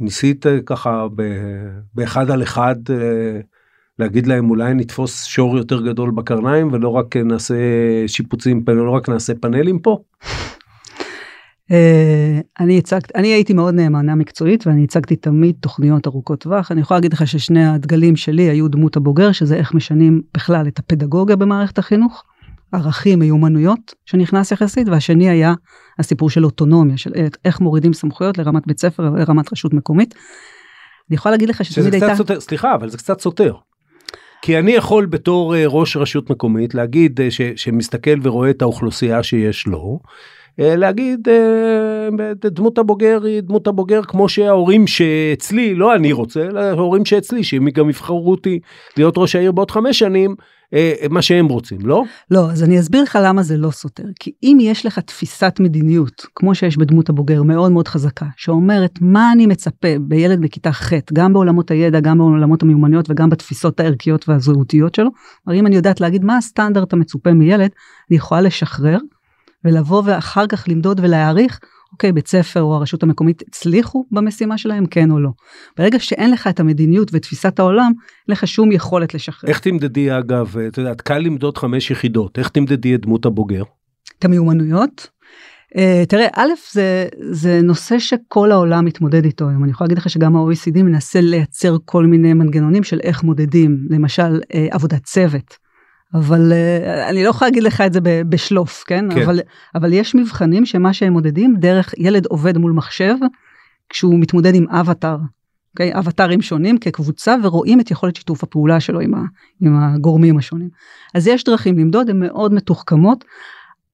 ניסית 0.00 0.46
ככה 0.66 1.06
ב- 1.16 1.78
באחד 1.94 2.30
על 2.30 2.42
אחד 2.42 2.76
אה, 2.90 3.40
להגיד 3.98 4.26
להם 4.26 4.50
אולי 4.50 4.74
נתפוס 4.74 5.24
שור 5.24 5.56
יותר 5.56 5.80
גדול 5.80 6.10
בקרניים 6.10 6.72
ולא 6.72 6.88
רק 6.88 7.16
נעשה 7.16 7.54
שיפוצים, 8.06 8.64
לא 8.66 8.90
רק 8.90 9.08
נעשה 9.08 9.32
פאנלים 9.34 9.78
פה? 9.78 9.98
Uh, 11.70 12.42
אני 12.60 12.78
הצגתי, 12.78 13.12
אני 13.16 13.28
הייתי 13.28 13.52
מאוד 13.52 13.74
נאמנה 13.74 14.14
מקצועית 14.14 14.66
ואני 14.66 14.84
הצגתי 14.84 15.16
תמיד 15.16 15.56
תוכניות 15.60 16.06
ארוכות 16.06 16.40
טווח. 16.40 16.72
אני 16.72 16.80
יכולה 16.80 16.98
להגיד 16.98 17.12
לך 17.12 17.28
ששני 17.28 17.66
הדגלים 17.66 18.16
שלי 18.16 18.42
היו 18.42 18.68
דמות 18.68 18.96
הבוגר, 18.96 19.32
שזה 19.32 19.56
איך 19.56 19.74
משנים 19.74 20.22
בכלל 20.34 20.68
את 20.68 20.78
הפדגוגיה 20.78 21.36
במערכת 21.36 21.78
החינוך, 21.78 22.24
ערכים, 22.72 23.18
מיומנויות 23.18 23.94
שנכנס 24.06 24.52
יחסית, 24.52 24.88
והשני 24.88 25.30
היה 25.30 25.54
הסיפור 25.98 26.30
של 26.30 26.44
אוטונומיה, 26.44 26.96
של 26.96 27.12
איך 27.44 27.60
מורידים 27.60 27.92
סמכויות 27.92 28.38
לרמת 28.38 28.66
בית 28.66 28.80
ספר 28.80 29.10
ולרמת 29.14 29.52
רשות 29.52 29.74
מקומית. 29.74 30.14
אני 31.10 31.14
יכולה 31.14 31.32
להגיד 31.32 31.48
לך 31.48 31.64
שתמיד 31.64 31.92
הייתה... 31.92 32.16
סותר, 32.16 32.40
סליחה, 32.40 32.74
אבל 32.74 32.88
זה 32.88 32.98
קצת 32.98 33.20
סותר. 33.20 33.54
כי 34.42 34.58
אני 34.58 34.72
יכול 34.72 35.06
בתור 35.06 35.56
אה, 35.56 35.64
ראש 35.66 35.96
רשות 35.96 36.30
מקומית 36.30 36.74
להגיד 36.74 37.20
אה, 37.20 37.30
ש, 37.30 37.40
שמסתכל 37.56 38.18
ורואה 38.22 38.50
את 38.50 38.62
האוכלוסייה 38.62 39.22
שיש 39.22 39.66
לו, 39.66 40.00
אה, 40.60 40.76
להגיד 40.76 41.28
דמות 42.44 42.78
הבוגר 42.78 43.24
היא 43.24 43.40
דמות 43.40 43.66
הבוגר 43.66 44.02
כמו 44.02 44.28
שההורים 44.28 44.86
שאצלי, 44.86 45.74
לא 45.74 45.94
אני 45.94 46.12
רוצה, 46.12 46.42
אלא 46.42 46.60
ההורים 46.60 47.04
שאצלי, 47.04 47.44
שהם 47.44 47.70
גם 47.70 47.90
יבחרו 47.90 48.30
אותי 48.30 48.60
להיות 48.96 49.14
ראש 49.18 49.36
העיר 49.36 49.52
בעוד 49.52 49.70
חמש 49.70 49.98
שנים, 49.98 50.34
אה, 50.74 50.92
מה 51.10 51.22
שהם 51.22 51.46
רוצים, 51.46 51.78
לא? 51.82 52.02
לא, 52.30 52.50
אז 52.50 52.62
אני 52.62 52.80
אסביר 52.80 53.02
לך 53.02 53.18
למה 53.22 53.42
זה 53.42 53.56
לא 53.56 53.70
סותר. 53.70 54.04
כי 54.20 54.32
אם 54.42 54.58
יש 54.60 54.86
לך 54.86 54.98
תפיסת 54.98 55.56
מדיניות, 55.60 56.26
כמו 56.34 56.54
שיש 56.54 56.76
בדמות 56.76 57.08
הבוגר, 57.08 57.42
מאוד 57.42 57.72
מאוד 57.72 57.88
חזקה, 57.88 58.26
שאומרת 58.36 58.98
מה 59.00 59.32
אני 59.32 59.46
מצפה 59.46 59.88
בילד 60.00 60.40
בכיתה 60.40 60.72
ח', 60.72 60.92
גם 61.12 61.32
בעולמות 61.32 61.70
הידע, 61.70 62.00
גם 62.00 62.18
בעולמות 62.18 62.62
המיומנויות 62.62 63.10
וגם 63.10 63.30
בתפיסות 63.30 63.80
הערכיות 63.80 64.28
והזהותיות 64.28 64.94
שלו, 64.94 65.10
כלומר 65.44 65.60
אם 65.60 65.66
אני 65.66 65.76
יודעת 65.76 66.00
להגיד 66.00 66.24
מה 66.24 66.36
הסטנדרט 66.36 66.92
המצופה 66.92 67.32
מילד, 67.32 67.70
אני 68.10 68.16
יכולה 68.16 68.40
לשחרר 68.40 68.98
ולבוא 69.64 70.02
ואחר 70.06 70.46
כך 70.46 70.64
למדוד 70.68 71.00
ולהעריך, 71.00 71.58
אוקיי, 71.92 72.12
בית 72.12 72.28
ספר 72.28 72.62
או 72.62 72.74
הרשות 72.74 73.02
המקומית 73.02 73.42
הצליחו 73.48 74.04
במשימה 74.10 74.58
שלהם, 74.58 74.86
כן 74.86 75.10
או 75.10 75.20
לא. 75.20 75.30
ברגע 75.78 75.98
שאין 75.98 76.30
לך 76.30 76.46
את 76.46 76.60
המדיניות 76.60 77.10
ותפיסת 77.12 77.58
העולם, 77.58 77.92
אין 78.28 78.32
לך 78.32 78.46
שום 78.46 78.72
יכולת 78.72 79.14
לשחרר. 79.14 79.50
איך 79.50 79.58
תמדדי 79.58 80.18
אגב, 80.18 80.58
את 80.58 80.78
יודעת, 80.78 81.00
קל 81.00 81.18
למדוד 81.18 81.58
חמש 81.58 81.90
יחידות, 81.90 82.38
איך 82.38 82.48
תמדדי 82.48 82.94
את 82.94 83.00
דמות 83.00 83.26
הבוגר? 83.26 83.62
את 84.18 84.24
המיומנויות. 84.24 85.08
Uh, 85.74 86.06
תראה, 86.08 86.26
א', 86.34 86.48
זה, 86.72 87.08
זה 87.30 87.60
נושא 87.62 87.98
שכל 87.98 88.52
העולם 88.52 88.84
מתמודד 88.84 89.24
איתו 89.24 89.48
היום. 89.48 89.64
אני 89.64 89.70
יכולה 89.70 89.86
להגיד 89.86 89.98
לך 89.98 90.10
שגם 90.10 90.36
ה-OECD 90.36 90.82
מנסה 90.82 91.20
לייצר 91.20 91.76
כל 91.84 92.06
מיני 92.06 92.34
מנגנונים 92.34 92.84
של 92.84 93.00
איך 93.02 93.22
מודדים, 93.22 93.86
למשל 93.90 94.40
uh, 94.40 94.56
עבודת 94.70 95.04
צוות. 95.04 95.67
אבל 96.14 96.52
uh, 96.52 97.10
אני 97.10 97.24
לא 97.24 97.28
יכולה 97.28 97.48
להגיד 97.50 97.62
לך 97.62 97.80
את 97.80 97.92
זה 97.92 98.00
בשלוף, 98.28 98.84
כן? 98.86 99.04
כן. 99.14 99.22
אבל, 99.22 99.40
אבל 99.74 99.92
יש 99.92 100.14
מבחנים 100.14 100.66
שמה 100.66 100.92
שהם 100.92 101.12
מודדים 101.12 101.56
דרך 101.58 101.94
ילד 101.98 102.26
עובד 102.26 102.58
מול 102.58 102.72
מחשב, 102.72 103.14
כשהוא 103.88 104.20
מתמודד 104.20 104.54
עם 104.54 104.68
אבטאר. 104.68 105.18
אוקיי? 105.72 105.98
אבטארים 105.98 106.42
שונים 106.42 106.78
כקבוצה 106.78 107.36
ורואים 107.42 107.80
את 107.80 107.90
יכולת 107.90 108.16
שיתוף 108.16 108.42
הפעולה 108.42 108.80
שלו 108.80 109.00
עם, 109.00 109.14
ה, 109.14 109.22
עם 109.60 109.76
הגורמים 109.76 110.38
השונים. 110.38 110.68
אז 111.14 111.26
יש 111.26 111.44
דרכים 111.44 111.78
למדוד, 111.78 112.10
הן 112.10 112.20
מאוד 112.20 112.54
מתוחכמות, 112.54 113.24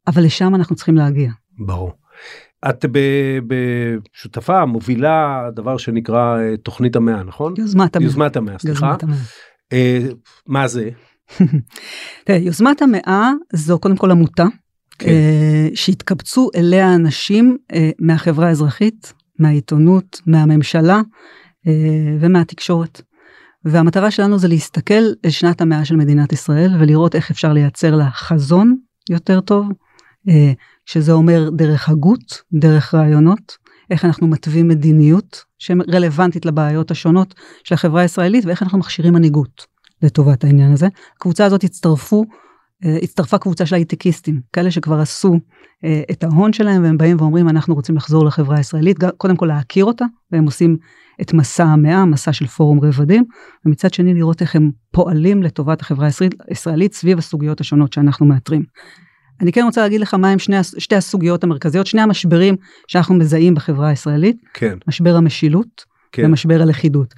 אבל 0.07 0.25
לשם 0.25 0.55
אנחנו 0.55 0.77
צריכים 0.77 0.97
להגיע. 0.97 1.31
ברור. 1.59 1.93
את 2.69 2.85
בשותפה 3.47 4.65
מובילה 4.65 5.49
דבר 5.55 5.77
שנקרא 5.77 6.39
אה, 6.39 6.57
תוכנית 6.57 6.97
המאה 6.97 7.23
נכון? 7.23 7.55
יוזמת 7.59 7.97
המאה. 7.97 8.07
יוזמת 8.07 8.37
המאה 8.37 8.59
סליחה. 8.59 8.87
יוזמת 8.87 9.03
המאה. 9.03 9.17
אה, 9.73 9.99
מה 10.47 10.69
זה? 10.69 10.91
תראה, 12.25 12.39
יוזמת 12.39 12.83
המאה 12.83 13.31
זו 13.53 13.79
קודם 13.79 13.97
כל 13.97 14.11
עמותה, 14.11 14.45
כן. 14.99 15.09
אה, 15.09 15.69
שהתקבצו 15.75 16.51
אליה 16.57 16.95
אנשים 16.95 17.57
אה, 17.73 17.91
מהחברה 17.99 18.49
האזרחית, 18.49 19.13
מהעיתונות, 19.39 20.21
מהממשלה 20.27 21.01
אה, 21.67 22.17
ומהתקשורת. 22.21 23.01
והמטרה 23.65 24.11
שלנו 24.11 24.39
זה 24.39 24.49
להסתכל 24.49 25.05
על 25.25 25.31
שנת 25.31 25.61
המאה 25.61 25.85
של 25.85 25.97
מדינת 25.97 26.33
ישראל 26.33 26.77
ולראות 26.81 27.15
איך 27.15 27.31
אפשר 27.31 27.53
לייצר 27.53 27.95
לה 27.97 28.11
חזון 28.11 28.77
יותר 29.11 29.41
טוב, 29.41 29.69
שזה 30.87 31.13
אומר 31.13 31.51
דרך 31.51 31.89
הגות, 31.89 32.43
דרך 32.53 32.95
רעיונות, 32.95 33.57
איך 33.91 34.05
אנחנו 34.05 34.27
מתווים 34.27 34.69
מדיניות 34.69 35.45
שרלוונטית 35.59 36.47
לבעיות 36.47 36.91
השונות 36.91 37.35
של 37.65 37.75
החברה 37.75 38.03
הישראלית 38.03 38.45
ואיך 38.45 38.63
אנחנו 38.63 38.79
מכשירים 38.79 39.15
מנהיגות 39.15 39.67
לטובת 40.05 40.45
העניין 40.45 40.73
הזה. 40.73 40.89
הקבוצה 41.17 41.45
הזאת 41.45 41.65
הצטרפו, 41.65 42.25
אה, 42.85 42.97
הצטרפה 43.03 43.39
קבוצה 43.39 43.67
של 43.67 43.75
הייטקיסטים, 43.75 44.41
כאלה 44.53 44.71
שכבר 44.71 45.01
עשו 45.01 45.39
אה, 45.85 46.03
את 46.11 46.25
ההון 46.25 46.53
שלהם 46.53 46.83
והם 46.83 46.99
באים 46.99 47.17
ואומרים 47.21 47.49
אנחנו 47.49 47.75
רוצים 47.75 47.97
לחזור 47.97 48.25
לחברה 48.25 48.57
הישראלית, 48.57 48.97
קודם 49.17 49.37
כל 49.37 49.47
להכיר 49.47 49.85
אותה, 49.85 50.05
והם 50.33 50.45
עושים 50.45 50.77
את 51.21 51.33
מסע 51.33 51.65
המאה, 51.65 52.05
מסע 52.05 52.33
של 52.33 52.47
פורום 52.47 52.81
רבדים, 52.81 53.25
ומצד 53.67 53.95
שני 53.95 54.15
לראות 54.15 54.43
איך 54.43 54.57
הם 54.57 54.71
פועלים 54.93 55.43
לטובת 55.43 55.81
החברה 55.81 56.09
הישראלית, 56.49 56.95
סביב 56.95 57.19
הסוגיות 57.19 57.61
השונות 57.61 57.93
שאנחנו 57.93 58.27
מאתרים. 58.27 58.63
אני 59.41 59.53
כן 59.53 59.63
רוצה 59.65 59.83
להגיד 59.83 60.01
לך 60.01 60.15
מהם 60.15 60.39
שני, 60.39 60.57
שתי 60.79 60.97
הסוגיות 60.97 61.45
המרכזיות, 61.45 61.87
שני 61.87 62.01
המשברים 62.01 62.57
שאנחנו 62.87 63.15
מזהים 63.15 63.55
בחברה 63.55 63.89
הישראלית, 63.89 64.37
כן, 64.55 64.79
משבר 64.89 65.17
המשילות 65.17 65.85
כן. 66.13 66.25
ומשבר 66.25 66.63
הלכידות. 66.63 67.15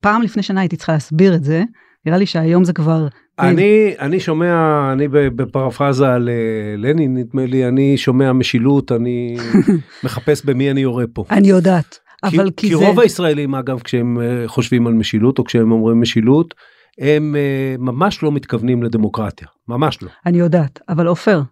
ופעם 0.00 0.22
לפני 0.22 0.42
שנה 0.42 0.60
הייתי 0.60 0.76
צריכה 0.76 0.92
להסביר 0.92 1.34
את 1.34 1.44
זה, 1.44 1.62
נראה 2.06 2.18
לי 2.18 2.26
שהיום 2.26 2.64
זה 2.64 2.72
כבר... 2.72 3.08
אני 3.38 3.94
אני 3.98 4.20
שומע 4.20 4.92
אני 4.92 5.08
בפרפרזה 5.08 6.12
על 6.12 6.28
אה, 6.28 6.76
לנין 6.76 7.14
נדמה 7.14 7.46
לי 7.46 7.68
אני 7.68 7.96
שומע 7.96 8.32
משילות 8.32 8.92
אני 8.92 9.36
מחפש 10.04 10.44
במי 10.44 10.70
אני 10.70 10.80
יורה 10.80 11.04
פה. 11.12 11.24
אני 11.30 11.48
יודעת, 11.48 11.98
כי, 12.30 12.36
אבל 12.36 12.50
כי, 12.56 12.68
כי 12.68 12.76
זה... 12.76 12.86
רוב 12.86 13.00
הישראלים 13.00 13.54
אגב 13.54 13.80
כשהם 13.80 14.20
אה, 14.20 14.42
חושבים 14.46 14.86
על 14.86 14.92
משילות 14.92 15.38
או 15.38 15.44
כשהם 15.44 15.72
אומרים 15.72 16.00
משילות 16.00 16.54
הם 16.98 17.36
אה, 17.36 17.76
ממש 17.78 18.22
לא 18.22 18.32
מתכוונים 18.32 18.82
לדמוקרטיה 18.82 19.48
ממש 19.68 20.02
לא. 20.02 20.08
אני 20.26 20.38
יודעת, 20.38 20.80
אבל 20.88 21.06
עופר, 21.06 21.42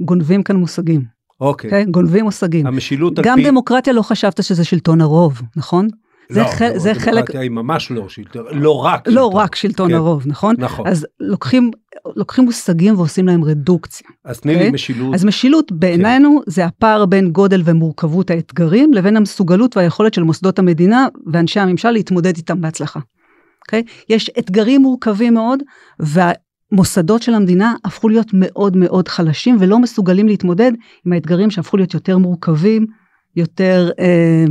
גונבים 0.00 0.42
כאן 0.42 0.56
מושגים, 0.56 1.02
אוקיי. 1.40 1.82
okay. 1.82 1.90
גונבים 1.90 2.24
מושגים. 2.24 2.66
המשילות 2.66 3.18
על 3.18 3.24
גם 3.24 3.36
פי... 3.36 3.44
דמוקרטיה 3.44 3.92
לא 3.92 4.02
חשבת 4.02 4.42
שזה 4.44 4.64
שלטון 4.64 5.00
הרוב, 5.00 5.42
נכון? 5.56 5.88
זה, 6.30 6.40
לא, 6.40 6.46
חל... 6.46 6.78
זה 6.78 6.94
חלק, 6.94 7.14
דמוקרטיה 7.14 7.40
היא 7.40 7.50
ממש 7.50 7.90
לא 7.90 8.08
שלטון, 8.08 8.44
לא 8.52 8.84
רק. 8.84 9.08
לא 9.08 9.12
שלטון. 9.12 9.40
רק 9.40 9.54
שלטון 9.54 9.88
כן. 9.88 9.94
הרוב, 9.94 10.22
נכון? 10.26 10.54
נכון. 10.58 10.86
אז 10.86 11.06
לוקחים, 11.20 11.70
לוקחים 12.16 12.44
מושגים 12.44 12.94
ועושים 12.96 13.26
להם 13.26 13.44
רדוקציה. 13.44 14.08
אז 14.24 14.40
תני 14.40 14.52
לי 14.52 14.58
אוקיי? 14.58 14.70
משילות. 14.70 15.14
אז 15.14 15.24
משילות 15.24 15.72
בעינינו 15.72 16.40
זה 16.46 16.64
הפער 16.64 17.06
בין 17.06 17.30
גודל 17.30 17.62
ומורכבות 17.64 18.30
האתגרים 18.30 18.92
לבין 18.92 19.16
המסוגלות 19.16 19.76
והיכולת 19.76 20.14
של 20.14 20.22
מוסדות 20.22 20.58
המדינה 20.58 21.06
ואנשי 21.32 21.60
הממשל 21.60 21.90
להתמודד 21.90 22.36
איתם 22.36 22.60
בהצלחה. 22.60 23.00
אוקיי? 23.66 23.82
יש 24.08 24.30
אתגרים 24.38 24.82
מורכבים 24.82 25.34
מאוד 25.34 25.62
והמוסדות 26.00 27.22
של 27.22 27.34
המדינה 27.34 27.74
הפכו 27.84 28.08
להיות 28.08 28.30
מאוד 28.32 28.76
מאוד 28.76 29.08
חלשים 29.08 29.56
ולא 29.60 29.78
מסוגלים 29.78 30.28
להתמודד 30.28 30.72
עם 31.06 31.12
האתגרים 31.12 31.50
שהפכו 31.50 31.76
להיות 31.76 31.94
יותר 31.94 32.18
מורכבים, 32.18 32.86
יותר 33.36 33.90
אה, 33.98 34.44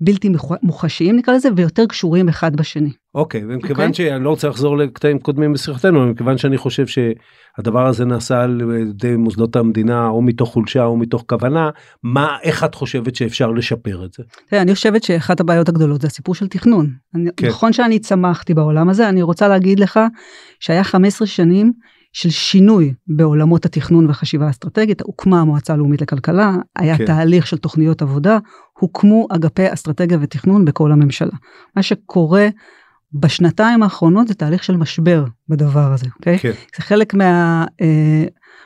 בלתי 0.00 0.28
מוח- 0.28 0.52
מוחשיים 0.62 1.16
נקרא 1.16 1.34
לזה 1.34 1.48
ויותר 1.56 1.86
קשורים 1.86 2.28
אחד 2.28 2.56
בשני. 2.56 2.90
אוקיי, 3.14 3.44
ומכיוון 3.48 3.90
אוקיי. 3.90 4.10
שאני 4.10 4.24
לא 4.24 4.30
רוצה 4.30 4.48
לחזור 4.48 4.78
לקטעים 4.78 5.18
קודמים 5.18 5.52
בשיחתנו, 5.52 6.06
מכיוון 6.06 6.38
שאני 6.38 6.58
חושב 6.58 6.84
שהדבר 6.86 7.86
הזה 7.86 8.04
נעשה 8.04 8.42
על 8.42 8.60
ידי 8.80 9.16
מוסדות 9.16 9.56
המדינה 9.56 10.08
או 10.08 10.22
מתוך 10.22 10.52
חולשה 10.52 10.84
או 10.84 10.96
מתוך 10.96 11.24
כוונה, 11.28 11.70
מה, 12.02 12.36
איך 12.42 12.64
את 12.64 12.74
חושבת 12.74 13.14
שאפשר 13.14 13.50
לשפר 13.50 14.04
את 14.04 14.12
זה? 14.12 14.22
תראה, 14.48 14.62
אני 14.62 14.74
חושבת 14.74 15.02
שאחת 15.02 15.40
הבעיות 15.40 15.68
הגדולות 15.68 16.00
זה 16.00 16.06
הסיפור 16.06 16.34
של 16.34 16.48
תכנון. 16.48 16.90
אני, 17.14 17.30
כן. 17.36 17.48
נכון 17.48 17.72
שאני 17.72 17.98
צמחתי 17.98 18.54
בעולם 18.54 18.88
הזה, 18.88 19.08
אני 19.08 19.22
רוצה 19.22 19.48
להגיד 19.48 19.80
לך 19.80 20.00
שהיה 20.60 20.84
15 20.84 21.26
שנים 21.26 21.72
של 22.14 22.30
שינוי 22.30 22.94
בעולמות 23.06 23.64
התכנון 23.64 24.06
והחשיבה 24.06 24.46
האסטרטגית, 24.46 25.02
הוקמה 25.02 25.40
המועצה 25.40 25.72
הלאומית 25.72 26.02
לכלכלה, 26.02 26.56
היה 26.78 26.98
כן. 26.98 27.06
תהליך 27.06 27.46
של 27.46 27.56
תוכניות 27.58 28.02
עבודה, 28.02 28.38
הוקמו 28.78 29.26
אגפי 29.30 29.72
אסטרטגיה 29.72 30.18
ותכנון 30.20 30.64
בכל 30.64 30.92
הממשלה. 30.92 31.32
מה 31.76 31.82
שקורה 31.82 32.48
בשנתיים 33.12 33.82
האחרונות 33.82 34.28
זה 34.28 34.34
תהליך 34.34 34.64
של 34.64 34.76
משבר 34.76 35.24
בדבר 35.48 35.92
הזה, 35.92 36.06
אוקיי? 36.18 36.38
כן. 36.38 36.50
זה 36.76 36.82
חלק 36.82 37.14
מה, 37.14 37.64
אה, 37.80 38.24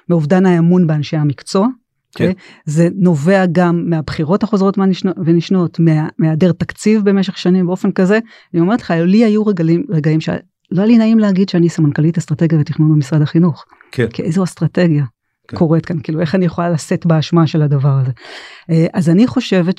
מאובדן 0.08 0.46
האמון 0.46 0.86
באנשי 0.86 1.16
המקצוע. 1.16 1.66
כן. 2.14 2.24
אוקיי? 2.28 2.34
זה 2.64 2.88
נובע 2.94 3.46
גם 3.52 3.82
מהבחירות 3.86 4.42
החוזרות 4.42 4.78
ונשנות, 5.24 5.78
מה- 5.80 6.08
מהיעדר 6.18 6.52
תקציב 6.52 7.04
במשך 7.04 7.38
שנים 7.38 7.66
באופן 7.66 7.92
כזה. 7.92 8.18
אני 8.54 8.60
אומרת 8.60 8.80
לך, 8.80 8.90
לי 8.90 9.24
היו 9.24 9.46
רגעים, 9.46 9.84
רגעים 9.90 10.20
שלא 10.72 10.80
היה 10.80 10.86
לי 10.86 10.98
נעים 10.98 11.18
להגיד 11.18 11.48
שאני 11.48 11.68
סמנכ"לית 11.68 12.18
אסטרטגיה 12.18 12.58
ותכנון 12.58 12.92
במשרד 12.92 13.22
החינוך. 13.22 13.64
כן. 13.92 14.06
כי 14.06 14.22
איזו 14.22 14.44
אסטרטגיה 14.44 15.04
כן. 15.48 15.56
קורית 15.56 15.86
כאן, 15.86 16.00
כאילו 16.02 16.20
איך 16.20 16.34
אני 16.34 16.44
יכולה 16.44 16.70
לשאת 16.70 17.06
באשמה 17.06 17.46
של 17.46 17.62
הדבר 17.62 17.98
הזה. 18.02 18.10
אה, 18.70 18.86
אז 18.92 19.08
אני 19.08 19.26
חושבת 19.26 19.76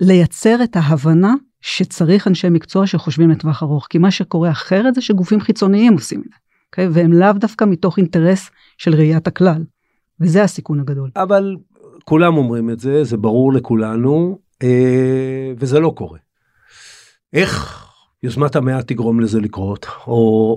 שלייצר 0.00 0.62
את 0.64 0.76
ההבנה 0.76 1.34
שצריך 1.60 2.28
אנשי 2.28 2.48
מקצוע 2.48 2.86
שחושבים 2.86 3.30
לטווח 3.30 3.62
ארוך, 3.62 3.86
כי 3.90 3.98
מה 3.98 4.10
שקורה 4.10 4.50
אחרת 4.50 4.94
זה 4.94 5.00
שגופים 5.00 5.40
חיצוניים 5.40 5.92
עושים 5.92 6.20
את 6.20 6.24
זה, 6.24 6.36
אוקיי? 6.70 6.88
והם 6.90 7.12
לאו 7.12 7.32
דווקא 7.32 7.64
מתוך 7.64 7.98
אינטרס 7.98 8.50
של 8.78 8.94
ראיית 8.94 9.26
הכלל, 9.26 9.64
וזה 10.20 10.42
הסיכון 10.42 10.80
הגדול. 10.80 11.10
אבל 11.16 11.56
כולם 12.04 12.36
אומרים 12.36 12.70
את 12.70 12.80
זה, 12.80 13.04
זה 13.04 13.16
ברור 13.16 13.52
לכולנו, 13.52 14.38
אה, 14.62 15.52
וזה 15.58 15.80
לא 15.80 15.92
קורה. 15.96 16.18
איך 17.32 17.87
יוזמת 18.22 18.56
המאה 18.56 18.82
תגרום 18.82 19.20
לזה 19.20 19.40
לקרות, 19.40 19.86
או, 20.06 20.12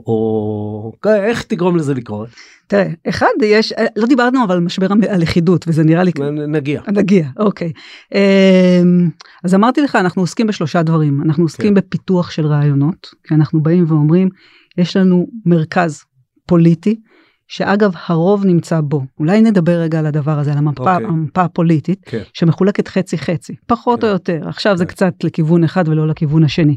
או 0.07 0.93
כן, 1.01 1.23
איך 1.23 1.43
תגרום 1.43 1.77
לזה 1.77 1.93
לקרות? 1.93 2.29
תראה, 2.67 2.87
אחד, 3.09 3.27
יש, 3.43 3.73
אה, 3.73 3.85
לא 3.95 4.07
דיברנו 4.07 4.43
אבל 4.43 4.59
משבר 4.59 4.87
הלכידות, 5.09 5.65
וזה 5.67 5.83
נראה 5.83 6.03
לי... 6.03 6.11
נגיע. 6.47 6.81
נגיע, 6.87 7.27
אוקיי. 7.39 7.71
אמ, 8.15 9.09
אז 9.43 9.55
אמרתי 9.55 9.81
לך, 9.81 9.95
אנחנו 9.95 10.21
עוסקים 10.21 10.47
בשלושה 10.47 10.83
דברים. 10.83 11.21
אנחנו 11.21 11.43
עוסקים 11.43 11.67
כן. 11.67 11.73
בפיתוח 11.73 12.31
של 12.31 12.45
רעיונות, 12.45 13.09
כי 13.23 13.35
אנחנו 13.35 13.63
באים 13.63 13.85
ואומרים, 13.87 14.29
יש 14.77 14.97
לנו 14.97 15.27
מרכז 15.45 16.03
פוליטי, 16.45 16.95
שאגב, 17.47 17.91
הרוב 18.07 18.45
נמצא 18.45 18.81
בו. 18.81 19.01
אולי 19.19 19.41
נדבר 19.41 19.71
רגע 19.71 19.99
על 19.99 20.05
הדבר 20.05 20.39
הזה, 20.39 20.51
על 20.51 20.57
המפה, 20.57 20.93
אוקיי. 20.93 21.07
המפה 21.07 21.41
הפוליטית, 21.41 21.99
כן. 22.05 22.21
שמחולקת 22.33 22.87
חצי-חצי, 22.87 23.55
פחות 23.67 24.01
כן. 24.01 24.07
או 24.07 24.11
יותר. 24.11 24.41
עכשיו 24.47 24.77
זה 24.77 24.85
כן. 24.85 24.91
קצת 24.91 25.13
לכיוון 25.23 25.63
אחד 25.63 25.87
ולא 25.87 26.07
לכיוון 26.07 26.43
השני. 26.43 26.75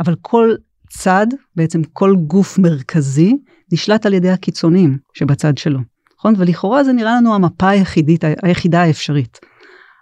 אבל 0.00 0.14
כל 0.22 0.54
צד, 0.88 1.26
בעצם 1.56 1.82
כל 1.92 2.16
גוף 2.16 2.58
מרכזי, 2.58 3.36
נשלט 3.72 4.06
על 4.06 4.14
ידי 4.14 4.30
הקיצונים 4.30 4.98
שבצד 5.14 5.58
שלו. 5.58 5.80
נכון? 6.18 6.34
ולכאורה 6.38 6.84
זה 6.84 6.92
נראה 6.92 7.16
לנו 7.16 7.34
המפה 7.34 7.68
היחידית, 7.68 8.24
היחידה 8.42 8.82
האפשרית. 8.82 9.38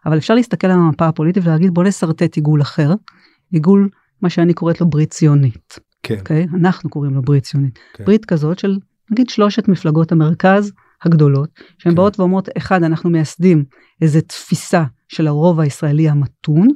אבל 0.07 0.19
אפשר 0.19 0.35
להסתכל 0.35 0.67
על 0.67 0.79
המפה 0.79 1.09
הפוליטית 1.09 1.47
ולהגיד 1.47 1.75
בוא 1.75 1.85
נשרטט 1.85 2.37
עיגול 2.37 2.63
אחר, 2.63 2.95
עיגול 3.53 3.89
מה 4.23 4.31
שאני 4.31 4.55
קוראת 4.55 4.81
לו 4.81 4.91
ברית 4.91 5.11
ציונית, 5.11 5.79
כן. 6.03 6.19
אוקיי? 6.19 6.47
אנחנו 6.55 6.91
קוראים 6.91 7.15
לו 7.15 7.23
ברית 7.23 7.45
ציונית. 7.45 7.79
כן. 7.95 8.05
ברית 8.05 8.25
כזאת 8.25 8.59
של 8.59 8.79
נגיד 9.11 9.29
שלושת 9.29 9.69
מפלגות 9.69 10.13
המרכז 10.13 10.73
הגדולות, 11.05 11.51
שהן 11.79 11.93
כן. 11.93 11.97
באות 11.97 12.21
ואומרות, 12.21 12.49
אחד, 12.57 12.83
אנחנו 12.83 13.11
מייסדים 13.11 13.65
איזו 14.03 14.21
תפיסה 14.21 14.85
של 15.09 15.27
הרוב 15.27 15.61
הישראלי 15.61 16.09
המתון, 16.09 16.69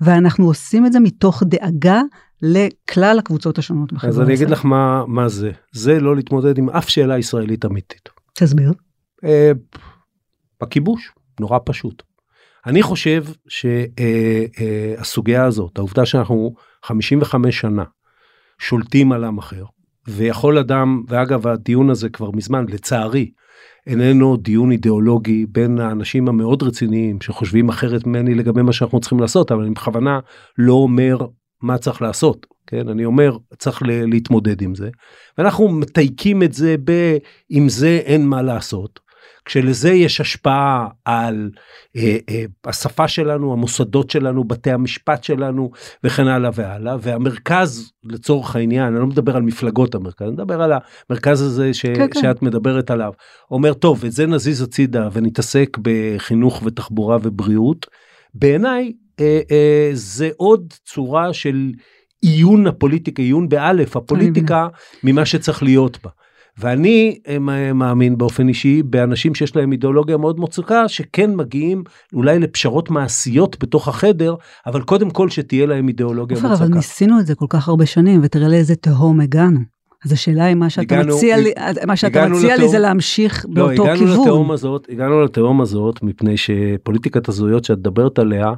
ואנחנו 0.00 0.46
עושים 0.46 0.86
את 0.86 0.92
זה 0.92 1.00
מתוך 1.00 1.42
דאגה 1.42 2.00
לכלל 2.42 3.18
הקבוצות 3.18 3.58
השונות 3.58 3.92
בחברה 3.92 4.10
אז 4.10 4.20
אני 4.20 4.26
אגיד 4.26 4.32
הישראלית. 4.32 4.58
לך 4.58 4.64
מה, 4.64 5.06
מה 5.06 5.28
זה. 5.28 5.50
זה 5.72 6.00
לא 6.00 6.16
להתמודד 6.16 6.58
עם 6.58 6.70
אף 6.70 6.88
שאלה 6.88 7.18
ישראלית 7.18 7.64
אמיתית. 7.64 8.08
תסביר. 8.32 8.72
אה, 9.24 9.52
בכיבוש, 10.62 11.12
נורא 11.40 11.58
פשוט. 11.64 12.02
אני 12.66 12.82
חושב 12.82 13.24
שהסוגיה 14.98 15.44
הזאת, 15.44 15.78
העובדה 15.78 16.06
שאנחנו 16.06 16.54
55 16.82 17.60
שנה 17.60 17.84
שולטים 18.58 19.12
על 19.12 19.24
עם 19.24 19.38
אחר, 19.38 19.64
ויכול 20.08 20.58
אדם, 20.58 21.02
ואגב 21.08 21.46
הדיון 21.46 21.90
הזה 21.90 22.08
כבר 22.08 22.30
מזמן, 22.30 22.64
לצערי, 22.68 23.30
איננו 23.86 24.36
דיון 24.36 24.72
אידיאולוגי 24.72 25.46
בין 25.48 25.78
האנשים 25.78 26.28
המאוד 26.28 26.62
רציניים 26.62 27.20
שחושבים 27.20 27.68
אחרת 27.68 28.06
ממני 28.06 28.34
לגבי 28.34 28.62
מה 28.62 28.72
שאנחנו 28.72 29.00
צריכים 29.00 29.20
לעשות, 29.20 29.52
אבל 29.52 29.62
אני 29.62 29.70
בכוונה 29.70 30.20
לא 30.58 30.72
אומר 30.72 31.18
מה 31.62 31.78
צריך 31.78 32.02
לעשות. 32.02 32.46
כן, 32.66 32.88
אני 32.88 33.04
אומר, 33.04 33.36
צריך 33.58 33.82
להתמודד 33.86 34.62
עם 34.62 34.74
זה. 34.74 34.90
ואנחנו 35.38 35.68
מתייקים 35.68 36.42
את 36.42 36.52
זה 36.52 36.76
ב... 36.84 37.16
עם 37.50 37.68
זה 37.68 38.00
אין 38.04 38.26
מה 38.26 38.42
לעשות. 38.42 39.06
כשלזה 39.46 39.90
יש 39.90 40.20
השפעה 40.20 40.88
על 41.04 41.50
אה, 41.96 42.16
אה, 42.28 42.44
השפה 42.64 43.08
שלנו, 43.08 43.52
המוסדות 43.52 44.10
שלנו, 44.10 44.44
בתי 44.44 44.70
המשפט 44.70 45.24
שלנו 45.24 45.70
וכן 46.04 46.26
הלאה 46.26 46.50
והלאה, 46.54 46.96
והמרכז 47.00 47.92
לצורך 48.04 48.56
העניין, 48.56 48.86
אני 48.86 49.00
לא 49.00 49.06
מדבר 49.06 49.36
על 49.36 49.42
מפלגות 49.42 49.94
המרכז, 49.94 50.26
אני 50.26 50.32
מדבר 50.32 50.62
על 50.62 50.72
המרכז 51.10 51.42
הזה 51.42 51.74
ש, 51.74 51.86
כן, 51.86 52.06
כן. 52.10 52.20
שאת 52.20 52.42
מדברת 52.42 52.90
עליו, 52.90 53.12
אומר 53.50 53.74
טוב, 53.74 54.04
את 54.04 54.12
זה 54.12 54.26
נזיז 54.26 54.62
הצידה 54.62 55.08
ונתעסק 55.12 55.76
בחינוך 55.82 56.62
ותחבורה 56.64 57.18
ובריאות, 57.22 57.86
בעיניי 58.34 58.92
זה 59.92 60.30
עוד 60.36 60.74
צורה 60.84 61.32
של 61.32 61.72
עיון 62.22 62.66
הפוליטיקה, 62.66 63.22
עיון 63.22 63.48
באלף, 63.48 63.96
הפוליטיקה 63.96 64.68
ממה 65.04 65.26
שצריך 65.26 65.62
להיות 65.62 65.98
בה. 66.04 66.10
ואני 66.58 67.18
אה, 67.28 67.72
מאמין 67.72 68.18
באופן 68.18 68.48
אישי 68.48 68.82
באנשים 68.82 69.34
שיש 69.34 69.56
להם 69.56 69.72
אידיאולוגיה 69.72 70.16
מאוד 70.16 70.40
מוצקה 70.40 70.88
שכן 70.88 71.34
מגיעים 71.34 71.84
אולי 72.14 72.38
לפשרות 72.38 72.90
מעשיות 72.90 73.56
בתוך 73.60 73.88
החדר 73.88 74.34
אבל 74.66 74.82
קודם 74.82 75.10
כל 75.10 75.30
שתהיה 75.30 75.66
להם 75.66 75.88
אידיאולוגיה 75.88 76.36
עופר, 76.36 76.48
מוצקה. 76.48 76.64
אבל 76.64 76.74
ניסינו 76.74 77.20
את 77.20 77.26
זה 77.26 77.34
כל 77.34 77.46
כך 77.48 77.68
הרבה 77.68 77.86
שנים, 77.86 78.20
ותראה 78.22 78.48
לאיזה 78.48 78.76
תהום 78.76 79.20
הגענו. 79.20 79.75
אז 80.04 80.12
השאלה 80.12 80.44
היא 80.44 80.54
מה 80.54 80.70
שאתה 80.70 80.94
הגענו- 80.94 81.16
מציע 81.16 81.36
לי, 81.36 81.52
מה 81.86 81.96
שאתה 81.96 82.28
מציע 82.28 82.48
לי 82.48 82.54
לתהום- 82.54 82.70
זה 82.70 82.78
להמשיך 82.78 83.46
לא, 83.48 83.54
באותו 83.54 83.82
הגענו 83.82 83.98
כיוון. 84.24 84.50
הזאת, 84.50 84.86
הגענו 84.92 85.24
לתהום 85.24 85.60
הזאת 85.60 86.02
מפני 86.02 86.34
שפוליטיקת 86.36 87.28
הזהויות 87.28 87.64
שאת 87.64 87.78
מדברת 87.78 88.18
עליה 88.18 88.52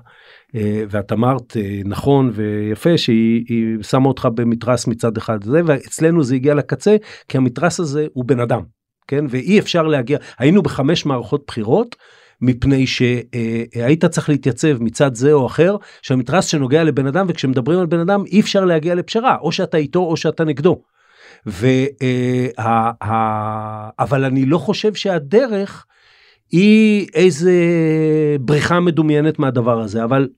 אה, 0.55 0.83
ואת 0.91 1.13
אמרת 1.13 1.57
אה, 1.57 1.81
נכון 1.85 2.31
ויפה 2.35 2.99
שהיא 2.99 3.45
היא 3.49 3.83
שמה 3.83 4.09
אותך 4.09 4.29
במתרס 4.35 4.87
מצד 4.87 5.17
אחד 5.17 5.45
זה 5.45 5.61
ואצלנו 5.67 6.23
זה 6.23 6.35
הגיע 6.35 6.55
לקצה 6.55 6.97
כי 7.29 7.37
המתרס 7.37 7.81
הזה 7.81 8.07
הוא 8.13 8.25
בן 8.25 8.41
אדם 8.41 8.61
כן 9.09 9.25
ואי 9.29 9.59
אפשר 9.59 9.83
להגיע 9.83 10.19
היינו 10.39 10.63
בחמש 10.63 11.07
מערכות 11.07 11.45
בחירות. 11.47 11.97
מפני 12.41 12.87
שהיית 12.87 14.05
צריך 14.05 14.29
להתייצב 14.29 14.83
מצד 14.83 15.15
זה 15.15 15.33
או 15.33 15.47
אחר 15.47 15.77
שהמתרס 16.03 16.45
שנוגע 16.47 16.85
לבן 16.85 17.07
אדם 17.07 17.27
וכשמדברים 17.29 17.79
על 17.79 17.87
בן 17.87 17.99
אדם 18.01 18.25
אי 18.27 18.41
אפשר 18.41 18.65
להגיע 18.65 18.95
לפשרה 18.95 19.37
או 19.41 19.53
שאתה 19.53 19.77
איתו 19.77 19.99
או 19.99 20.17
שאתה 20.17 20.45
נגדו. 20.45 20.83
וה, 21.47 22.91
ה, 23.03 23.91
אבל 23.99 24.25
אני 24.25 24.45
לא 24.45 24.59
חושב 24.59 24.95
שהדרך 24.95 25.87
היא 26.51 27.07
איזה 27.15 27.53
בריחה 28.41 28.81
מדומיינת 28.81 29.39
מהדבר 29.39 29.81
הזה 29.81 30.05
אבל 30.05 30.29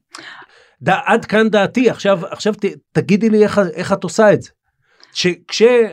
ד, 0.83 0.89
עד 0.89 1.25
כאן 1.25 1.49
דעתי 1.49 1.91
עכשיו 1.91 2.27
עכשיו 2.31 2.55
ת, 2.55 2.65
תגידי 2.93 3.31
לי 3.31 3.43
איך, 3.43 3.61
איך 3.75 3.93
את 3.93 4.05
עושה 4.05 4.33
את 4.33 4.43
זה. 4.43 4.51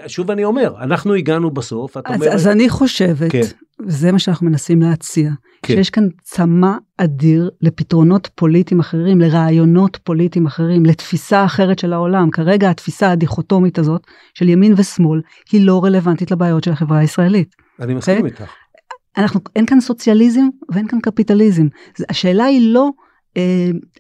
שוב 0.08 0.32
אני 0.32 0.44
אומר 0.44 0.74
אנחנו 0.82 1.14
הגענו 1.14 1.52
בסוף 1.52 1.98
את 1.98 2.04
אז, 2.06 2.16
אומרת 2.16 2.34
אז 2.34 2.48
אני 2.48 2.70
חושבת, 2.70 3.32
כן. 3.32 3.42
וזה 3.86 4.12
מה 4.12 4.20
שאנחנו 4.20 4.48
מנסים 4.48 4.82
להציע, 4.82 5.32
כן. 5.64 5.76
שיש 5.76 5.90
כאן 5.90 6.04
צמא 6.24 6.72
אדיר 6.98 7.50
לפתרונות 7.62 8.30
פוליטיים 8.36 8.80
אחרים, 8.80 9.22
לרעיונות 9.22 9.98
פוליטיים 10.04 10.46
אחרים, 10.46 10.86
לתפיסה 10.86 11.46
אחרת 11.46 11.80
של 11.80 11.94
העולם. 11.94 12.32
כרגע 12.32 12.70
התפיסה 12.70 13.12
הדיכוטומית 13.12 13.80
הזאת 13.80 14.02
של 14.34 14.50
ימין 14.50 14.74
ושמאל 14.78 15.22
היא 15.52 15.66
לא 15.66 15.84
רלוונטית 15.84 16.32
לבעיות 16.32 16.64
של 16.64 16.72
החברה 16.72 16.98
הישראלית. 16.98 17.56
אני 17.80 17.94
מסכים 17.94 18.16
אוקיי? 18.16 18.30
איתך. 18.30 18.44
אנחנו, 19.18 19.40
אין 19.56 19.66
כאן 19.66 19.82
סוציאליזם 19.82 20.48
ואין 20.70 20.88
כאן 20.88 21.00
קפיטליזם. 21.00 21.68
השאלה 22.10 22.46
היא 22.46 22.74
לא 22.74 22.90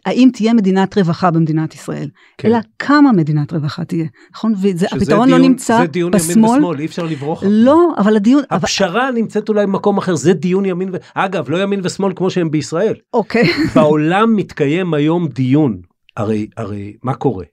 האם 0.06 0.30
תהיה 0.34 0.54
מדינת 0.54 0.98
רווחה 0.98 1.32
במדינת 1.32 1.76
ישראל, 1.76 2.10
כן. 2.38 2.48
אלא 2.48 2.58
כמה 2.80 3.12
מדינת 3.12 3.54
רווחה 3.54 3.86
תהיה, 3.86 4.06
נכון? 4.34 4.54
והפתרון 4.58 5.30
לא 5.30 5.38
נמצא 5.38 5.78
זה 5.82 5.88
דיון 5.88 6.12
ימין 6.14 6.30
בשמאל. 6.30 6.58
ושמאל 6.58 6.80
אי 6.80 6.86
אפשר 6.86 7.06
לברוח. 7.06 7.44
לא, 7.48 7.94
אבל 7.98 8.16
הדיון, 8.16 8.44
אבל, 8.52 8.58
הפשרה 8.58 9.12
נמצאת 9.12 9.50
אולי 9.50 9.66
במקום 9.66 9.98
אחר 9.98 10.16
זה 10.16 10.34
דיון 10.34 10.66
ימין 10.66 10.90
ו... 10.94 10.98
אגב 11.14 11.50
לא 11.50 11.64
ימין 11.64 11.80
ושמאל 11.84 12.14
כמו 12.16 12.30
שהם 12.30 12.52
בישראל. 12.52 12.96
אוקיי, 13.14 13.44
בעולם 13.76 14.36
מתקיים 14.36 14.94
היום 14.94 15.28
דיון 15.28 15.82
הרי 16.18 16.48
הרי 16.58 16.94
מה 17.04 17.14
קורה. 17.14 17.46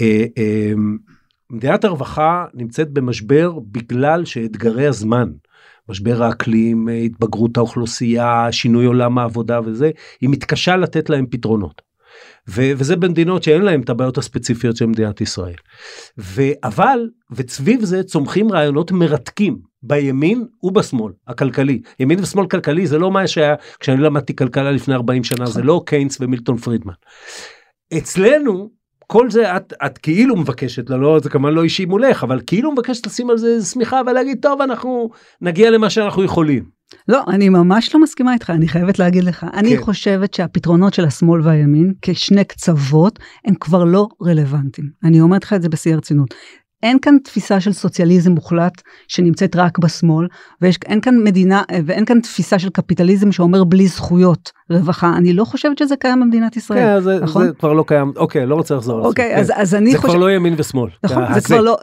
אה, 0.00 0.24
אה, 0.38 0.72
מדינת 1.50 1.84
הרווחה 1.84 2.44
נמצאת 2.54 2.90
במשבר 2.90 3.58
בגלל 3.72 4.24
שאתגרי 4.24 4.86
הזמן, 4.86 5.28
משבר 5.88 6.22
האקלים, 6.22 6.88
התבגרות 6.88 7.56
האוכלוסייה, 7.56 8.48
שינוי 8.50 8.86
עולם 8.86 9.18
העבודה 9.18 9.60
וזה, 9.64 9.90
היא 10.20 10.30
מתקשה 10.30 10.76
לתת 10.76 11.10
להם 11.10 11.26
פתרונות. 11.30 11.82
ו- 12.48 12.72
וזה 12.76 12.96
במדינות 12.96 13.42
שאין 13.42 13.62
להם 13.62 13.80
את 13.80 13.90
הבעיות 13.90 14.18
הספציפיות 14.18 14.76
של 14.76 14.86
מדינת 14.86 15.20
ישראל. 15.20 15.54
ו- 16.18 16.52
אבל, 16.64 16.98
וסביב 17.30 17.84
זה 17.84 18.02
צומחים 18.02 18.52
רעיונות 18.52 18.92
מרתקים 18.92 19.58
בימין 19.82 20.46
ובשמאל 20.62 21.12
הכלכלי. 21.26 21.80
ימין 22.00 22.20
ושמאל 22.20 22.46
כלכלי 22.46 22.86
זה 22.86 22.98
לא 22.98 23.10
מה 23.10 23.26
שהיה 23.26 23.54
כשאני 23.80 24.02
למדתי 24.02 24.36
כלכלה 24.36 24.70
לפני 24.70 24.94
40 24.94 25.24
שנה, 25.24 25.46
זה 25.46 25.62
לא 25.62 25.82
קיינס 25.86 26.18
ומילטון 26.20 26.56
פרידמן. 26.56 26.92
אצלנו 27.98 28.70
כל 29.06 29.30
זה 29.30 29.56
את, 29.56 29.72
את 29.86 29.98
כאילו 29.98 30.36
מבקשת, 30.36 30.90
לא, 30.90 31.18
זה 31.22 31.30
כמובן 31.30 31.54
לא 31.54 31.62
אישי 31.62 31.84
מולך, 31.84 32.24
אבל 32.24 32.40
כאילו 32.46 32.72
מבקשת 32.72 33.06
לשים 33.06 33.30
על 33.30 33.38
זה 33.38 33.64
שמיכה 33.64 34.00
ולהגיד, 34.06 34.38
טוב, 34.42 34.60
אנחנו 34.60 35.10
נגיע 35.40 35.70
למה 35.70 35.90
שאנחנו 35.90 36.24
יכולים. 36.24 36.76
לא, 37.08 37.22
אני 37.28 37.48
ממש 37.48 37.94
לא 37.94 38.00
מסכימה 38.00 38.34
איתך, 38.34 38.50
אני 38.50 38.68
חייבת 38.68 38.98
להגיד 38.98 39.24
לך. 39.24 39.40
כן. 39.40 39.46
אני 39.58 39.78
חושבת 39.78 40.34
שהפתרונות 40.34 40.94
של 40.94 41.04
השמאל 41.04 41.40
והימין, 41.40 41.92
כשני 42.02 42.44
קצוות, 42.44 43.18
הם 43.44 43.54
כבר 43.54 43.84
לא 43.84 44.08
רלוונטיים. 44.22 44.90
אני 45.04 45.20
אומרת 45.20 45.44
לך 45.44 45.52
את 45.52 45.62
זה 45.62 45.68
בשיא 45.68 45.94
הרצינות. 45.94 46.34
אין 46.82 46.98
כאן 46.98 47.16
תפיסה 47.24 47.60
של 47.60 47.72
סוציאליזם 47.72 48.32
מוחלט 48.32 48.82
שנמצאת 49.08 49.56
רק 49.56 49.78
בשמאל, 49.78 50.26
ואין 50.60 51.00
כאן 51.00 51.24
מדינה, 51.24 51.62
ואין 51.86 52.04
כאן 52.04 52.20
תפיסה 52.20 52.58
של 52.58 52.68
קפיטליזם 52.70 53.32
שאומר 53.32 53.64
בלי 53.64 53.86
זכויות 53.86 54.52
רווחה. 54.70 55.12
אני 55.16 55.32
לא 55.32 55.44
חושבת 55.44 55.78
שזה 55.78 55.96
קיים 55.96 56.20
במדינת 56.20 56.56
ישראל, 56.56 56.78
כן, 56.78 57.00
זה, 57.00 57.18
נכון? 57.22 57.46
זה 57.46 57.52
כבר 57.58 57.72
לא 57.72 57.84
קיים, 57.86 58.12
אוקיי, 58.16 58.46
לא 58.46 58.54
רוצה 58.54 58.74
לחזור 58.74 59.06
אוקיי, 59.06 59.34
על 59.34 59.44
זה. 59.44 59.56
אז, 59.56 59.62
אז 59.62 59.74
אני 59.74 59.92
זה 59.92 59.98
חושבת... 59.98 60.10
כבר 60.10 60.20
לא 60.20 60.30
ימין 60.30 60.54
ושמאל. 60.58 60.90
נכון, 61.04 61.24
זה, 61.34 61.40
זה 61.40 61.46
כבר 61.46 61.60
לא... 61.60 61.76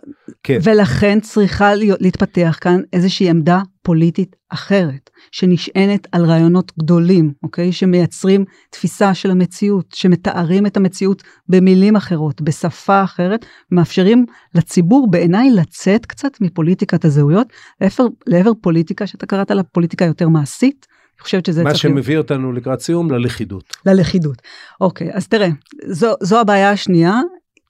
כן. 0.43 0.59
ולכן 0.63 1.19
צריכה 1.19 1.75
להיות, 1.75 2.01
להתפתח 2.01 2.57
כאן 2.61 2.81
איזושהי 2.93 3.29
עמדה 3.29 3.61
פוליטית 3.83 4.35
אחרת, 4.49 5.09
שנשענת 5.31 6.07
על 6.11 6.25
רעיונות 6.25 6.71
גדולים, 6.79 7.33
אוקיי? 7.43 7.71
שמייצרים 7.71 8.45
תפיסה 8.69 9.13
של 9.13 9.31
המציאות, 9.31 9.85
שמתארים 9.93 10.65
את 10.65 10.77
המציאות 10.77 11.23
במילים 11.49 11.95
אחרות, 11.95 12.41
בשפה 12.41 13.03
אחרת, 13.03 13.45
מאפשרים 13.71 14.25
לציבור 14.55 15.11
בעיניי 15.11 15.51
לצאת 15.51 16.05
קצת 16.05 16.41
מפוליטיקת 16.41 17.05
הזהויות, 17.05 17.47
לעבר, 17.81 18.05
לעבר 18.27 18.51
פוליטיקה 18.61 19.07
שאתה 19.07 19.25
קראת 19.25 19.51
לה 19.51 19.63
פוליטיקה 19.63 20.05
יותר 20.05 20.29
מעשית. 20.29 20.85
אני 21.17 21.23
חושבת 21.23 21.45
שזה 21.45 21.63
מה 21.63 21.71
צריך 21.71 21.85
להיות... 21.85 21.95
שמביא 21.95 22.17
אותנו 22.17 22.51
לקראת 22.51 22.81
סיום 22.81 23.11
ללכידות. 23.11 23.77
ללכידות. 23.85 24.41
אוקיי, 24.81 25.13
אז 25.13 25.27
תראה, 25.27 25.49
זו, 25.85 26.13
זו 26.21 26.39
הבעיה 26.39 26.71
השנייה. 26.71 27.21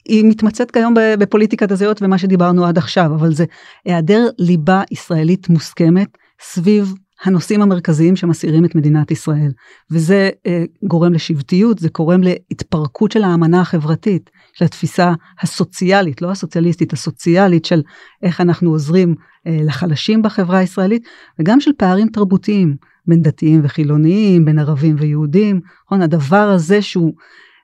היא 0.06 0.26
מתמצאת 0.26 0.72
כיום 0.72 0.94
בפוליטיקת 1.20 1.72
הזהויות 1.72 2.02
ומה 2.02 2.18
שדיברנו 2.18 2.66
עד 2.66 2.78
עכשיו, 2.78 3.06
אבל 3.06 3.34
זה 3.34 3.46
היעדר 3.86 4.28
ליבה 4.40 4.82
ישראלית 4.92 5.50
מוסכמת 5.50 6.18
סביב 6.42 6.94
הנושאים 7.24 7.62
המרכזיים 7.62 8.16
שמסעירים 8.16 8.66
את 8.66 8.76
מדינת 8.76 9.12
ישראל. 9.12 9.52
וזה 9.92 10.30
אה, 10.48 10.64
גורם 10.84 11.14
לשבטיות, 11.14 11.80
זה 11.80 11.90
גורם 11.94 12.22
להתפרקות 12.24 13.12
של 13.12 13.24
האמנה 13.24 13.62
החברתית, 13.62 14.30
של 14.54 14.66
התפיסה 14.66 15.14
הסוציאלית, 15.42 16.22
לא 16.22 16.32
הסוציאליסטית, 16.32 16.94
הסוציאלית 16.94 17.66
של 17.66 17.82
איך 18.24 18.42
אנחנו 18.42 18.70
עוזרים 18.70 19.16
אה, 19.48 19.58
לחלשים 19.64 20.22
בחברה 20.22 20.58
הישראלית, 20.58 21.08
וגם 21.40 21.60
של 21.60 21.72
פערים 21.78 22.08
תרבותיים 22.08 22.76
בין 23.08 23.22
דתיים 23.22 23.62
וחילוניים, 23.64 24.46
בין 24.46 24.60
ערבים 24.60 24.96
ויהודים. 25.00 25.62
נכון, 25.86 26.02
הדבר 26.02 26.50
הזה 26.50 26.82
שהוא... 26.82 27.14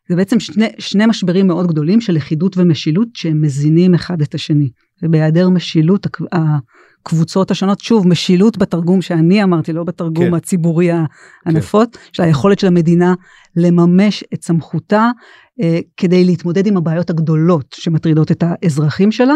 זה 0.09 0.15
בעצם 0.15 0.39
שני, 0.39 0.67
שני 0.79 1.05
משברים 1.05 1.47
מאוד 1.47 1.67
גדולים 1.67 2.01
של 2.01 2.13
לכידות 2.13 2.57
ומשילות 2.57 3.07
שהם 3.13 3.41
מזינים 3.41 3.93
אחד 3.93 4.21
את 4.21 4.35
השני. 4.35 4.69
ובהיעדר 5.03 5.49
משילות 5.49 6.07
הקבוצות 6.31 7.51
השונות, 7.51 7.79
שוב, 7.79 8.07
משילות 8.07 8.57
בתרגום 8.57 9.01
שאני 9.01 9.43
אמרתי, 9.43 9.73
לא 9.73 9.83
בתרגום 9.83 10.27
כן. 10.27 10.33
הציבורי 10.33 10.89
הנפוץ, 11.45 11.95
כן. 11.95 11.99
של 12.13 12.23
היכולת 12.23 12.59
של 12.59 12.67
המדינה 12.67 13.13
לממש 13.55 14.23
את 14.33 14.43
סמכותה 14.43 15.09
אה, 15.61 15.79
כדי 15.97 16.25
להתמודד 16.25 16.67
עם 16.67 16.77
הבעיות 16.77 17.09
הגדולות 17.09 17.75
שמטרידות 17.79 18.31
את 18.31 18.43
האזרחים 18.47 19.11
שלה. 19.11 19.33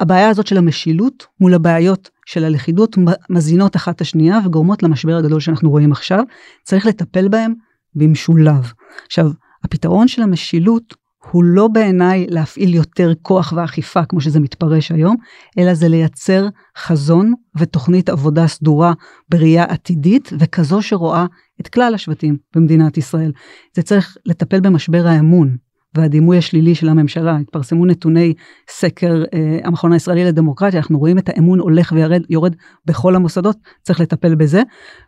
הבעיה 0.00 0.28
הזאת 0.28 0.46
של 0.46 0.58
המשילות 0.58 1.26
מול 1.40 1.54
הבעיות 1.54 2.10
של 2.26 2.44
הלכידות 2.44 2.98
מזינות 3.30 3.76
אחת 3.76 3.96
את 3.96 4.00
השנייה 4.00 4.38
וגורמות 4.44 4.82
למשבר 4.82 5.16
הגדול 5.16 5.40
שאנחנו 5.40 5.70
רואים 5.70 5.92
עכשיו. 5.92 6.24
צריך 6.64 6.86
לטפל 6.86 7.28
בהם 7.28 7.54
במשולב. 7.94 8.72
עכשיו, 9.06 9.30
הפתרון 9.64 10.08
של 10.08 10.22
המשילות 10.22 10.94
הוא 11.32 11.44
לא 11.44 11.68
בעיניי 11.68 12.26
להפעיל 12.28 12.74
יותר 12.74 13.12
כוח 13.22 13.52
ואכיפה 13.56 14.04
כמו 14.04 14.20
שזה 14.20 14.40
מתפרש 14.40 14.92
היום, 14.92 15.16
אלא 15.58 15.74
זה 15.74 15.88
לייצר 15.88 16.48
חזון 16.78 17.32
ותוכנית 17.58 18.08
עבודה 18.08 18.46
סדורה 18.46 18.92
בראייה 19.28 19.64
עתידית 19.64 20.30
וכזו 20.38 20.82
שרואה 20.82 21.26
את 21.60 21.68
כלל 21.68 21.94
השבטים 21.94 22.36
במדינת 22.56 22.96
ישראל. 22.98 23.32
זה 23.74 23.82
צריך 23.82 24.16
לטפל 24.26 24.60
במשבר 24.60 25.06
האמון 25.06 25.56
והדימוי 25.96 26.38
השלילי 26.38 26.74
של 26.74 26.88
הממשלה. 26.88 27.36
התפרסמו 27.36 27.86
נתוני 27.86 28.34
סקר 28.70 29.24
אה, 29.34 29.58
המכון 29.64 29.92
הישראלי 29.92 30.24
לדמוקרטיה, 30.24 30.78
אנחנו 30.78 30.98
רואים 30.98 31.18
את 31.18 31.28
האמון 31.28 31.58
הולך 31.58 31.92
ויורד 32.28 32.54
בכל 32.86 33.16
המוסדות, 33.16 33.56
צריך 33.82 34.00
לטפל 34.00 34.34
בזה, 34.34 34.62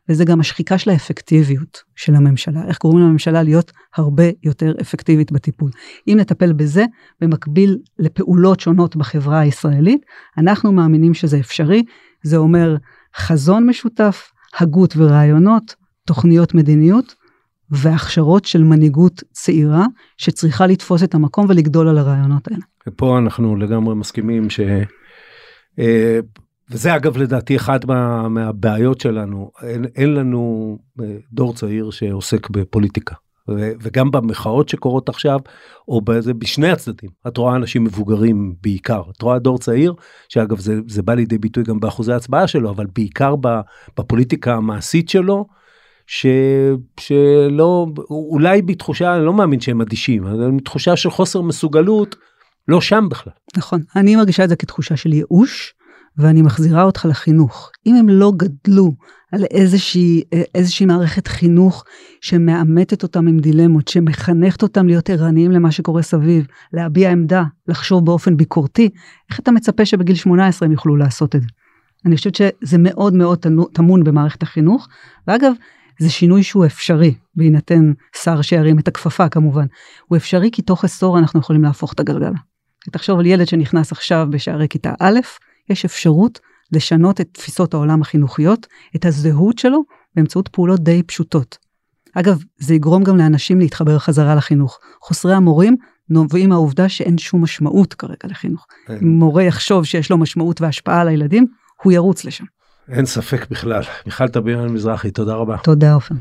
וזה 0.09 0.25
גם 0.25 0.41
השחיקה 0.41 0.79
של 0.79 0.91
האפקטיביות 0.91 1.83
של 1.97 2.15
הממשלה, 2.15 2.65
איך 2.69 2.79
קוראים 2.79 3.01
לממשלה? 3.01 3.43
להיות 3.43 3.73
הרבה 3.97 4.25
יותר 4.43 4.75
אפקטיבית 4.81 5.33
בטיפול. 5.33 5.71
אם 6.09 6.17
נטפל 6.21 6.53
בזה, 6.53 6.85
במקביל 7.21 7.79
לפעולות 7.99 8.61
שונות 8.61 8.97
בחברה 8.97 9.41
הישראלית, 9.41 10.03
אנחנו 10.39 10.73
מאמינים 10.73 11.15
שזה 11.15 11.39
אפשרי, 11.39 11.83
זה 12.23 12.37
אומר 12.37 12.77
חזון 13.17 13.67
משותף, 13.67 14.31
הגות 14.59 14.95
ורעיונות, 14.97 15.75
תוכניות 16.07 16.55
מדיניות, 16.55 17.15
והכשרות 17.71 18.45
של 18.45 18.63
מנהיגות 18.63 19.23
צעירה 19.33 19.87
שצריכה 20.17 20.67
לתפוס 20.67 21.03
את 21.03 21.15
המקום 21.15 21.47
ולגדול 21.49 21.89
על 21.89 21.99
הרעיונות 21.99 22.49
האלה. 22.49 22.65
ופה 22.89 23.19
אנחנו 23.19 23.57
לגמרי 23.57 23.95
מסכימים 23.95 24.51
ש... 24.51 24.61
אה, 25.79 26.21
וזה 26.71 26.97
אגב 26.97 27.17
לדעתי 27.17 27.57
אחת 27.57 27.85
מה, 27.85 28.29
מהבעיות 28.29 29.01
שלנו, 29.01 29.51
אין, 29.63 29.85
אין 29.97 30.15
לנו 30.15 30.79
אה, 31.01 31.17
דור 31.33 31.55
צעיר 31.55 31.91
שעוסק 31.91 32.51
בפוליטיקה. 32.51 33.15
ו, 33.51 33.73
וגם 33.83 34.11
במחאות 34.11 34.69
שקורות 34.69 35.09
עכשיו, 35.09 35.41
או 35.89 36.01
בזה, 36.01 36.35
בשני 36.35 36.71
הצדדים, 36.71 37.11
את 37.29 37.37
רואה 37.37 37.57
אנשים 37.57 37.85
מבוגרים 37.85 38.55
בעיקר, 38.63 39.03
את 39.17 39.23
רואה 39.23 39.39
דור 39.39 39.59
צעיר, 39.59 39.95
שאגב 40.29 40.59
זה, 40.59 40.81
זה 40.87 41.03
בא 41.03 41.15
לידי 41.15 41.39
ביטוי 41.39 41.65
גם 41.65 41.81
באחוזי 41.81 42.13
ההצבעה 42.13 42.47
שלו, 42.47 42.71
אבל 42.71 42.87
בעיקר 42.95 43.35
בפוליטיקה 43.99 44.55
המעשית 44.55 45.09
שלו, 45.09 45.47
ש... 46.11 46.27
שלא, 47.01 47.87
אולי 48.11 48.63
בתחושה, 48.63 49.17
אני 49.17 49.25
לא 49.25 49.33
מאמין 49.33 49.61
שהם 49.61 49.81
אדישים, 49.81 50.27
אבל 50.27 50.51
בתחושה 50.57 50.97
של 50.97 51.11
חוסר 51.11 51.43
מסוגלות, 51.43 52.17
לא 52.69 52.81
שם 52.81 53.07
בכלל. 53.11 53.33
נכון, 53.57 53.83
אני 53.97 54.17
מרגישה 54.17 54.45
את 54.45 54.49
זה 54.49 54.57
כתחושה 54.57 54.97
של 54.97 55.13
ייאוש, 55.13 55.75
ואני 56.17 56.43
מחזירה 56.43 56.83
אותך 56.83 57.07
לחינוך. 57.11 57.71
אם 57.87 57.95
הם 57.95 58.09
לא 58.09 58.33
גדלו 58.37 58.93
על 59.33 59.45
איזושהי, 59.51 60.23
איזושהי 60.55 60.87
מערכת 60.87 61.29
חינוך 61.29 61.85
שמאמתת 62.21 63.03
אותם 63.03 63.29
עם 63.29 63.39
דילמות, 63.39 63.89
שמחנכת 63.89 64.63
אותם 64.63 64.87
להיות 64.87 65.11
ערניים 65.11 65.51
למה 65.51 65.73
שקורה 65.73 66.03
סביב, 66.03 66.47
להביע 66.73 67.11
עמדה, 67.11 67.45
לחשוב 67.69 68.05
באופן 68.05 68.37
ביקורתי, 68.37 68.89
איך 69.31 69.41
אתה 69.41 69.51
מצפה 69.51 69.85
שבגיל 69.85 70.17
18 70.17 70.67
הם 70.67 70.73
יוכלו 70.73 70.97
לעשות 70.97 71.37
את 71.37 71.43
זה? 71.43 71.49
אני 72.07 72.17
חושבת 72.17 72.35
שזה 72.35 72.79
מאוד 72.79 73.15
מאוד 73.15 73.47
טמון 73.73 74.05
במערכת 74.05 74.43
החינוך, 74.43 74.89
ואגב, 75.29 75.53
זה 75.99 76.11
שינוי 76.11 76.43
שהוא 76.43 76.67
אפשרי, 76.67 77.15
בהינתן 77.35 77.93
שר 78.23 78.43
שירים 78.43 78.79
את 78.79 78.89
הכפפה 78.89 79.29
כמובן. 79.29 79.67
הוא 80.07 80.17
אפשרי 80.17 80.51
כי 80.53 80.63
תוך 80.63 80.85
עשור 80.85 81.19
אנחנו 81.19 81.41
יכולים 81.41 81.63
להפוך 81.63 81.93
את 81.93 82.01
הגלגל. 82.01 82.33
תחשוב 82.93 83.19
על 83.19 83.27
ילד 83.27 83.47
שנכנס 83.47 83.93
עכשיו 83.93 84.27
בשערי 84.31 84.69
כיתה 84.69 84.93
א', 85.01 85.19
יש 85.71 85.85
אפשרות 85.85 86.41
לשנות 86.73 87.21
את 87.21 87.29
תפיסות 87.33 87.75
העולם 87.75 88.03
החינוכיות, 88.03 88.67
את 88.97 89.05
הזהות 89.05 89.59
שלו, 89.59 89.83
באמצעות 90.17 90.49
פעולות 90.49 90.81
די 90.81 91.03
פשוטות. 91.03 91.59
אגב, 92.15 92.43
זה 92.59 92.75
יגרום 92.75 93.05
גם 93.05 93.17
לאנשים 93.17 93.59
להתחבר 93.59 93.99
חזרה 93.99 94.35
לחינוך. 94.35 94.79
חוסרי 95.01 95.35
המורים 95.35 95.77
נובעים 96.11 96.49
מהעובדה 96.49 96.89
שאין 96.89 97.19
שום 97.19 97.43
משמעות 97.43 97.95
כרגע 97.95 98.17
לחינוך. 98.25 98.67
אם 99.03 99.09
מורה 99.09 99.43
יחשוב 99.43 99.85
שיש 99.85 100.11
לו 100.11 100.19
משמעות 100.19 100.61
והשפעה 100.61 101.01
על 101.01 101.09
הילדים, 101.09 101.47
הוא 101.83 101.93
ירוץ 101.93 102.25
לשם. 102.25 102.45
אין 102.93 103.07
ספק 103.07 103.47
בכלל. 103.51 103.83
מיכל 104.07 104.29
טביון 104.29 104.73
מזרחי, 104.73 105.11
תודה 105.11 105.35
רבה. 105.35 105.57
תודה 105.63 105.95
עופר. 105.95 106.15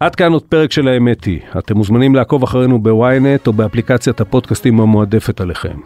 עד 0.00 0.14
כאן 0.14 0.32
עוד 0.32 0.42
פרק 0.42 0.72
של 0.72 0.88
האמת 0.88 1.24
היא. 1.24 1.40
אתם 1.58 1.76
מוזמנים 1.76 2.14
לעקוב 2.14 2.42
אחרינו 2.42 2.82
בוויינט 2.82 3.46
או 3.46 3.52
באפליקציית 3.52 4.20
הפודקאסטים 4.20 4.80
המועדפת 4.80 5.40
עליכם. 5.40 5.78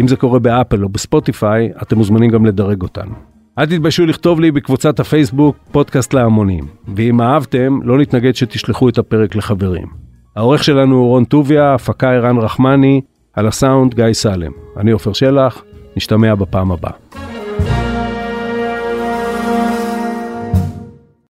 אם 0.00 0.08
זה 0.08 0.16
קורה 0.16 0.38
באפל 0.38 0.84
או 0.84 0.88
בספוטיפיי, 0.88 1.70
אתם 1.82 1.98
מוזמנים 1.98 2.30
גם 2.30 2.46
לדרג 2.46 2.82
אותנו. 2.82 3.14
אל 3.58 3.66
תתביישו 3.66 4.06
לכתוב 4.06 4.40
לי 4.40 4.50
בקבוצת 4.50 5.00
הפייסבוק 5.00 5.56
פודקאסט 5.72 6.14
להמונים. 6.14 6.66
ואם 6.96 7.20
אהבתם, 7.20 7.78
לא 7.82 7.98
נתנגד 7.98 8.34
שתשלחו 8.34 8.88
את 8.88 8.98
הפרק 8.98 9.36
לחברים. 9.36 9.86
העורך 10.36 10.64
שלנו 10.64 10.96
הוא 10.96 11.08
רון 11.08 11.24
טוביה, 11.24 11.74
הפקה 11.74 12.10
ערן 12.10 12.38
רחמני, 12.38 13.00
על 13.32 13.46
הסאונד 13.46 13.94
גיא 13.94 14.12
סלם. 14.12 14.52
אני 14.76 14.90
עופר 14.90 15.12
שלח, 15.12 15.62
נשתמע 15.97 16.35
בפעם 16.35 16.71
הבאה. 16.71 16.91